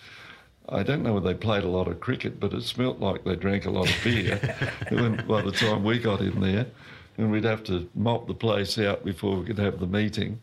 I 0.69 0.83
don't 0.83 1.03
know 1.03 1.13
whether 1.13 1.33
they 1.33 1.39
played 1.39 1.63
a 1.63 1.69
lot 1.69 1.87
of 1.87 1.99
cricket, 1.99 2.39
but 2.39 2.53
it 2.53 2.63
smelt 2.63 2.99
like 2.99 3.23
they 3.23 3.35
drank 3.35 3.65
a 3.65 3.71
lot 3.71 3.89
of 3.89 4.03
beer 4.03 4.37
when, 4.89 5.25
by 5.27 5.41
the 5.41 5.51
time 5.51 5.83
we 5.83 5.99
got 5.99 6.21
in 6.21 6.41
there. 6.41 6.67
And 7.17 7.31
we'd 7.31 7.45
have 7.45 7.63
to 7.63 7.89
mop 7.95 8.27
the 8.27 8.33
place 8.35 8.77
out 8.77 9.03
before 9.03 9.37
we 9.37 9.45
could 9.45 9.57
have 9.57 9.79
the 9.79 9.87
meeting. 9.87 10.39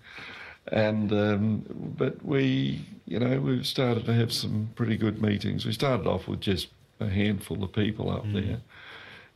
And 0.73 1.13
um, 1.13 1.65
but 1.97 2.25
we, 2.25 2.85
you 3.07 3.21
know, 3.21 3.39
we've 3.39 3.67
started 3.67 4.07
to 4.07 4.15
have 4.15 4.33
some 4.33 4.71
pretty 4.75 4.97
good 4.97 5.23
meetings. 5.23 5.67
We 5.67 5.73
started 5.73 6.07
off 6.07 6.27
with 6.27 6.41
just 6.41 6.69
a 6.99 7.09
handful 7.09 7.63
of 7.63 7.73
people 7.73 8.11
up 8.11 8.25
there. 8.33 8.61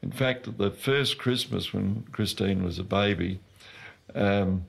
In 0.02 0.10
fact, 0.10 0.58
the 0.58 0.70
first 0.70 1.18
Christmas 1.18 1.72
when 1.72 2.06
Christine 2.12 2.64
was 2.64 2.78
a 2.78 2.84
baby, 2.84 3.40
um, 4.14 4.64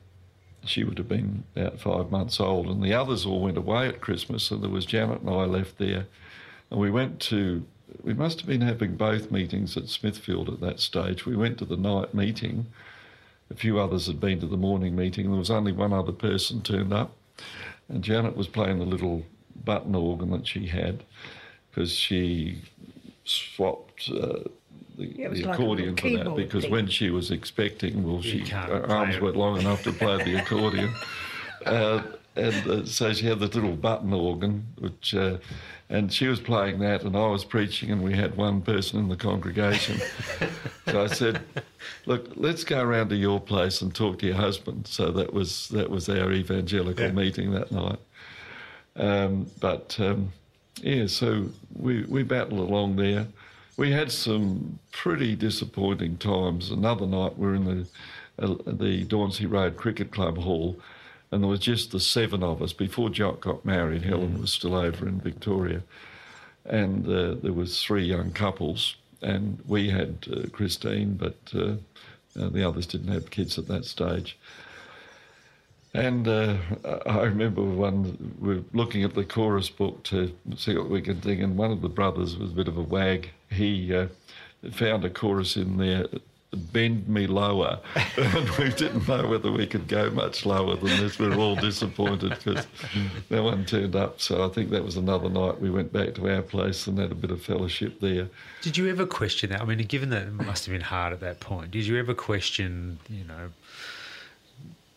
she 0.66 0.84
would 0.84 0.98
have 0.98 1.08
been 1.08 1.44
about 1.56 1.80
five 1.80 2.12
months 2.12 2.40
old, 2.40 2.68
and 2.68 2.84
the 2.84 2.94
others 2.94 3.26
all 3.26 3.42
went 3.42 3.58
away 3.58 3.88
at 3.88 4.02
Christmas. 4.02 4.44
So 4.44 4.56
there 4.58 4.70
was 4.70 4.86
Janet 4.86 5.22
and 5.22 5.30
I 5.30 5.46
left 5.46 5.78
there, 5.78 6.08
and 6.70 6.80
we 6.80 6.92
went 6.92 7.20
to. 7.22 7.66
We 8.04 8.14
must 8.14 8.40
have 8.40 8.48
been 8.48 8.62
having 8.62 8.96
both 8.96 9.32
meetings 9.32 9.76
at 9.76 9.90
Smithfield 9.90 10.48
at 10.50 10.60
that 10.62 10.80
stage. 10.80 11.26
We 11.26 11.36
went 11.36 11.58
to 11.58 11.66
the 11.66 11.78
night 11.78 12.14
meeting. 12.14 12.68
A 13.50 13.56
few 13.56 13.80
others 13.80 14.06
had 14.06 14.20
been 14.20 14.40
to 14.42 14.46
the 14.46 14.58
morning 14.58 14.96
meeting. 14.96 15.30
There 15.30 15.40
was 15.40 15.50
only 15.50 15.72
one 15.72 15.92
other 15.92 16.12
person 16.12 16.62
turned 16.62 16.94
up, 16.94 17.16
and 17.88 18.04
Janet 18.04 18.38
was 18.38 18.48
playing 18.48 18.78
the 18.78 18.86
little 18.86 19.24
button 19.66 19.96
organ 19.96 20.30
that 20.32 20.48
she 20.48 20.68
had 20.68 21.04
because 21.70 21.92
she 21.92 22.62
swapped. 23.24 24.10
Uh, 24.10 24.50
the, 25.00 25.08
Yeah, 25.08 25.26
it 25.26 25.30
was 25.32 25.40
the 25.42 25.48
like 25.48 25.56
accordion 25.60 25.96
for 25.96 26.10
that 26.10 26.36
because 26.36 26.64
thing. 26.64 26.72
when 26.72 26.88
she 26.88 27.10
was 27.10 27.32
expecting, 27.32 28.04
well, 28.04 28.18
You 28.24 28.46
she 28.46 28.52
her 28.52 28.86
arms 28.90 29.16
it. 29.16 29.22
weren't 29.22 29.36
long 29.38 29.60
enough 29.60 29.84
to 29.84 29.92
play 29.94 30.24
the 30.24 30.36
accordion, 30.36 30.94
uh, 31.66 32.02
and 32.36 32.68
uh, 32.70 32.86
so 32.86 33.14
she 33.14 33.26
had 33.26 33.40
this 33.40 33.56
little 33.56 33.76
button 33.76 34.14
organ, 34.14 34.66
which, 34.78 35.14
uh, 35.16 35.38
and 35.90 36.14
she 36.14 36.28
was 36.28 36.40
playing 36.40 36.80
that, 36.80 37.04
and 37.04 37.16
I 37.18 37.28
was 37.28 37.44
preaching, 37.44 37.92
and 37.92 38.04
we 38.04 38.14
had 38.14 38.38
one 38.38 38.62
person 38.62 39.00
in 39.00 39.10
the 39.10 39.16
congregation. 39.18 40.00
so 40.88 41.04
I 41.04 41.08
said, 41.08 41.42
"Look, 42.06 42.32
let's 42.36 42.64
go 42.64 42.82
around 42.82 43.10
to 43.10 43.16
your 43.16 43.40
place 43.40 43.82
and 43.82 43.94
talk 43.94 44.20
to 44.20 44.28
your 44.28 44.36
husband." 44.36 44.86
So 44.88 45.12
that 45.12 45.34
was 45.34 45.68
that 45.70 45.90
was 45.90 46.08
our 46.10 46.32
evangelical 46.32 47.06
Yeah. 47.06 47.12
meeting 47.12 47.52
that 47.54 47.72
night. 47.72 48.00
Um, 48.96 49.48
but 49.60 49.98
um, 50.00 50.32
yeah, 50.82 51.08
so 51.08 51.46
we 51.76 52.04
we 52.04 52.24
battled 52.24 52.60
along 52.60 52.96
there. 52.98 53.26
We 53.80 53.94
had 53.94 54.12
some 54.12 54.80
pretty 54.92 55.38
disappointing 55.38 56.18
times. 56.18 56.70
Another 56.70 57.08
night 57.08 57.38
we 57.38 57.48
were 57.48 57.56
in 57.56 57.64
the 57.64 57.88
uh, 58.38 58.56
the 58.66 59.06
Dauncey 59.06 59.50
Road 59.50 59.78
Cricket 59.78 60.12
Club 60.12 60.38
hall, 60.38 60.78
and 61.32 61.42
there 61.42 61.50
was 61.50 61.62
just 61.62 61.94
the 61.94 62.00
seven 62.02 62.44
of 62.44 62.62
us. 62.62 62.74
Before 62.74 63.10
Jock 63.10 63.40
got 63.40 63.64
married, 63.64 64.02
Helen 64.02 64.42
was 64.42 64.52
still 64.52 64.76
over 64.76 65.08
in 65.08 65.22
Victoria, 65.22 65.82
and 66.66 67.08
uh, 67.08 67.36
there 67.36 67.54
was 67.54 67.82
three 67.82 68.04
young 68.04 68.34
couples, 68.34 68.98
and 69.22 69.64
we 69.66 69.90
had 69.90 70.28
uh, 70.30 70.50
Christine, 70.50 71.14
but 71.14 71.38
uh, 71.56 71.76
uh, 72.38 72.50
the 72.50 72.68
others 72.68 72.86
didn't 72.86 73.14
have 73.14 73.32
kids 73.32 73.58
at 73.58 73.70
that 73.70 73.86
stage. 73.86 74.38
And 75.94 76.28
uh, 76.28 76.58
I 77.06 77.22
remember 77.22 77.64
one, 77.64 78.36
we 78.42 78.56
were 78.56 78.64
looking 78.74 79.06
at 79.06 79.16
the 79.16 79.24
chorus 79.24 79.70
book 79.70 80.04
to 80.04 80.36
see 80.58 80.78
what 80.78 80.90
we 80.90 81.02
could 81.02 81.24
think, 81.24 81.42
and 81.42 81.56
one 81.56 81.72
of 81.72 81.80
the 81.80 81.88
brothers 81.88 82.36
was 82.36 82.52
a 82.52 82.56
bit 82.56 82.68
of 82.68 82.78
a 82.78 82.84
wag. 82.84 83.30
He 83.52 83.94
uh, 83.94 84.08
found 84.72 85.06
a 85.06 85.10
chorus 85.10 85.58
in 85.58 85.78
there, 85.78 86.06
Bend 86.52 87.08
Me 87.08 87.28
Lower, 87.28 87.80
and 88.18 88.50
we 88.52 88.70
didn't 88.70 89.08
know 89.08 89.28
whether 89.28 89.52
we 89.52 89.68
could 89.68 89.88
go 89.88 90.10
much 90.10 90.46
lower 90.46 90.76
than 90.76 91.00
this. 91.00 91.20
We 91.20 91.30
were 91.30 91.36
all 91.36 91.56
disappointed 91.56 92.30
because 92.30 92.66
no 93.30 93.44
one 93.44 93.66
turned 93.66 93.96
up. 93.96 94.20
So 94.20 94.46
I 94.46 94.50
think 94.50 94.72
that 94.72 94.84
was 94.84 94.98
another 94.98 95.30
night 95.30 95.62
we 95.62 95.70
went 95.70 95.94
back 95.94 96.16
to 96.16 96.30
our 96.30 96.42
place 96.42 96.88
and 96.88 96.98
had 96.98 97.12
a 97.12 97.16
bit 97.16 97.32
of 97.32 97.42
fellowship 97.42 98.00
there. 98.00 98.30
Did 98.62 98.78
you 98.78 98.90
ever 98.90 99.06
question 99.06 99.52
that? 99.52 99.62
I 99.62 99.66
mean, 99.66 99.78
given 99.80 100.10
that 100.10 100.24
it 100.24 100.34
must 100.34 100.66
have 100.66 100.74
been 100.74 100.82
hard 100.82 101.14
at 101.14 101.20
that 101.20 101.40
point, 101.40 101.72
did 101.72 101.86
you 101.86 102.00
ever 102.00 102.16
question, 102.16 103.00
you 103.10 103.24
know, 103.24 103.52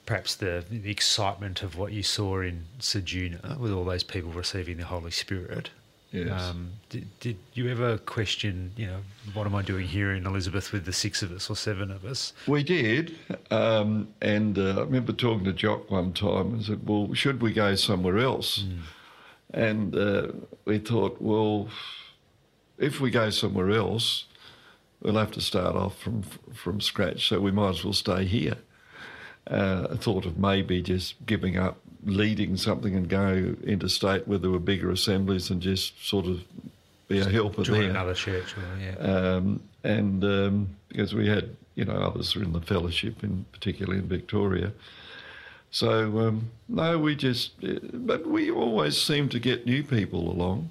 perhaps 0.06 0.34
the, 0.34 0.64
the 0.70 0.90
excitement 0.90 1.62
of 1.62 1.76
what 1.76 1.92
you 1.92 2.02
saw 2.02 2.40
in 2.40 2.64
Ceduna 2.80 3.58
with 3.58 3.72
all 3.72 3.84
those 3.84 4.02
people 4.02 4.30
receiving 4.30 4.78
the 4.78 4.86
Holy 4.86 5.10
Spirit? 5.10 5.70
Yes. 6.12 6.42
Um, 6.42 6.72
did, 6.90 7.06
did 7.20 7.38
you 7.54 7.70
ever 7.70 7.96
question, 7.96 8.72
you 8.76 8.86
know, 8.86 8.98
what 9.32 9.46
am 9.46 9.54
I 9.54 9.62
doing 9.62 9.88
here 9.88 10.12
in 10.12 10.26
Elizabeth 10.26 10.70
with 10.70 10.84
the 10.84 10.92
six 10.92 11.22
of 11.22 11.32
us 11.32 11.48
or 11.48 11.56
seven 11.56 11.90
of 11.90 12.04
us? 12.04 12.34
We 12.46 12.62
did, 12.62 13.16
um, 13.50 14.08
and 14.20 14.58
uh, 14.58 14.76
I 14.76 14.80
remember 14.80 15.12
talking 15.12 15.44
to 15.44 15.54
Jock 15.54 15.90
one 15.90 16.12
time 16.12 16.52
and 16.52 16.64
said, 16.64 16.86
"Well, 16.86 17.14
should 17.14 17.40
we 17.40 17.54
go 17.54 17.74
somewhere 17.76 18.18
else?" 18.18 18.64
And 19.54 19.96
uh, 19.96 20.28
we 20.66 20.78
thought, 20.78 21.20
well, 21.20 21.68
if 22.78 23.00
we 23.00 23.10
go 23.10 23.30
somewhere 23.30 23.70
else, 23.70 24.26
we'll 25.00 25.16
have 25.16 25.30
to 25.32 25.40
start 25.40 25.76
off 25.76 25.98
from 25.98 26.22
from 26.54 26.80
scratch. 26.80 27.28
So 27.28 27.40
we 27.40 27.52
might 27.52 27.70
as 27.70 27.84
well 27.84 27.94
stay 27.94 28.26
here. 28.26 28.58
Uh, 29.46 29.88
I 29.92 29.96
thought 29.96 30.26
of 30.26 30.38
maybe 30.38 30.82
just 30.82 31.24
giving 31.26 31.56
up 31.56 31.78
leading 32.04 32.56
something 32.56 32.94
and 32.94 33.08
go 33.08 33.54
interstate 33.64 34.26
where 34.26 34.38
there 34.38 34.50
were 34.50 34.58
bigger 34.58 34.90
assemblies 34.90 35.50
and 35.50 35.60
just 35.60 36.04
sort 36.06 36.26
of 36.26 36.42
be 37.08 37.20
a 37.20 37.28
helper 37.28 37.62
Join 37.62 37.80
there. 37.80 37.90
another 37.90 38.14
church, 38.14 38.54
yeah. 38.80 38.94
Um, 38.96 39.62
and 39.84 40.24
um, 40.24 40.76
because 40.88 41.14
we 41.14 41.28
had, 41.28 41.56
you 41.74 41.84
know, 41.84 41.94
others 41.94 42.34
were 42.34 42.42
in 42.42 42.52
the 42.52 42.60
fellowship, 42.60 43.22
in 43.22 43.44
particularly 43.52 43.98
in 43.98 44.08
Victoria. 44.08 44.72
So 45.70 46.18
um, 46.20 46.50
no, 46.68 46.98
we 46.98 47.16
just, 47.16 47.52
uh, 47.64 47.78
but 47.92 48.26
we 48.26 48.50
always 48.50 49.00
seemed 49.00 49.30
to 49.30 49.38
get 49.38 49.64
new 49.64 49.82
people 49.82 50.30
along. 50.30 50.68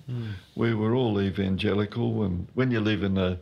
We 0.55 0.75
were 0.75 0.93
all 0.93 1.19
evangelical, 1.19 2.23
and 2.23 2.47
when 2.53 2.69
you 2.71 2.79
live 2.79 3.01
in 3.01 3.17
a, 3.17 3.39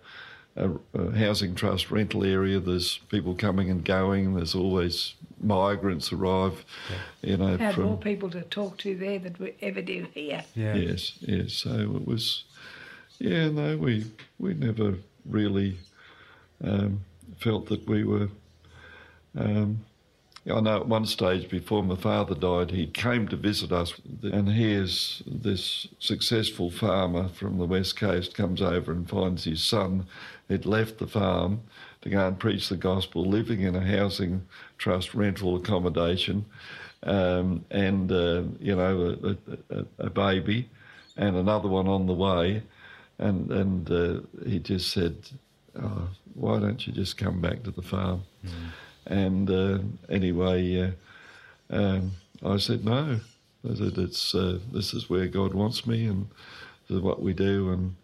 a, 0.55 0.69
a 0.93 1.11
housing 1.17 1.55
trust 1.55 1.91
rental 1.91 2.23
area, 2.23 2.59
there's 2.59 2.99
people 3.09 3.35
coming 3.35 3.69
and 3.69 3.83
going. 3.83 4.35
There's 4.35 4.55
always 4.55 5.15
migrants 5.41 6.11
arrive, 6.11 6.65
you 7.21 7.37
know, 7.37 7.57
had 7.57 7.75
from 7.75 7.85
more 7.85 7.97
people 7.97 8.29
to 8.31 8.41
talk 8.43 8.77
to 8.79 8.95
there 8.95 9.19
than 9.19 9.35
we 9.39 9.53
ever 9.61 9.81
did 9.81 10.07
here. 10.13 10.43
yeah. 10.55 10.75
Yes, 10.75 11.13
yes. 11.21 11.53
So 11.53 11.71
it 11.71 12.07
was, 12.07 12.43
yeah, 13.19 13.49
no, 13.49 13.77
we 13.77 14.05
we 14.37 14.53
never 14.53 14.95
really 15.25 15.77
um, 16.63 17.01
felt 17.37 17.67
that 17.67 17.87
we 17.87 18.03
were. 18.03 18.29
Um, 19.37 19.85
I 20.49 20.61
know 20.61 20.77
at 20.77 20.87
one 20.87 21.05
stage 21.05 21.49
before 21.49 21.83
my 21.83 21.95
father 21.95 22.33
died, 22.33 22.71
he 22.71 22.87
came 22.87 23.27
to 23.27 23.35
visit 23.35 23.71
us, 23.71 23.93
and 24.23 24.49
here's 24.49 25.21
this 25.27 25.87
successful 25.99 26.71
farmer 26.71 27.27
from 27.27 27.57
the 27.57 27.65
west 27.65 27.97
coast 27.97 28.33
comes 28.33 28.61
over 28.61 28.91
and 28.91 29.07
finds 29.07 29.43
his 29.43 29.63
son 29.63 30.07
had 30.49 30.65
left 30.65 30.97
the 30.97 31.07
farm 31.07 31.61
to 32.01 32.09
go 32.09 32.27
and 32.27 32.39
preach 32.39 32.69
the 32.69 32.77
gospel, 32.77 33.25
living 33.25 33.61
in 33.61 33.75
a 33.75 33.85
housing 33.85 34.47
trust 34.79 35.13
rental 35.13 35.55
accommodation, 35.57 36.45
um, 37.03 37.63
and 37.69 38.11
uh, 38.11 38.43
you 38.59 38.75
know 38.75 39.15
a, 39.23 39.75
a, 39.75 39.85
a, 39.99 40.09
baby, 40.09 40.67
and 41.15 41.35
another 41.35 41.67
one 41.67 41.87
on 41.87 42.07
the 42.07 42.13
way, 42.13 42.63
and 43.19 43.51
and 43.51 43.91
uh, 43.91 44.21
he 44.47 44.57
just 44.57 44.91
said, 44.91 45.15
oh, 45.79 46.09
"Why 46.33 46.59
don't 46.59 46.87
you 46.87 46.93
just 46.93 47.17
come 47.17 47.39
back 47.39 47.61
to 47.63 47.71
the 47.71 47.83
farm?" 47.83 48.23
Mm. 48.43 48.51
And 49.05 49.51
uh, 49.51 49.79
anyway, 50.09 50.81
uh, 50.81 50.91
um, 51.75 52.11
I 52.43 52.57
said 52.57 52.83
no. 52.83 53.19
I 53.69 53.75
said 53.75 53.97
it's 53.97 54.33
uh, 54.33 54.59
this 54.71 54.93
is 54.93 55.09
where 55.09 55.27
God 55.27 55.53
wants 55.53 55.85
me, 55.85 56.05
and 56.05 56.27
this 56.87 56.97
is 56.97 57.03
what 57.03 57.21
we 57.21 57.33
do, 57.33 57.71
and 57.71 57.95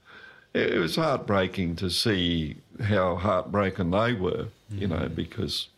it, 0.54 0.80
was 0.80 0.96
heartbreaking 0.96 1.76
to 1.78 1.90
see 1.90 2.58
how 2.82 3.16
heartbroken 3.16 3.92
they 3.92 4.14
were, 4.14 4.48
you 4.70 4.88
know, 4.88 5.08
mm. 5.08 5.16
because 5.16 5.70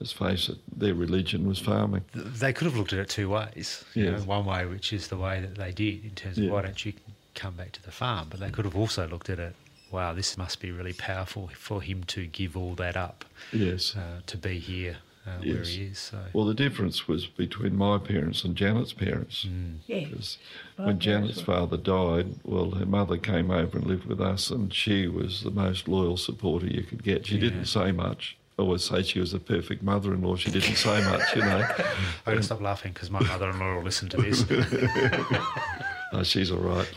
let's 0.00 0.12
face 0.12 0.48
it, 0.48 0.58
their 0.76 0.94
religion 0.94 1.46
was 1.46 1.58
farming. 1.58 2.04
They 2.14 2.52
could 2.52 2.66
have 2.66 2.76
looked 2.76 2.92
at 2.92 2.98
it 2.98 3.08
two 3.08 3.30
ways. 3.30 3.84
You 3.94 4.12
know, 4.12 4.18
one 4.20 4.44
way, 4.44 4.66
which 4.66 4.92
is 4.92 5.08
the 5.08 5.16
way 5.16 5.40
that 5.40 5.56
they 5.56 5.72
did, 5.72 6.04
in 6.04 6.10
terms 6.10 6.38
of 6.38 6.44
yeah. 6.44 6.50
why 6.50 6.62
don't 6.62 6.84
you 6.84 6.92
come 7.34 7.54
back 7.54 7.72
to 7.72 7.82
the 7.82 7.92
farm? 7.92 8.28
But 8.30 8.40
they 8.40 8.50
could 8.50 8.64
have 8.64 8.76
also 8.76 9.06
looked 9.06 9.30
at 9.30 9.38
it. 9.38 9.54
Wow, 9.90 10.14
this 10.14 10.36
must 10.36 10.60
be 10.60 10.72
really 10.72 10.92
powerful 10.92 11.48
for 11.54 11.80
him 11.80 12.02
to 12.04 12.26
give 12.26 12.56
all 12.56 12.74
that 12.74 12.96
up. 12.96 13.24
Yes. 13.52 13.94
Uh, 13.96 14.20
to 14.26 14.36
be 14.36 14.58
here 14.58 14.96
uh, 15.26 15.30
yes. 15.42 15.54
where 15.54 15.64
he 15.64 15.82
is. 15.84 15.98
So. 15.98 16.18
Well, 16.32 16.44
the 16.44 16.54
difference 16.54 17.06
was 17.06 17.26
between 17.26 17.76
my 17.76 17.98
parents 17.98 18.44
and 18.44 18.56
Janet's 18.56 18.92
parents. 18.92 19.46
Mm. 19.48 19.78
Yeah. 19.86 20.08
Because 20.08 20.38
when 20.76 20.98
Janet's 20.98 21.40
father 21.40 21.76
died, 21.76 22.34
well, 22.44 22.72
her 22.72 22.86
mother 22.86 23.16
came 23.16 23.50
over 23.50 23.78
and 23.78 23.86
lived 23.86 24.06
with 24.06 24.20
us, 24.20 24.50
and 24.50 24.72
she 24.74 25.06
was 25.06 25.42
the 25.42 25.50
most 25.50 25.88
loyal 25.88 26.16
supporter 26.16 26.66
you 26.66 26.82
could 26.82 27.02
get. 27.02 27.26
She 27.26 27.36
yeah. 27.36 27.42
didn't 27.42 27.66
say 27.66 27.92
much. 27.92 28.36
Always 28.58 28.84
say 28.84 29.02
she 29.02 29.20
was 29.20 29.34
a 29.34 29.38
perfect 29.38 29.82
mother-in-law. 29.82 30.36
She 30.36 30.50
didn't 30.50 30.76
say 30.76 31.04
much, 31.04 31.34
you 31.34 31.42
know. 31.42 31.66
I'm 31.78 32.24
going 32.24 32.38
to 32.38 32.42
stop 32.42 32.62
laughing 32.62 32.92
because 32.92 33.10
my 33.10 33.20
mother-in-law 33.20 33.74
will 33.76 33.82
listen 33.82 34.08
to 34.08 34.16
this. 34.16 34.46
oh, 36.12 36.22
she's 36.22 36.50
all 36.50 36.60
right. 36.60 36.90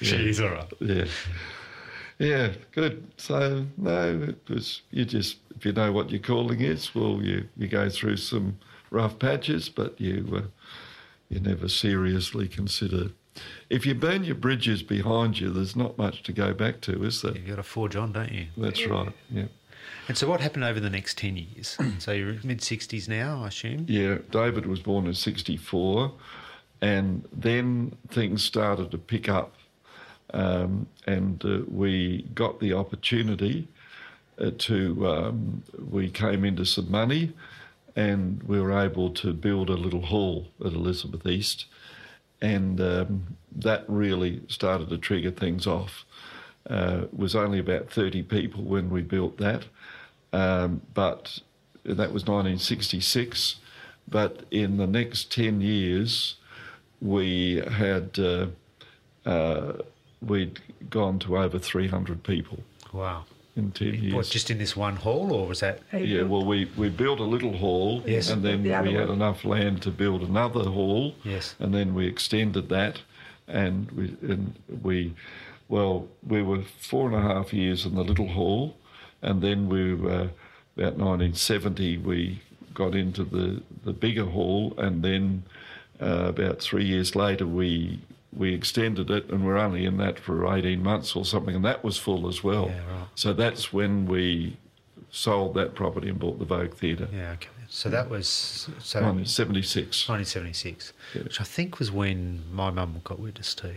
Yeah. 0.00 0.08
She's 0.08 0.40
all 0.40 0.48
right. 0.48 0.72
Yeah. 0.80 1.04
Yeah, 2.18 2.52
good. 2.72 3.10
So 3.16 3.66
no, 3.76 4.28
it 4.28 4.48
was 4.48 4.82
you 4.90 5.04
just 5.04 5.38
if 5.56 5.66
you 5.66 5.72
know 5.72 5.92
what 5.92 6.10
your 6.10 6.20
calling 6.20 6.60
is, 6.60 6.94
well, 6.94 7.20
you 7.20 7.48
you 7.56 7.66
go 7.66 7.88
through 7.88 8.18
some 8.18 8.58
rough 8.90 9.18
patches, 9.18 9.68
but 9.68 10.00
you 10.00 10.26
uh, 10.32 10.42
you 11.28 11.40
never 11.40 11.68
seriously 11.68 12.46
consider. 12.46 13.10
If 13.68 13.84
you 13.84 13.96
burn 13.96 14.22
your 14.22 14.36
bridges 14.36 14.84
behind 14.84 15.40
you, 15.40 15.50
there's 15.50 15.74
not 15.74 15.98
much 15.98 16.22
to 16.22 16.32
go 16.32 16.54
back 16.54 16.80
to, 16.82 17.02
is 17.02 17.22
there? 17.22 17.32
You've 17.32 17.48
got 17.48 17.56
to 17.56 17.62
forge 17.64 17.96
on, 17.96 18.12
don't 18.12 18.30
you? 18.30 18.46
That's 18.56 18.86
right. 18.86 19.12
Yeah. 19.28 19.46
And 20.08 20.16
so, 20.16 20.28
what 20.28 20.40
happened 20.40 20.64
over 20.64 20.80
the 20.80 20.90
next 20.90 21.18
ten 21.18 21.36
years? 21.36 21.78
so 21.98 22.12
you're 22.12 22.36
mid 22.44 22.62
sixties 22.62 23.08
now, 23.08 23.42
I 23.44 23.48
assume. 23.48 23.86
Yeah, 23.88 24.18
David 24.30 24.66
was 24.66 24.80
born 24.80 25.06
in 25.06 25.14
'64, 25.14 26.12
and 26.80 27.26
then 27.32 27.96
things 28.10 28.42
started 28.42 28.90
to 28.90 28.98
pick 28.98 29.28
up 29.28 29.54
um, 30.34 30.88
and 31.06 31.42
uh, 31.44 31.60
we 31.68 32.22
got 32.34 32.58
the 32.58 32.72
opportunity 32.72 33.68
uh, 34.38 34.50
to, 34.58 35.06
um, 35.06 35.62
we 35.90 36.10
came 36.10 36.44
into 36.44 36.64
some 36.64 36.90
money 36.90 37.32
and 37.94 38.42
we 38.42 38.60
were 38.60 38.76
able 38.76 39.10
to 39.10 39.32
build 39.32 39.70
a 39.70 39.74
little 39.74 40.02
hall 40.02 40.48
at 40.60 40.72
Elizabeth 40.72 41.24
East. 41.24 41.66
And 42.42 42.80
um, 42.80 43.36
that 43.54 43.84
really 43.86 44.42
started 44.48 44.88
to 44.88 44.98
trigger 44.98 45.30
things 45.30 45.68
off. 45.68 46.04
Uh, 46.68 47.02
it 47.02 47.16
was 47.16 47.36
only 47.36 47.60
about 47.60 47.90
30 47.90 48.24
people 48.24 48.64
when 48.64 48.90
we 48.90 49.02
built 49.02 49.36
that, 49.38 49.66
um, 50.34 50.80
but 50.92 51.38
that 51.84 52.12
was 52.12 52.24
1966. 52.26 53.56
But 54.06 54.44
in 54.50 54.76
the 54.76 54.86
next 54.86 55.32
10 55.32 55.60
years, 55.60 56.36
we 57.00 57.62
had 57.70 58.18
uh, 58.18 58.46
uh, 59.24 59.74
we'd 60.20 60.60
gone 60.90 61.18
to 61.20 61.38
over 61.38 61.58
300 61.58 62.22
people. 62.22 62.58
Wow. 62.92 63.24
In 63.56 63.70
10 63.70 63.94
years. 63.94 64.14
What, 64.14 64.26
just 64.26 64.50
in 64.50 64.58
this 64.58 64.76
one 64.76 64.96
hall, 64.96 65.32
or 65.32 65.46
was 65.46 65.60
that? 65.60 65.80
Yeah, 65.92 66.22
well, 66.22 66.44
we, 66.44 66.68
we 66.76 66.88
built 66.88 67.20
a 67.20 67.24
little 67.24 67.56
hall, 67.56 68.02
yes. 68.04 68.30
and 68.30 68.42
then 68.42 68.64
the 68.64 68.70
we 68.82 68.92
had 68.94 69.08
one. 69.08 69.16
enough 69.16 69.44
land 69.44 69.82
to 69.82 69.90
build 69.92 70.22
another 70.22 70.64
hall, 70.64 71.14
yes. 71.22 71.54
and 71.60 71.72
then 71.72 71.94
we 71.94 72.08
extended 72.08 72.68
that, 72.70 73.00
and 73.46 73.90
we, 73.92 74.16
and 74.28 74.54
we, 74.82 75.14
well, 75.68 76.08
we 76.26 76.42
were 76.42 76.62
four 76.80 77.06
and 77.06 77.14
a 77.14 77.20
half 77.20 77.52
years 77.52 77.86
in 77.86 77.94
the 77.94 78.02
little 78.02 78.28
hall, 78.28 78.76
and 79.24 79.40
then 79.40 79.68
we 79.68 79.94
were, 79.94 80.30
about 80.76 80.96
1970, 80.96 81.98
we 81.98 82.42
got 82.74 82.94
into 82.94 83.24
the, 83.24 83.62
the 83.84 83.92
bigger 83.92 84.26
hall, 84.26 84.74
and 84.78 85.02
then 85.02 85.42
uh, 86.00 86.26
about 86.28 86.60
three 86.60 86.84
years 86.84 87.16
later, 87.16 87.46
we 87.46 88.00
we 88.36 88.52
extended 88.52 89.10
it 89.12 89.30
and 89.30 89.46
we're 89.46 89.56
only 89.56 89.84
in 89.84 89.96
that 89.96 90.18
for 90.18 90.52
18 90.52 90.82
months 90.82 91.14
or 91.14 91.24
something, 91.24 91.54
and 91.54 91.64
that 91.64 91.84
was 91.84 91.96
full 91.96 92.26
as 92.28 92.42
well. 92.42 92.66
Yeah, 92.66 92.78
right. 92.78 93.06
So 93.14 93.32
that's 93.32 93.72
when 93.72 94.06
we 94.06 94.56
sold 95.12 95.54
that 95.54 95.76
property 95.76 96.08
and 96.08 96.18
bought 96.18 96.40
the 96.40 96.44
Vogue 96.44 96.74
Theatre. 96.74 97.08
Yeah, 97.12 97.32
okay. 97.34 97.48
So 97.68 97.88
that 97.90 98.10
was 98.10 98.26
so 98.26 99.00
1976. 99.00 100.08
1976, 100.08 100.92
yeah. 101.14 101.22
which 101.22 101.40
I 101.40 101.44
think 101.44 101.78
was 101.78 101.92
when 101.92 102.42
my 102.52 102.70
mum 102.70 103.00
got 103.04 103.20
with 103.20 103.38
us 103.38 103.54
too. 103.54 103.76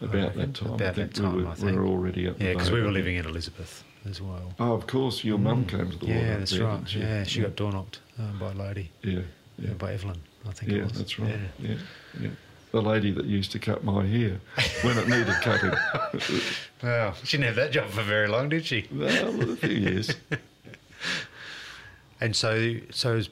About 0.00 0.34
that 0.36 0.54
time. 0.54 0.72
About 0.72 0.94
that 0.94 1.14
time, 1.14 1.36
we 1.36 1.44
were, 1.44 1.50
I 1.50 1.54
think. 1.54 1.72
We 1.72 1.76
were 1.76 1.86
already 1.86 2.26
at 2.26 2.40
Yeah, 2.40 2.54
because 2.54 2.70
we 2.70 2.80
were 2.80 2.90
living 2.90 3.16
in 3.16 3.26
Elizabeth 3.26 3.84
as 4.04 4.20
well. 4.20 4.52
Oh, 4.58 4.72
of 4.72 4.86
course, 4.86 5.24
your 5.24 5.38
mm. 5.38 5.42
mum 5.42 5.64
came 5.66 5.90
to 5.90 5.98
the 5.98 6.06
Yeah, 6.06 6.38
that's 6.38 6.52
there, 6.52 6.64
right. 6.64 6.94
Yeah, 6.94 7.24
she 7.24 7.40
yeah. 7.40 7.46
got 7.46 7.56
door 7.56 7.72
knocked 7.72 8.00
um, 8.18 8.38
by 8.38 8.52
a 8.52 8.54
lady. 8.54 8.90
Yeah, 9.02 9.20
yeah. 9.58 9.72
by 9.72 9.92
Evelyn, 9.92 10.20
I 10.48 10.52
think 10.52 10.72
yeah, 10.72 10.78
it 10.78 10.84
was. 10.84 10.92
that's 10.92 11.18
right. 11.18 11.38
Yeah, 11.58 11.74
yeah. 12.20 12.28
the 12.72 12.82
lady 12.82 13.10
that 13.12 13.24
used 13.26 13.52
to 13.52 13.58
cut 13.58 13.84
my 13.84 14.06
hair 14.06 14.40
when 14.82 14.98
it 14.98 15.08
needed 15.08 15.34
cutting. 15.42 15.72
well, 16.82 17.14
she 17.24 17.36
didn't 17.36 17.46
have 17.46 17.56
that 17.56 17.72
job 17.72 17.88
for 17.90 18.02
very 18.02 18.28
long, 18.28 18.48
did 18.48 18.64
she? 18.64 18.86
Well, 18.92 19.52
a 19.52 19.56
few 19.56 19.70
years. 19.70 20.14
and 22.20 22.34
so, 22.34 22.76
so 22.90 23.22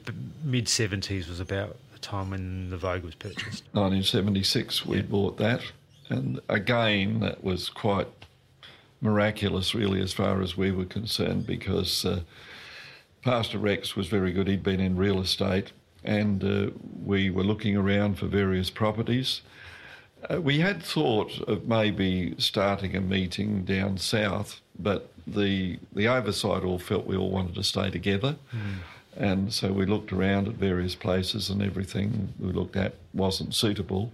mid 0.43 0.67
seventies 0.67 1.27
was 1.27 1.39
about 1.39 1.77
the 1.93 1.99
time 1.99 2.31
when 2.31 2.69
the 2.69 2.77
Vogue 2.77 3.03
was 3.03 3.15
purchased. 3.15 3.63
1976, 3.73 4.85
we 4.85 4.97
yeah. 4.97 5.03
bought 5.03 5.37
that, 5.37 5.61
and 6.09 6.39
again, 6.49 7.19
that 7.21 7.43
was 7.43 7.69
quite 7.69 8.07
miraculous, 9.01 9.75
really, 9.75 10.01
as 10.01 10.13
far 10.13 10.41
as 10.41 10.57
we 10.57 10.71
were 10.71 10.85
concerned, 10.85 11.45
because. 11.45 12.05
Uh, 12.05 12.21
Pastor 13.23 13.57
Rex 13.57 13.93
was 13.93 14.07
very 14.07 14.31
good. 14.31 14.47
He'd 14.47 14.63
been 14.63 14.79
in 14.79 14.95
real 14.95 15.19
estate 15.19 15.73
and 16.07 16.43
uh, 16.43 16.71
we 17.03 17.29
were 17.29 17.43
looking 17.43 17.75
around 17.75 18.17
for 18.17 18.27
various 18.27 18.69
properties. 18.69 19.41
Uh, 20.29 20.41
we 20.41 20.59
had 20.59 20.81
thought 20.81 21.39
of 21.41 21.67
maybe 21.67 22.33
starting 22.37 22.95
a 22.95 23.01
meeting 23.01 23.63
down 23.63 23.97
south, 23.97 24.61
but 24.79 25.11
the 25.27 25.77
the 25.93 26.07
oversight 26.07 26.63
all 26.63 26.79
felt 26.79 27.05
we 27.05 27.17
all 27.17 27.29
wanted 27.29 27.55
to 27.55 27.63
stay 27.63 27.91
together. 27.91 28.37
Mm. 28.55 28.77
And 29.17 29.53
so 29.53 29.71
we 29.73 29.85
looked 29.85 30.13
around 30.13 30.47
at 30.47 30.53
various 30.53 30.95
places, 30.95 31.49
and 31.49 31.61
everything 31.61 32.33
we 32.39 32.51
looked 32.51 32.75
at 32.75 32.95
wasn't 33.13 33.53
suitable. 33.53 34.11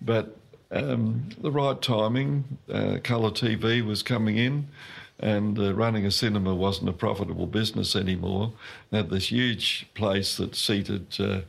But 0.00 0.36
um, 0.74 1.28
the 1.40 1.50
right 1.50 1.80
timing, 1.80 2.58
uh, 2.72 2.98
colour 3.02 3.30
TV 3.30 3.84
was 3.84 4.02
coming 4.02 4.36
in, 4.36 4.68
and 5.18 5.58
uh, 5.58 5.72
running 5.74 6.04
a 6.04 6.10
cinema 6.10 6.54
wasn't 6.54 6.88
a 6.88 6.92
profitable 6.92 7.46
business 7.46 7.94
anymore. 7.94 8.52
They 8.90 8.98
had 8.98 9.10
this 9.10 9.30
huge 9.30 9.86
place 9.94 10.36
that 10.36 10.54
seated, 10.56 11.06
uh, 11.18 11.40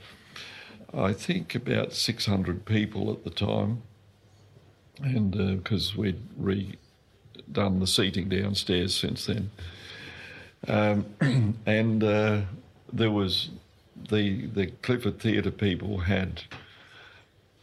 I 0.93 1.13
think, 1.13 1.55
about 1.55 1.93
600 1.93 2.65
people 2.65 3.11
at 3.11 3.23
the 3.23 3.31
time, 3.31 3.81
and 5.01 5.31
because 5.61 5.93
uh, 5.93 6.01
we'd 6.01 6.21
redone 6.39 7.79
the 7.79 7.87
seating 7.87 8.29
downstairs 8.29 8.95
since 8.95 9.25
then. 9.25 9.49
Um, 10.67 11.05
and 11.65 12.03
uh, 12.03 12.41
there 12.91 13.11
was 13.11 13.49
the 14.09 14.45
the 14.47 14.67
Clifford 14.67 15.19
Theatre 15.19 15.51
people 15.51 15.99
had, 15.99 16.43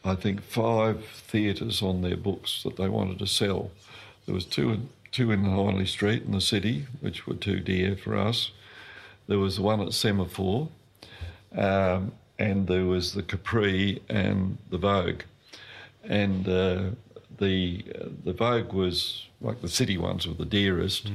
I 0.04 0.14
think, 0.14 0.42
five 0.42 1.04
theatres 1.04 1.82
on 1.82 2.02
their 2.02 2.16
books 2.16 2.62
that 2.64 2.76
they 2.76 2.88
wanted 2.88 3.18
to 3.20 3.26
sell. 3.26 3.70
There 4.26 4.34
was 4.34 4.44
two 4.44 4.88
two 5.10 5.30
in 5.30 5.44
Hindley 5.44 5.86
Street 5.86 6.22
in 6.24 6.32
the 6.32 6.40
city, 6.40 6.86
which 7.00 7.26
were 7.26 7.34
too 7.34 7.60
dear 7.60 7.96
for 7.96 8.16
us. 8.16 8.50
There 9.26 9.38
was 9.38 9.60
one 9.60 9.80
at 9.80 9.92
Semaphore, 9.92 10.68
um, 11.54 12.12
and 12.38 12.66
there 12.66 12.86
was 12.86 13.12
the 13.12 13.22
Capri 13.22 14.02
and 14.08 14.58
the 14.70 14.78
Vogue. 14.78 15.22
And 16.02 16.48
uh, 16.48 16.82
the 17.38 17.84
uh, 17.94 18.08
the 18.24 18.32
Vogue 18.32 18.72
was 18.72 19.26
like 19.40 19.60
the 19.60 19.68
city 19.68 19.98
ones 19.98 20.26
were 20.26 20.34
the 20.34 20.44
dearest, 20.44 21.10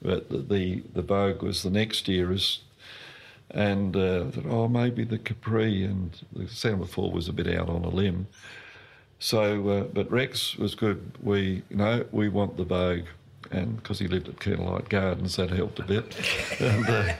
but 0.00 0.30
the, 0.30 0.38
the 0.38 0.82
the 0.94 1.02
Vogue 1.02 1.42
was 1.42 1.62
the 1.62 1.70
next 1.70 2.06
dearest. 2.06 2.60
And 3.52 3.96
uh, 3.96 4.24
thought, 4.30 4.46
oh, 4.46 4.68
maybe 4.68 5.04
the 5.04 5.18
Capri 5.18 5.82
and 5.84 6.10
the 6.32 6.46
Semaphore 6.48 7.10
was 7.10 7.28
a 7.28 7.32
bit 7.32 7.48
out 7.48 7.68
on 7.68 7.84
a 7.84 7.88
limb. 7.88 8.28
So, 9.18 9.68
uh, 9.68 9.82
but 9.84 10.10
Rex 10.10 10.56
was 10.56 10.74
good. 10.74 11.12
We, 11.22 11.62
you 11.68 11.76
know, 11.76 12.04
we 12.12 12.28
want 12.28 12.56
the 12.56 12.64
Vogue, 12.64 13.06
and 13.50 13.76
because 13.76 13.98
he 13.98 14.06
lived 14.08 14.28
at 14.28 14.38
Candlelight 14.40 14.88
Gardens, 14.88 15.36
that 15.36 15.50
helped 15.50 15.78
a 15.80 15.82
bit. 15.82 16.16
and, 16.60 16.88
uh, 16.88 17.12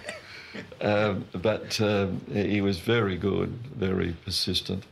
um, 0.81 1.25
but 1.35 1.81
um, 1.81 2.21
he 2.33 2.61
was 2.61 2.79
very 2.79 3.17
good, 3.19 3.51
very 3.75 4.15
persistent. 4.25 4.85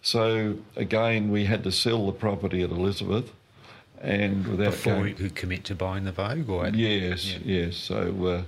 So 0.00 0.56
again, 0.76 1.30
we 1.30 1.44
had 1.44 1.62
to 1.64 1.72
sell 1.72 2.06
the 2.06 2.12
property 2.12 2.62
at 2.62 2.70
Elizabeth, 2.70 3.30
and 4.00 4.46
without 4.46 4.70
Before 4.72 4.94
going, 4.94 5.08
you 5.08 5.14
could 5.14 5.34
commit 5.34 5.64
to 5.64 5.74
buying 5.74 6.04
the 6.04 6.12
Vogue, 6.12 6.48
or 6.48 6.66
Yes, 6.68 7.26
Yeah. 7.32 7.38
yes. 7.44 7.76
So, 7.76 8.44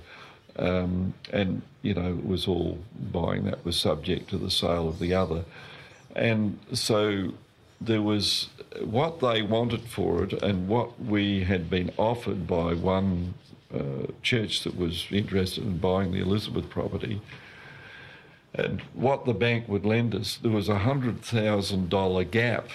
uh, 0.57 0.61
um, 0.61 1.13
and 1.31 1.61
you 1.85 1.93
know, 1.93 2.09
it 2.09 2.25
was 2.25 2.47
all 2.47 2.79
buying 3.11 3.45
that 3.45 3.63
was 3.63 3.79
subject 3.79 4.29
to 4.31 4.37
the 4.37 4.51
sale 4.51 4.87
of 4.87 4.99
the 4.99 5.13
other, 5.13 5.45
and 6.15 6.59
so 6.73 7.33
there 7.79 8.01
was 8.01 8.49
what 8.81 9.19
they 9.19 9.41
wanted 9.41 9.81
for 9.81 10.23
it 10.23 10.33
and 10.41 10.67
what 10.67 10.99
we 10.99 11.43
had 11.43 11.69
been 11.69 11.91
offered 11.97 12.47
by 12.47 12.73
one 12.73 13.33
uh, 13.73 14.07
church 14.21 14.63
that 14.63 14.77
was 14.77 15.07
interested 15.11 15.63
in 15.63 15.77
buying 15.77 16.11
the 16.11 16.19
Elizabeth 16.21 16.69
property. 16.69 17.21
And 18.53 18.79
what 18.93 19.25
the 19.25 19.33
bank 19.33 19.67
would 19.67 19.85
lend 19.85 20.15
us, 20.15 20.37
there 20.37 20.51
was 20.51 20.69
a 20.69 20.79
hundred 20.79 21.21
thousand 21.21 21.89
dollar 21.89 22.23
gap 22.23 22.69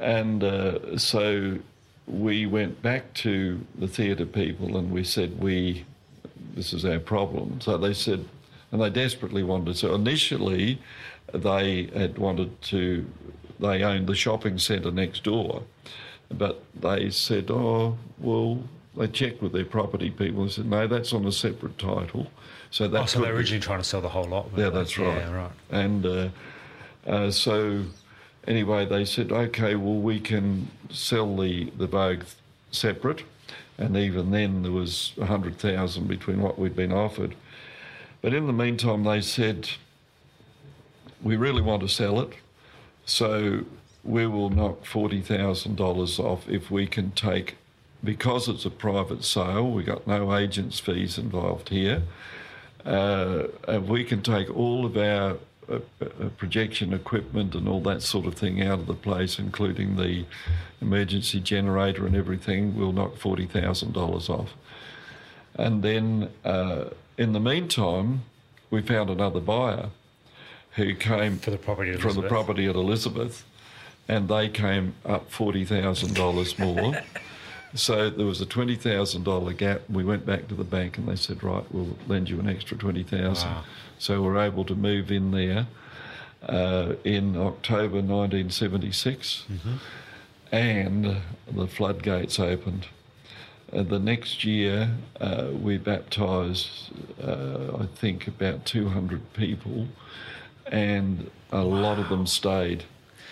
and 0.00 0.42
uh, 0.42 0.96
so 0.98 1.58
we 2.06 2.46
went 2.46 2.82
back 2.82 3.12
to 3.14 3.60
the 3.78 3.86
theatre 3.86 4.26
people 4.26 4.76
and 4.76 4.90
we 4.90 5.04
said, 5.04 5.38
we, 5.38 5.84
this 6.54 6.72
is 6.72 6.84
our 6.84 6.98
problem. 6.98 7.60
So 7.60 7.76
they 7.78 7.94
said, 7.94 8.24
and 8.72 8.80
they 8.80 8.90
desperately 8.90 9.42
wanted. 9.42 9.76
So 9.76 9.94
initially, 9.94 10.80
they 11.32 11.90
had 11.94 12.18
wanted 12.18 12.60
to, 12.62 13.06
they 13.58 13.82
owned 13.82 14.06
the 14.06 14.14
shopping 14.14 14.58
centre 14.58 14.90
next 14.90 15.24
door, 15.24 15.62
but 16.30 16.62
they 16.74 17.10
said, 17.10 17.50
oh, 17.50 17.96
well, 18.18 18.62
they 18.96 19.06
checked 19.08 19.42
with 19.42 19.52
their 19.52 19.64
property 19.64 20.10
people 20.10 20.42
and 20.42 20.50
said, 20.52 20.66
no, 20.66 20.86
that's 20.86 21.12
on 21.12 21.24
a 21.26 21.32
separate 21.32 21.78
title. 21.78 22.26
So 22.70 22.86
that's 22.88 23.16
Oh, 23.16 23.18
so 23.18 23.24
they're 23.24 23.34
originally 23.34 23.60
trying 23.60 23.78
to 23.78 23.84
sell 23.84 24.00
the 24.00 24.08
whole 24.08 24.24
lot. 24.24 24.48
yeah, 24.56 24.68
they? 24.68 24.70
that's 24.70 24.98
right. 24.98 25.16
Yeah, 25.16 25.32
right. 25.34 25.50
And 25.70 26.06
uh, 26.06 26.28
uh, 27.06 27.30
so, 27.30 27.82
anyway, 28.46 28.86
they 28.86 29.04
said, 29.04 29.32
okay, 29.32 29.74
well, 29.74 29.96
we 29.96 30.20
can 30.20 30.68
sell 30.90 31.36
the, 31.36 31.70
the 31.76 31.86
Vogue 31.86 32.22
separate. 32.70 33.24
And 33.80 33.96
even 33.96 34.30
then, 34.30 34.62
there 34.62 34.70
was 34.70 35.12
100,000 35.16 36.06
between 36.06 36.42
what 36.42 36.58
we'd 36.58 36.76
been 36.76 36.92
offered. 36.92 37.34
But 38.20 38.34
in 38.34 38.46
the 38.46 38.52
meantime, 38.52 39.04
they 39.04 39.22
said, 39.22 39.70
we 41.22 41.36
really 41.36 41.62
want 41.62 41.80
to 41.82 41.88
sell 41.88 42.20
it. 42.20 42.34
So 43.06 43.64
we 44.04 44.26
will 44.26 44.50
knock 44.50 44.84
$40,000 44.84 46.18
off 46.18 46.46
if 46.46 46.70
we 46.70 46.86
can 46.86 47.12
take, 47.12 47.56
because 48.04 48.48
it's 48.48 48.66
a 48.66 48.70
private 48.70 49.24
sale, 49.24 49.70
we 49.70 49.82
got 49.82 50.06
no 50.06 50.36
agents' 50.36 50.78
fees 50.78 51.16
involved 51.16 51.70
here. 51.70 52.02
Uh, 52.84 53.44
and 53.66 53.88
we 53.88 54.04
can 54.04 54.22
take 54.22 54.54
all 54.54 54.84
of 54.84 54.96
our 54.98 55.38
projection 56.36 56.92
equipment 56.92 57.54
and 57.54 57.68
all 57.68 57.80
that 57.80 58.02
sort 58.02 58.26
of 58.26 58.34
thing 58.34 58.62
out 58.62 58.80
of 58.80 58.86
the 58.86 58.94
place, 58.94 59.38
including 59.38 59.96
the 59.96 60.24
emergency 60.80 61.40
generator 61.40 62.06
and 62.06 62.16
everything. 62.16 62.76
We'll 62.76 62.92
knock 62.92 63.16
forty 63.16 63.46
thousand 63.46 63.92
dollars 63.92 64.28
off, 64.28 64.54
and 65.54 65.82
then 65.82 66.30
uh, 66.44 66.86
in 67.16 67.32
the 67.32 67.40
meantime, 67.40 68.22
we 68.70 68.82
found 68.82 69.10
another 69.10 69.40
buyer 69.40 69.90
who 70.72 70.94
came 70.94 71.38
For 71.38 71.50
the 71.50 71.58
property 71.58 71.96
from 71.96 72.14
the 72.14 72.28
property 72.28 72.66
at 72.66 72.76
Elizabeth, 72.76 73.44
and 74.08 74.28
they 74.28 74.48
came 74.48 74.94
up 75.04 75.30
forty 75.30 75.64
thousand 75.64 76.14
dollars 76.14 76.58
more. 76.58 76.94
So 77.74 78.10
there 78.10 78.26
was 78.26 78.40
a 78.40 78.46
twenty 78.46 78.76
thousand 78.76 79.24
dollar 79.24 79.52
gap. 79.52 79.82
We 79.88 80.04
went 80.04 80.26
back 80.26 80.48
to 80.48 80.54
the 80.54 80.64
bank 80.64 80.98
and 80.98 81.06
they 81.08 81.16
said, 81.16 81.42
"Right, 81.42 81.64
we'll 81.70 81.96
lend 82.08 82.28
you 82.28 82.40
an 82.40 82.48
extra 82.48 82.76
twenty 82.76 83.02
thousand. 83.02 83.50
Wow. 83.50 83.64
So 83.98 84.22
we're 84.22 84.38
able 84.38 84.64
to 84.64 84.74
move 84.74 85.10
in 85.12 85.30
there 85.30 85.66
uh, 86.42 86.94
in 87.04 87.36
October 87.36 87.96
1976, 88.00 89.44
and 90.50 91.16
the 91.52 91.66
floodgates 91.66 92.38
opened. 92.40 92.86
And 93.72 93.88
the 93.88 93.98
next 94.00 94.42
year, 94.42 94.90
uh, 95.20 95.50
we 95.52 95.76
baptised, 95.78 96.90
uh, 97.22 97.76
I 97.78 97.86
think, 97.94 98.26
about 98.26 98.64
200 98.64 99.32
people, 99.32 99.86
and 100.66 101.30
a 101.52 101.62
lot 101.62 101.98
of 101.98 102.08
them 102.08 102.26
stayed. 102.26 102.84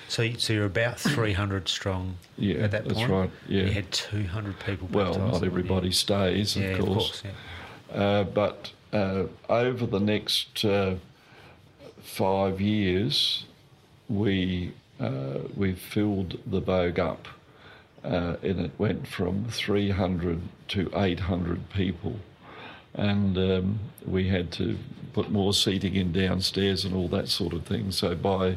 So, 0.08 0.32
so 0.38 0.52
you're 0.52 0.64
about 0.64 0.98
300 1.16 1.68
strong 1.68 2.16
Yeah, 2.36 2.56
at 2.56 2.70
that 2.72 2.84
point? 2.84 2.96
that's 2.96 3.10
right, 3.10 3.30
yeah. 3.46 3.64
You 3.64 3.72
had 3.72 3.90
200 3.92 4.58
people 4.60 4.88
Well, 4.90 5.18
not 5.18 5.42
everybody 5.44 5.92
stays, 5.92 6.56
of 6.56 6.62
yeah, 6.62 6.78
course. 6.78 7.22
yeah. 7.24 7.30
Uh, 8.00 8.24
but 8.24 8.72
uh, 8.92 9.24
over 9.48 9.86
the 9.86 10.00
next 10.00 10.64
uh, 10.64 10.94
five 12.02 12.60
years, 12.60 13.44
we 14.08 14.72
uh, 15.00 15.38
we 15.56 15.74
filled 15.74 16.38
the 16.44 16.60
Vogue 16.60 16.98
up, 16.98 17.28
uh, 18.04 18.34
and 18.42 18.58
it 18.60 18.72
went 18.78 19.06
from 19.06 19.44
300 19.44 20.40
to 20.68 20.90
800 20.94 21.70
people, 21.70 22.16
and 22.94 23.38
um, 23.38 23.78
we 24.04 24.28
had 24.28 24.50
to 24.52 24.76
put 25.12 25.30
more 25.30 25.54
seating 25.54 25.94
in 25.94 26.10
downstairs 26.12 26.84
and 26.84 26.94
all 26.94 27.06
that 27.08 27.28
sort 27.28 27.52
of 27.52 27.64
thing. 27.64 27.92
So 27.92 28.14
by 28.16 28.56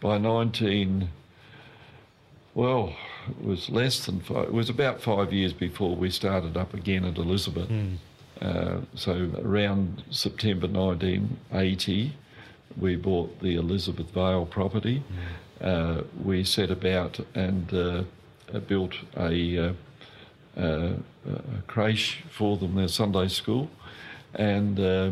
by 0.00 0.18
19 0.18 1.08
well, 2.52 2.92
it 3.28 3.44
was 3.44 3.70
less 3.70 4.04
than 4.06 4.20
five. 4.20 4.44
It 4.48 4.52
was 4.52 4.68
about 4.68 5.00
five 5.00 5.32
years 5.32 5.52
before 5.52 5.94
we 5.94 6.10
started 6.10 6.56
up 6.56 6.74
again 6.74 7.04
at 7.04 7.16
Elizabeth. 7.16 7.70
Uh, 8.42 8.80
so 8.96 9.30
around 9.44 10.02
September 10.10 10.66
1980, 10.66 12.12
we 12.76 12.96
bought 12.96 13.38
the 13.40 13.54
Elizabeth 13.54 14.10
Vale 14.10 14.46
property. 14.46 15.02
Uh, 15.60 16.02
we 16.24 16.42
set 16.42 16.70
about 16.72 17.20
and 17.36 17.72
uh, 17.72 18.02
built 18.66 18.94
a, 19.16 19.58
uh, 19.58 19.72
uh, 20.60 20.92
a 21.28 21.62
creche 21.68 22.24
for 22.30 22.56
them, 22.56 22.74
their 22.74 22.88
Sunday 22.88 23.28
school, 23.28 23.70
and 24.34 24.80
uh, 24.80 25.10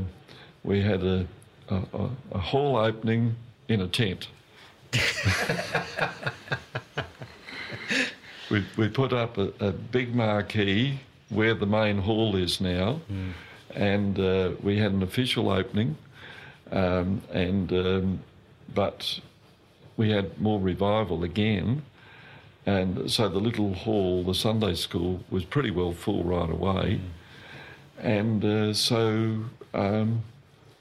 we 0.64 0.82
had 0.82 1.05
a, 1.05 1.26
a- 1.68 2.09
a 2.32 2.39
hall 2.39 2.76
opening 2.76 3.36
in 3.68 3.80
a 3.80 3.86
tent. 3.86 4.26
We, 8.51 8.64
we 8.76 8.89
put 8.89 9.12
up 9.12 9.39
a, 9.39 9.53
a 9.61 9.72
big 9.72 10.14
marquee 10.14 11.01
where 11.28 11.55
the 11.55 11.66
main 11.66 11.99
hall 11.99 12.36
is 12.36 12.61
now, 12.61 13.01
and 13.74 14.18
uh, 14.18 14.53
we 14.62 14.78
had 14.78 14.93
an 14.93 15.03
official 15.03 15.51
opening, 15.51 15.97
um, 16.72 17.20
and 17.32 17.72
um, 17.72 18.20
but 18.74 19.20
we 19.97 20.11
had 20.11 20.41
more 20.41 20.59
revival 20.61 21.22
again, 21.24 21.82
and 22.64 23.11
so 23.11 23.28
the 23.28 23.39
little 23.39 23.74
hall, 23.74 24.22
the 24.24 24.34
Sunday 24.34 24.74
school, 24.74 25.20
was 25.30 25.45
pretty 25.45 25.70
well 25.70 25.93
full 25.93 26.24
right 26.24 26.51
away, 26.51 27.01
and 28.01 28.45
uh, 28.45 28.72
so 28.72 29.45
um, 29.74 30.22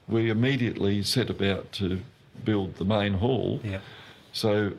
we 0.08 0.30
immediately 0.30 1.02
set 1.02 1.28
about 1.28 1.72
to 1.72 2.00
build 2.44 2.76
the 2.76 2.84
main 2.84 3.14
hall. 3.14 3.60
Yeah. 3.62 3.80
So 4.38 4.72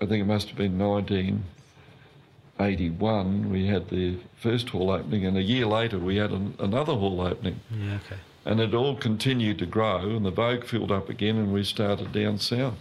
I 0.00 0.06
think 0.06 0.22
it 0.22 0.26
must 0.26 0.48
have 0.48 0.56
been 0.56 0.78
1981 0.78 3.50
we 3.50 3.66
had 3.66 3.90
the 3.90 4.16
first 4.36 4.70
hall 4.70 4.90
opening, 4.90 5.26
and 5.26 5.36
a 5.36 5.42
year 5.42 5.66
later 5.66 5.98
we 5.98 6.16
had 6.16 6.30
an, 6.30 6.54
another 6.58 6.94
hall 6.94 7.20
opening. 7.20 7.60
Yeah, 7.70 7.98
okay. 8.06 8.16
And 8.46 8.60
it 8.60 8.72
all 8.72 8.96
continued 8.96 9.58
to 9.58 9.66
grow, 9.66 10.16
and 10.16 10.24
the 10.24 10.30
Vogue 10.30 10.64
filled 10.64 10.90
up 10.90 11.10
again, 11.10 11.36
and 11.36 11.52
we 11.52 11.62
started 11.62 12.12
down 12.12 12.38
south. 12.38 12.72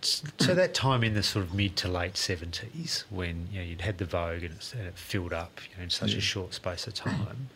So 0.00 0.54
that 0.54 0.72
time 0.72 1.04
in 1.04 1.12
the 1.12 1.22
sort 1.22 1.44
of 1.44 1.52
mid 1.52 1.76
to 1.76 1.88
late 1.88 2.16
seventies, 2.16 3.04
when 3.10 3.48
you 3.52 3.58
know 3.58 3.64
you'd 3.66 3.82
had 3.82 3.98
the 3.98 4.06
Vogue 4.06 4.44
and, 4.44 4.54
it's, 4.54 4.72
and 4.72 4.86
it 4.86 4.96
filled 4.96 5.34
up 5.34 5.60
you 5.70 5.76
know, 5.76 5.82
in 5.84 5.90
such 5.90 6.14
a 6.14 6.22
short 6.22 6.54
space 6.54 6.86
of 6.86 6.94
time, 6.94 7.50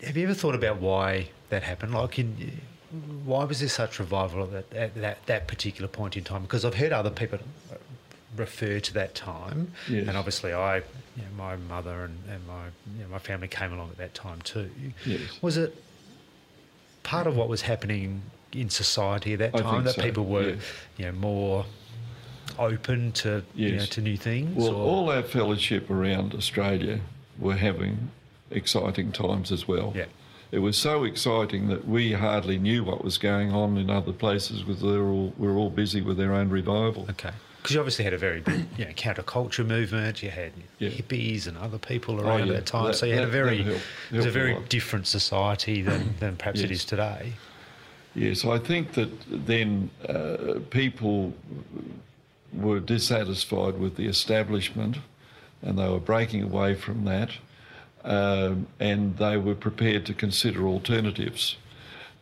have 0.00 0.16
you 0.16 0.26
ever 0.26 0.34
thought 0.34 0.54
about 0.54 0.80
why 0.80 1.30
that 1.48 1.64
happened? 1.64 1.92
Like, 1.92 2.20
in, 2.20 2.60
why 3.24 3.44
was 3.44 3.60
there 3.60 3.68
such 3.68 3.98
revival 3.98 4.42
at 4.44 4.70
that, 4.70 4.76
at 4.76 4.94
that 4.96 5.26
that 5.26 5.48
particular 5.48 5.88
point 5.88 6.16
in 6.16 6.24
time? 6.24 6.42
Because 6.42 6.64
I've 6.64 6.74
heard 6.74 6.92
other 6.92 7.10
people 7.10 7.38
refer 8.36 8.80
to 8.80 8.92
that 8.94 9.14
time, 9.14 9.72
Yes. 9.88 10.06
and 10.08 10.16
obviously 10.16 10.52
I, 10.52 10.76
you 10.78 10.82
know, 11.22 11.28
my 11.36 11.56
mother 11.56 12.04
and, 12.04 12.18
and 12.30 12.46
my 12.46 12.66
you 12.96 13.02
know, 13.04 13.08
my 13.08 13.18
family 13.18 13.48
came 13.48 13.72
along 13.72 13.90
at 13.90 13.98
that 13.98 14.14
time 14.14 14.40
too. 14.42 14.70
Yes. 15.04 15.20
Was 15.42 15.56
it 15.56 15.82
part 17.02 17.26
of 17.26 17.36
what 17.36 17.48
was 17.48 17.62
happening 17.62 18.22
in 18.52 18.68
society 18.70 19.32
at 19.34 19.38
that 19.38 19.56
time 19.56 19.84
that 19.84 19.94
so, 19.94 20.02
people 20.02 20.24
were, 20.24 20.50
yes. 20.50 20.62
you 20.96 21.06
know, 21.06 21.12
more 21.12 21.64
open 22.58 23.12
to 23.12 23.42
you 23.54 23.72
know, 23.76 23.84
to 23.86 24.00
new 24.00 24.16
things? 24.16 24.54
Well, 24.56 24.74
or- 24.74 24.88
all 24.90 25.10
our 25.10 25.22
fellowship 25.22 25.90
around 25.90 26.34
Australia 26.34 27.00
were 27.38 27.56
having 27.56 28.10
exciting 28.50 29.12
times 29.12 29.50
as 29.52 29.66
well. 29.68 29.92
Yeah. 29.96 30.06
It 30.52 30.60
was 30.60 30.76
so 30.78 31.04
exciting 31.04 31.68
that 31.68 31.86
we 31.88 32.12
hardly 32.12 32.58
knew 32.58 32.84
what 32.84 33.02
was 33.04 33.18
going 33.18 33.52
on 33.52 33.76
in 33.76 33.90
other 33.90 34.12
places 34.12 34.62
because 34.62 34.80
they 34.80 34.96
were 34.96 35.10
all, 35.10 35.32
we 35.38 35.48
were 35.48 35.56
all 35.56 35.70
busy 35.70 36.00
with 36.02 36.16
their 36.16 36.32
own 36.34 36.48
revival. 36.50 37.06
Okay. 37.10 37.32
Because 37.58 37.74
you 37.74 37.80
obviously 37.80 38.04
had 38.04 38.14
a 38.14 38.18
very 38.18 38.40
big 38.40 38.64
you 38.78 38.84
know, 38.84 38.92
counterculture 38.92 39.66
movement. 39.66 40.22
You 40.22 40.30
had 40.30 40.52
Yeah. 40.78 40.90
hippies 40.90 41.48
and 41.48 41.58
other 41.58 41.78
people 41.78 42.20
around 42.20 42.46
yeah. 42.46 42.54
that 42.54 42.66
time. 42.66 42.86
That- 42.86 42.94
so 42.94 43.06
you 43.06 43.14
had 43.14 43.24
a 43.24 43.26
very, 43.26 43.58
that 43.58 43.64
helped- 43.64 43.82
it 44.12 44.16
was 44.16 44.24
a 44.26 44.28
helped 44.28 44.36
a 44.36 44.40
very 44.40 44.56
different 44.68 45.06
society 45.08 45.82
than, 45.82 46.14
than 46.20 46.36
perhaps 46.36 46.60
it 46.60 46.70
Yes. 46.70 46.78
is 46.80 46.84
today. 46.84 47.32
Yes, 48.14 48.44
I 48.44 48.58
think 48.58 48.92
that 48.92 49.10
then 49.46 49.90
uh, 50.08 50.60
people 50.70 51.34
were 52.54 52.78
dissatisfied 52.80 53.78
with 53.78 53.96
the 53.96 54.06
establishment 54.06 54.98
and 55.60 55.76
they 55.78 55.88
were 55.88 55.98
breaking 56.00 56.42
away 56.44 56.74
from 56.74 57.04
that 57.04 57.30
um, 58.06 58.66
and 58.80 59.16
they 59.18 59.36
were 59.36 59.54
prepared 59.54 60.06
to 60.06 60.14
consider 60.14 60.66
alternatives. 60.66 61.56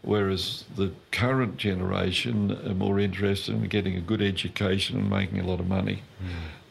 Whereas 0.02 0.64
the 0.76 0.92
current 1.12 1.56
generation 1.56 2.52
are 2.68 2.74
more 2.74 2.98
interested 3.00 3.54
in 3.54 3.62
getting 3.68 3.96
a 3.96 4.00
good 4.00 4.20
education 4.20 4.98
and 4.98 5.08
making 5.08 5.40
a 5.40 5.46
lot 5.46 5.60
of 5.60 5.66
money. 5.66 6.02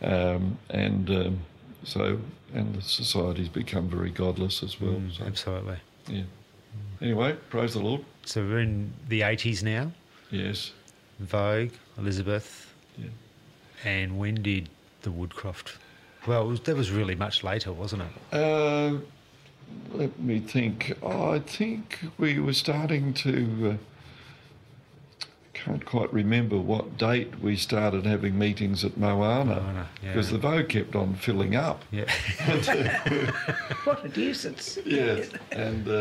Um, 0.04 0.60
and 0.70 1.10
um, 1.10 1.40
so, 1.84 2.20
and 2.54 2.76
the 2.76 2.82
society's 2.82 3.50
become 3.50 3.90
very 3.90 4.12
godless 4.12 4.62
as 4.62 4.80
well. 4.80 5.02
So, 5.18 5.24
Absolutely. 5.26 5.78
yeah. 6.08 6.24
Anyway, 7.02 7.36
praise 7.50 7.74
the 7.74 7.80
Lord. 7.80 8.06
So 8.24 8.42
we're 8.44 8.60
in 8.60 8.94
the 9.10 9.22
80s 9.22 9.64
now. 9.64 9.92
Yes. 10.30 10.72
Vogue, 11.20 11.72
Elizabeth. 11.98 12.72
Yeah. 12.98 13.10
And 13.84 14.20
when 14.20 14.36
did 14.44 14.70
the 15.02 15.10
Woodcroft? 15.10 15.78
Well, 16.28 16.48
was, 16.48 16.60
that 16.62 16.76
was 16.76 16.92
really 16.92 17.16
much 17.16 17.44
later, 17.44 17.72
wasn't 17.74 18.04
it? 18.04 18.38
Uh, 18.38 18.98
let 19.94 20.20
me 20.20 20.40
think. 20.40 20.94
Oh, 21.02 21.32
I 21.32 21.40
think 21.40 22.00
we 22.18 22.40
were 22.40 22.54
starting 22.54 23.14
to. 23.16 23.72
Uh, 23.72 23.78
can't 25.64 25.86
quite 25.86 26.12
remember 26.14 26.58
what 26.58 26.98
date 26.98 27.40
we 27.42 27.56
started 27.56 28.06
having 28.06 28.38
meetings 28.38 28.84
at 28.84 28.98
Moana 28.98 29.56
Moana, 29.56 29.90
yeah. 30.04 30.10
because 30.12 30.30
the 30.30 30.38
Vogue 30.38 30.68
kept 30.70 30.96
on 30.96 31.16
filling 31.16 31.56
up. 31.56 31.84
Yeah. 31.92 32.06
What 33.84 34.04
a 34.06 34.08
nuisance. 34.18 34.78
Yes, 34.86 35.30
and 35.52 35.88
uh, 35.88 35.92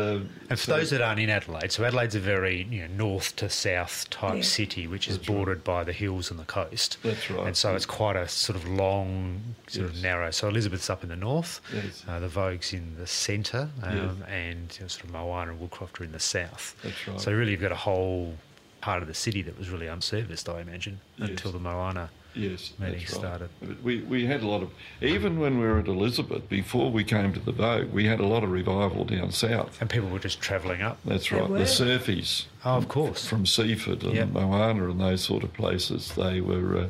And 0.49 0.49
for 0.49 0.55
so- 0.57 0.77
those 0.77 0.89
that 0.91 1.01
aren't 1.01 1.19
in 1.19 1.29
Adelaide, 1.29 1.71
so 1.71 1.83
Adelaide's 1.83 2.15
a 2.15 2.19
very 2.19 2.63
you 2.69 2.81
know, 2.87 2.93
north 2.95 3.35
to 3.37 3.49
south 3.49 4.09
type 4.09 4.35
Yeah. 4.37 4.41
city, 4.43 4.87
which 4.87 5.07
is 5.07 5.17
bordered 5.17 5.63
by 5.63 5.83
the 5.83 5.93
hills 5.93 6.31
and 6.31 6.39
the 6.39 6.45
coast. 6.45 6.97
That's 7.03 7.29
right. 7.29 7.47
And 7.47 7.57
so 7.57 7.75
it's 7.75 7.85
quite 7.85 8.15
a 8.15 8.27
sort 8.27 8.55
of 8.57 8.67
long, 8.67 9.41
sort 9.67 9.87
of 9.89 10.01
narrow. 10.01 10.31
So 10.31 10.47
Elizabeth's 10.47 10.89
up 10.89 11.03
in 11.03 11.09
the 11.09 11.15
north, 11.15 11.59
Yes. 11.73 12.03
uh, 12.07 12.19
the 12.19 12.27
Vogue's 12.29 12.73
in 12.73 12.95
the 12.97 13.07
centre, 13.07 13.69
um, 13.83 13.95
Yes. 14.21 14.29
and 14.29 14.75
you 14.75 14.81
know, 14.81 14.87
sort 14.87 15.03
of 15.05 15.11
Moana 15.11 15.51
and 15.51 15.59
Woodcroft 15.59 15.99
are 15.99 16.03
in 16.05 16.11
the 16.11 16.19
south. 16.19 16.75
That's 16.83 17.07
right. 17.07 17.19
So 17.19 17.31
really, 17.33 17.51
you've 17.51 17.61
got 17.61 17.71
a 17.71 17.75
whole 17.75 18.35
part 18.83 19.01
of 19.01 19.07
the 19.07 19.13
city 19.13 19.41
that 19.41 19.57
was 19.57 19.69
really 19.69 19.87
unserviced, 19.87 20.49
I 20.49 20.59
imagine, 20.59 20.99
Yes. 21.17 21.29
until 21.29 21.53
the 21.53 21.59
Moana. 21.59 22.09
Yes, 22.35 22.73
meeting 22.79 22.97
right. 22.97 23.07
started. 23.07 23.49
We, 23.81 24.01
we 24.01 24.25
had 24.25 24.41
a 24.41 24.47
lot 24.47 24.61
of, 24.61 24.71
even 25.01 25.39
when 25.39 25.57
we 25.59 25.65
were 25.65 25.79
at 25.79 25.87
Elizabeth, 25.87 26.49
before 26.49 26.91
we 26.91 27.03
came 27.05 27.31
to 27.31 27.39
the 27.39 27.53
Vogue, 27.53 27.93
we 27.93 28.07
had 28.07 28.19
a 28.19 28.25
lot 28.25 28.43
of 28.43 28.51
revival 28.51 29.05
down 29.05 29.31
south. 29.31 29.79
And 29.79 29.89
people 29.89 30.09
were 30.09 30.19
just 30.19 30.41
travelling 30.41 30.81
up. 30.81 30.97
That's 31.05 31.31
right, 31.31 31.47
the 31.47 31.65
surfies. 31.65 32.47
Oh, 32.65 32.75
of 32.75 32.89
course. 32.89 33.25
from 33.25 33.45
Seaford 33.45 34.03
and 34.03 34.15
Yep. 34.15 34.29
Moana 34.29 34.89
and 34.89 34.99
those 34.99 35.21
sort 35.23 35.43
of 35.43 35.53
places. 35.53 36.11
They 36.15 36.41
were 36.41 36.89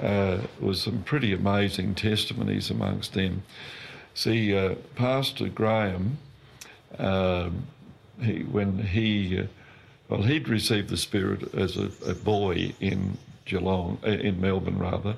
uh, 0.00 0.02
uh, 0.02 0.40
was 0.60 0.80
some 0.82 1.02
pretty 1.02 1.34
amazing 1.34 1.94
testimonies 1.96 2.70
amongst 2.70 3.12
them. 3.12 3.42
See, 4.14 4.56
uh, 4.56 4.76
Pastor 4.94 5.48
Graham, 5.48 6.16
um, 6.98 7.66
he 8.22 8.44
when 8.44 8.78
he 8.78 9.40
uh, 9.40 9.44
well 10.10 10.22
he'd 10.22 10.48
received 10.48 10.90
the 10.90 10.98
Spirit 10.98 11.54
as 11.54 11.76
a, 11.78 11.90
a 12.06 12.14
boy 12.14 12.74
in 12.80 13.16
Geelong, 13.46 13.98
uh, 14.04 14.10
in 14.10 14.40
Melbourne 14.40 14.78
rather. 14.78 15.16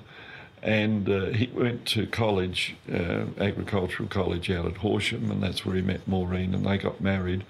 And 0.62 1.09
uh, 1.09 1.26
he 1.30 1.47
went 1.53 1.86
to 1.86 2.07
college, 2.07 2.76
uh, 2.93 3.24
agricultural 3.40 4.09
college 4.09 4.49
out 4.49 4.64
at 4.64 4.76
Horsham, 4.76 5.28
and 5.32 5.43
that's 5.43 5.66
where 5.66 5.74
he 5.74 5.82
met 5.82 6.07
Maureen, 6.07 6.55
and 6.55 6.64
they 6.64 6.78
got 6.78 7.01
married 7.01 7.45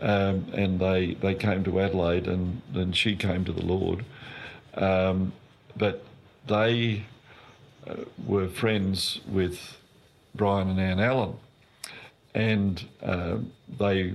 um, 0.00 0.46
and 0.52 0.80
they 0.80 1.14
they 1.14 1.34
came 1.34 1.64
to 1.64 1.80
Adelaide, 1.80 2.26
and 2.26 2.62
then 2.72 2.92
she 2.92 3.16
came 3.16 3.44
to 3.44 3.52
the 3.52 3.64
Lord. 3.64 4.04
Um, 4.74 5.32
but 5.76 6.04
they 6.46 7.04
uh, 7.86 7.96
were 8.26 8.48
friends 8.48 9.20
with 9.28 9.78
Brian 10.34 10.68
and 10.68 10.80
Ann 10.80 11.00
Allen, 11.00 11.36
and 12.34 12.84
uh, 13.02 13.38
they 13.78 14.14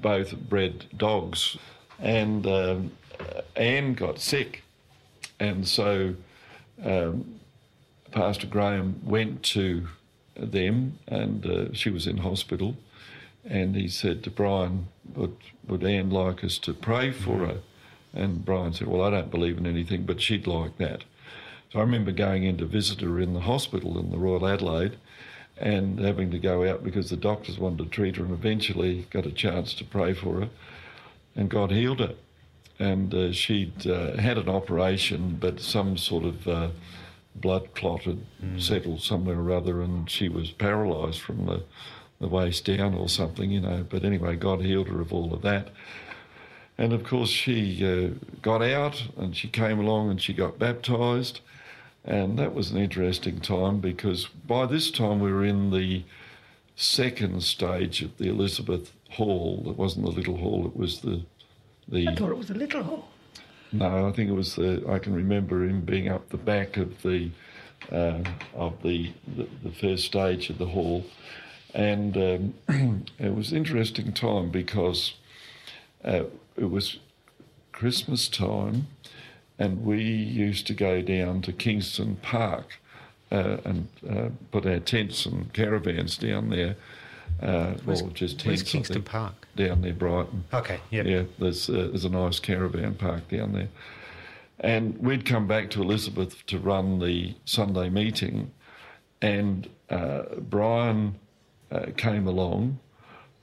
both 0.00 0.36
bred 0.36 0.86
dogs, 0.96 1.56
and 2.00 2.46
um, 2.46 2.92
Anne 3.54 3.94
got 3.94 4.18
sick, 4.18 4.62
and 5.40 5.66
so. 5.66 6.14
Um, 6.84 7.36
Pastor 8.16 8.46
Graham 8.46 8.98
went 9.04 9.42
to 9.42 9.88
them, 10.36 10.98
and 11.06 11.44
uh, 11.46 11.72
she 11.74 11.90
was 11.90 12.06
in 12.06 12.18
hospital, 12.18 12.76
and 13.44 13.76
he 13.76 13.88
said 13.88 14.22
to 14.24 14.30
Brian, 14.30 14.88
"Would 15.14 15.36
would 15.66 15.84
Anne 15.84 16.08
like 16.08 16.42
us 16.42 16.56
to 16.60 16.72
pray 16.72 17.10
for 17.10 17.46
her?" 17.46 17.58
And 18.14 18.42
Brian 18.42 18.72
said, 18.72 18.88
"Well, 18.88 19.02
I 19.02 19.10
don't 19.10 19.30
believe 19.30 19.58
in 19.58 19.66
anything, 19.66 20.04
but 20.04 20.22
she'd 20.22 20.46
like 20.46 20.78
that." 20.78 21.04
So 21.70 21.78
I 21.78 21.82
remember 21.82 22.10
going 22.10 22.44
in 22.44 22.56
to 22.56 22.64
visit 22.64 23.02
her 23.02 23.20
in 23.20 23.34
the 23.34 23.40
hospital 23.40 23.98
in 23.98 24.10
the 24.10 24.18
Royal 24.18 24.46
Adelaide, 24.46 24.96
and 25.58 25.98
having 25.98 26.30
to 26.30 26.38
go 26.38 26.68
out 26.68 26.84
because 26.84 27.10
the 27.10 27.16
doctors 27.16 27.58
wanted 27.58 27.78
to 27.78 27.86
treat 27.86 28.16
her, 28.16 28.24
and 28.24 28.32
eventually 28.32 29.06
got 29.10 29.26
a 29.26 29.32
chance 29.32 29.74
to 29.74 29.84
pray 29.84 30.12
for 30.12 30.40
her, 30.40 30.48
and 31.34 31.48
God 31.48 31.70
healed 31.70 32.00
her. 32.00 32.14
And 32.78 33.14
uh, 33.14 33.32
she'd 33.32 33.86
uh, 33.86 34.18
had 34.18 34.36
an 34.36 34.50
operation, 34.50 35.38
but 35.40 35.60
some 35.60 35.96
sort 35.96 36.24
of 36.24 36.46
uh, 36.46 36.68
blood 37.34 37.74
clot 37.74 38.02
had 38.02 38.20
settled 38.58 39.00
somewhere 39.00 39.40
or 39.40 39.52
other, 39.52 39.80
and 39.80 40.10
she 40.10 40.28
was 40.28 40.50
paralysed 40.50 41.20
from 41.20 41.46
the, 41.46 41.62
the 42.20 42.28
waist 42.28 42.66
down 42.66 42.94
or 42.94 43.08
something, 43.08 43.50
you 43.50 43.60
know. 43.60 43.86
But 43.88 44.04
anyway, 44.04 44.36
God 44.36 44.60
healed 44.60 44.88
her 44.88 45.00
of 45.00 45.12
all 45.12 45.32
of 45.32 45.42
that. 45.42 45.70
And 46.78 46.92
of 46.92 47.04
course, 47.04 47.30
she 47.30 47.84
uh, 47.84 48.10
got 48.42 48.62
out 48.62 49.02
and 49.16 49.34
she 49.34 49.48
came 49.48 49.78
along 49.80 50.10
and 50.10 50.20
she 50.20 50.34
got 50.34 50.58
baptised. 50.58 51.40
And 52.06 52.38
that 52.38 52.54
was 52.54 52.70
an 52.70 52.78
interesting 52.78 53.40
time 53.40 53.80
because 53.80 54.26
by 54.26 54.66
this 54.66 54.90
time 54.90 55.18
we 55.18 55.32
were 55.32 55.44
in 55.44 55.70
the 55.70 56.04
second 56.76 57.42
stage 57.42 58.02
of 58.02 58.16
the 58.18 58.28
Elizabeth 58.28 58.92
Hall. 59.12 59.64
It 59.66 59.76
wasn't 59.76 60.04
the 60.04 60.12
little 60.12 60.36
hall, 60.36 60.66
it 60.66 60.76
was 60.76 61.00
the. 61.00 61.22
the 61.88 62.08
I 62.08 62.14
thought 62.14 62.30
it 62.30 62.38
was 62.38 62.50
a 62.50 62.54
little 62.54 62.82
hall. 62.82 63.08
no, 63.72 64.06
I 64.06 64.12
think 64.12 64.28
it 64.28 64.34
was 64.34 64.54
the. 64.56 64.84
I 64.88 64.98
can 64.98 65.14
remember 65.14 65.64
him 65.64 65.80
being 65.80 66.08
up 66.08 66.28
the 66.28 66.36
back 66.36 66.76
of 66.76 67.02
the 67.02 67.30
uh, 67.90 68.22
of 68.54 68.82
the, 68.82 69.12
the 69.26 69.48
the 69.64 69.72
first 69.72 70.04
stage 70.04 70.50
of 70.50 70.58
the 70.58 70.66
hall, 70.66 71.04
and 71.74 72.16
um, 72.68 73.04
it 73.18 73.34
was 73.34 73.52
an 73.52 73.58
interesting 73.58 74.12
time 74.12 74.50
because 74.50 75.14
uh, 76.04 76.24
it 76.56 76.70
was 76.70 76.98
Christmas 77.72 78.28
time, 78.28 78.88
and 79.58 79.84
we 79.84 80.02
used 80.02 80.66
to 80.66 80.74
go 80.74 81.02
down 81.02 81.42
to 81.42 81.52
Kingston 81.52 82.16
Park 82.22 82.78
uh, 83.32 83.56
and 83.64 83.88
uh, 84.08 84.28
put 84.50 84.66
our 84.66 84.78
tents 84.80 85.26
and 85.26 85.52
caravans 85.52 86.16
down 86.18 86.50
there. 86.50 86.76
Uh, 87.40 87.74
Where's- 87.84 88.02
or 88.02 88.10
just 88.10 88.38
tents, 88.40 88.62
I 88.62 88.64
Kingston 88.64 89.02
Park? 89.02 89.46
down 89.56 89.80
near 89.82 89.92
Brighton. 89.92 90.44
Okay, 90.54 90.80
yep. 90.90 91.06
Yeah, 91.06 91.24
there's 91.38 91.68
uh, 91.68 91.88
there's 91.90 92.04
a 92.04 92.08
nice 92.10 92.38
caravan 92.40 92.94
park 92.94 93.28
down 93.28 93.52
there, 93.52 93.68
and 94.60 94.96
we'd 94.98 95.26
come 95.26 95.46
back 95.46 95.68
to 95.70 95.82
Elizabeth 95.82 96.46
to 96.46 96.58
run 96.58 96.98
the 96.98 97.34
Sunday 97.44 97.90
meeting, 97.90 98.52
and 99.20 99.68
uh, 99.90 100.22
Brian 100.38 101.16
uh, 101.70 101.86
came 101.96 102.26
along 102.26 102.78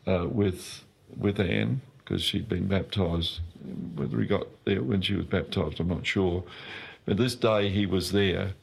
uh, 0.08 0.28
with 0.32 0.84
with 1.16 1.40
Anne 1.40 1.82
because 2.00 2.24
she'd 2.24 2.50
been 2.50 2.68
baptised. 2.68 3.42
Whether 3.96 4.20
he 4.20 4.28
got 4.28 4.48
there 4.66 4.82
when 4.82 5.02
she 5.02 5.16
was 5.16 5.26
baptised, 5.26 5.80
I'm 5.80 5.88
not 5.88 6.06
sure, 6.06 6.44
but 7.06 7.18
this 7.18 7.36
day 7.36 7.70
he 7.70 7.86
was 7.86 8.12
there, 8.12 8.54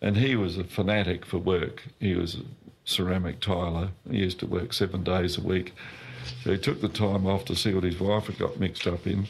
and 0.00 0.16
he 0.16 0.36
was 0.36 0.58
a 0.58 0.64
fanatic 0.64 1.24
for 1.24 1.38
work. 1.38 1.84
He 2.00 2.14
was 2.14 2.36
a 2.36 2.42
ceramic 2.84 3.40
tiler. 3.40 3.90
He 4.10 4.18
used 4.18 4.40
to 4.40 4.46
work 4.46 4.72
seven 4.72 5.02
days 5.02 5.38
a 5.38 5.42
week. 5.42 5.74
So 6.42 6.52
he 6.52 6.58
took 6.58 6.80
the 6.80 6.88
time 6.88 7.26
off 7.26 7.44
to 7.46 7.56
see 7.56 7.72
what 7.72 7.84
his 7.84 8.00
wife 8.00 8.26
had 8.26 8.38
got 8.38 8.58
mixed 8.58 8.86
up 8.86 9.06
in. 9.06 9.28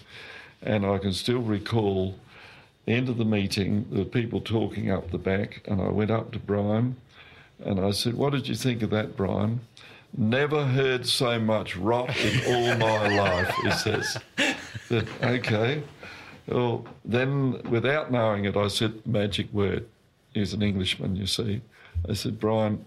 And 0.62 0.86
I 0.86 0.98
can 0.98 1.12
still 1.12 1.40
recall 1.40 2.16
the 2.86 2.92
end 2.92 3.08
of 3.08 3.18
the 3.18 3.24
meeting, 3.24 3.86
the 3.90 4.04
people 4.04 4.40
talking 4.40 4.90
up 4.90 5.10
the 5.10 5.18
back, 5.18 5.62
and 5.66 5.80
I 5.80 5.88
went 5.88 6.10
up 6.10 6.32
to 6.32 6.38
Brian 6.38 6.96
and 7.64 7.80
I 7.80 7.90
said, 7.90 8.14
What 8.14 8.32
did 8.32 8.48
you 8.48 8.54
think 8.54 8.82
of 8.82 8.90
that, 8.90 9.16
Brian? 9.16 9.60
Never 10.16 10.64
heard 10.64 11.06
so 11.06 11.38
much 11.38 11.76
rot 11.76 12.16
in 12.16 12.54
all 12.54 12.76
my 12.76 13.16
life, 13.16 13.54
he 13.62 13.70
says. 13.72 14.18
Okay. 15.22 15.82
Well, 16.46 16.86
then, 17.04 17.60
without 17.68 18.12
knowing 18.12 18.44
it, 18.44 18.56
I 18.56 18.68
said 18.68 19.02
the 19.02 19.10
magic 19.10 19.52
word. 19.52 19.86
He's 20.32 20.52
an 20.52 20.62
Englishman, 20.62 21.16
you 21.16 21.26
see. 21.26 21.60
I 22.08 22.12
said, 22.12 22.38
Brian, 22.38 22.84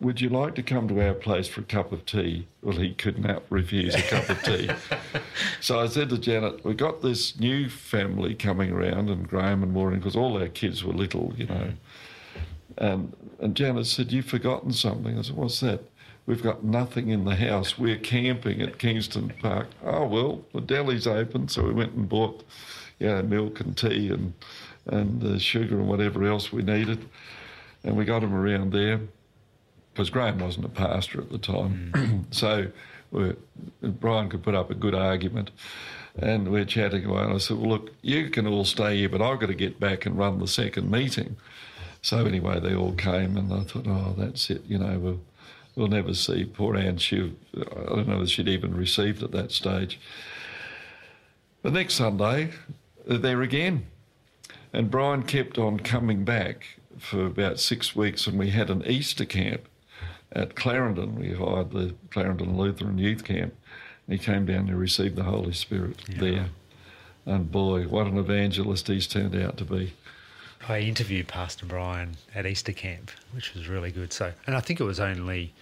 would 0.00 0.20
you 0.20 0.28
like 0.28 0.54
to 0.54 0.62
come 0.62 0.88
to 0.88 1.06
our 1.06 1.14
place 1.14 1.48
for 1.48 1.60
a 1.60 1.64
cup 1.64 1.92
of 1.92 2.06
tea? 2.06 2.46
Well, 2.62 2.76
he 2.78 2.94
could 2.94 3.18
not 3.18 3.42
refuse 3.50 3.94
a 3.94 4.02
cup 4.02 4.28
of 4.28 4.42
tea. 4.42 4.70
so 5.60 5.80
I 5.80 5.88
said 5.88 6.08
to 6.10 6.18
Janet, 6.18 6.64
we 6.64 6.74
got 6.74 7.02
this 7.02 7.38
new 7.38 7.68
family 7.68 8.34
coming 8.34 8.72
around, 8.72 9.10
and 9.10 9.28
Graham 9.28 9.62
and 9.62 9.72
Maureen, 9.72 9.98
because 9.98 10.16
all 10.16 10.38
our 10.38 10.48
kids 10.48 10.84
were 10.84 10.92
little, 10.92 11.34
you 11.36 11.46
know. 11.46 11.54
Mm. 11.54 11.76
And, 12.78 13.16
and 13.40 13.54
Janet 13.54 13.86
said, 13.86 14.12
You've 14.12 14.26
forgotten 14.26 14.72
something. 14.72 15.18
I 15.18 15.22
said, 15.22 15.36
What's 15.36 15.60
that? 15.60 15.82
We've 16.26 16.42
got 16.42 16.64
nothing 16.64 17.08
in 17.08 17.24
the 17.24 17.36
house. 17.36 17.78
We're 17.78 17.98
camping 17.98 18.60
at 18.60 18.78
Kingston 18.78 19.32
Park. 19.40 19.68
Oh, 19.84 20.06
well, 20.06 20.44
the 20.52 20.60
deli's 20.60 21.06
open. 21.06 21.48
So 21.48 21.62
we 21.62 21.72
went 21.72 21.92
and 21.92 22.08
bought 22.08 22.44
you 22.98 23.06
know, 23.06 23.22
milk 23.22 23.60
and 23.60 23.76
tea 23.76 24.10
and, 24.10 24.32
and 24.86 25.22
uh, 25.22 25.38
sugar 25.38 25.76
and 25.76 25.88
whatever 25.88 26.24
else 26.24 26.52
we 26.52 26.62
needed. 26.62 27.08
And 27.84 27.96
we 27.96 28.04
got 28.04 28.20
them 28.20 28.34
around 28.34 28.72
there 28.72 29.00
because 29.92 30.10
Graham 30.10 30.40
wasn't 30.40 30.66
a 30.66 30.70
pastor 30.70 31.20
at 31.20 31.30
the 31.30 31.38
time. 31.38 31.92
Mm. 31.94 32.24
so 32.34 32.66
Brian 33.82 34.28
could 34.28 34.42
put 34.42 34.54
up 34.54 34.70
a 34.70 34.74
good 34.74 34.94
argument. 34.94 35.50
And 36.18 36.50
we're 36.50 36.64
chatting 36.64 37.04
away, 37.04 37.22
and 37.22 37.34
I 37.34 37.38
said, 37.38 37.58
Well, 37.58 37.68
look, 37.68 37.90
you 38.00 38.30
can 38.30 38.46
all 38.46 38.64
stay 38.64 38.96
here, 38.96 39.08
but 39.10 39.20
I've 39.20 39.38
got 39.38 39.48
to 39.48 39.54
get 39.54 39.78
back 39.78 40.06
and 40.06 40.16
run 40.16 40.38
the 40.38 40.48
second 40.48 40.90
meeting. 40.90 41.36
So, 42.00 42.24
anyway, 42.24 42.58
they 42.58 42.74
all 42.74 42.92
came, 42.92 43.36
and 43.36 43.52
I 43.52 43.60
thought, 43.64 43.86
Oh, 43.86 44.14
that's 44.16 44.48
it, 44.48 44.64
you 44.66 44.78
know, 44.78 44.98
we'll, 44.98 45.20
we'll 45.76 45.86
never 45.86 46.14
see 46.14 46.44
poor 46.44 46.76
Anne. 46.76 46.96
She, 46.96 47.36
I 47.54 47.94
don't 47.94 48.08
know 48.08 48.22
if 48.22 48.30
she'd 48.30 48.48
even 48.48 48.74
received 48.74 49.22
at 49.22 49.30
that 49.32 49.52
stage. 49.52 50.00
The 51.62 51.70
next 51.70 51.94
Sunday, 51.94 52.50
they're 53.06 53.18
there 53.18 53.42
again. 53.42 53.86
And 54.72 54.90
Brian 54.90 55.22
kept 55.22 55.58
on 55.58 55.78
coming 55.78 56.24
back 56.24 56.78
for 56.98 57.26
about 57.26 57.60
six 57.60 57.94
weeks, 57.94 58.26
and 58.26 58.38
we 58.38 58.50
had 58.50 58.70
an 58.70 58.84
Easter 58.86 59.24
camp 59.24 59.68
at 60.32 60.56
Clarendon. 60.56 61.14
We 61.16 61.32
hired 61.32 61.70
the 61.70 61.94
Clarendon 62.10 62.56
Lutheran 62.56 62.98
Youth 62.98 63.24
Camp. 63.24 63.54
And 64.06 64.18
he 64.18 64.24
came 64.24 64.46
down 64.46 64.66
to 64.66 64.76
receive 64.76 65.16
the 65.16 65.24
Holy 65.24 65.52
Spirit 65.52 66.00
yeah. 66.08 66.20
there. 66.20 66.48
And 67.24 67.50
boy, 67.50 67.84
what 67.84 68.06
an 68.06 68.18
evangelist 68.18 68.86
he's 68.86 69.06
turned 69.06 69.34
out 69.34 69.56
to 69.58 69.64
be. 69.64 69.94
I 70.68 70.80
interviewed 70.80 71.28
Pastor 71.28 71.64
Brian 71.64 72.16
at 72.34 72.44
Easter 72.44 72.72
camp, 72.72 73.10
which 73.32 73.54
was 73.54 73.68
really 73.68 73.92
good. 73.92 74.12
So, 74.12 74.32
and 74.46 74.56
I 74.56 74.60
think 74.60 74.80
it 74.80 74.84
was 74.84 74.98
only 74.98 75.54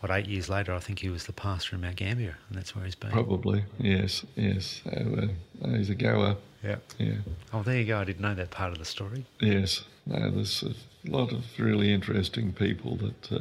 what 0.00 0.12
eight 0.12 0.26
years 0.26 0.48
later. 0.48 0.72
I 0.72 0.78
think 0.78 1.00
he 1.00 1.08
was 1.08 1.24
the 1.24 1.32
pastor 1.32 1.74
in 1.74 1.82
Mount 1.82 1.96
Gambier, 1.96 2.36
and 2.48 2.58
that's 2.58 2.76
where 2.76 2.84
he's 2.84 2.94
been. 2.94 3.10
Probably, 3.10 3.64
yes, 3.78 4.24
yes. 4.36 4.82
Uh, 4.86 5.28
he's 5.70 5.90
a 5.90 5.94
goer. 5.94 6.36
Yeah, 6.62 6.76
yeah. 6.98 7.14
Oh, 7.52 7.62
there 7.62 7.78
you 7.78 7.86
go. 7.86 7.98
I 7.98 8.04
didn't 8.04 8.22
know 8.22 8.34
that 8.34 8.50
part 8.50 8.72
of 8.72 8.78
the 8.78 8.84
story. 8.84 9.24
Yes, 9.40 9.82
no. 10.06 10.30
There's 10.30 10.62
a 10.62 11.10
lot 11.10 11.32
of 11.32 11.44
really 11.58 11.92
interesting 11.92 12.52
people 12.52 12.96
that 12.96 13.32
uh, 13.32 13.38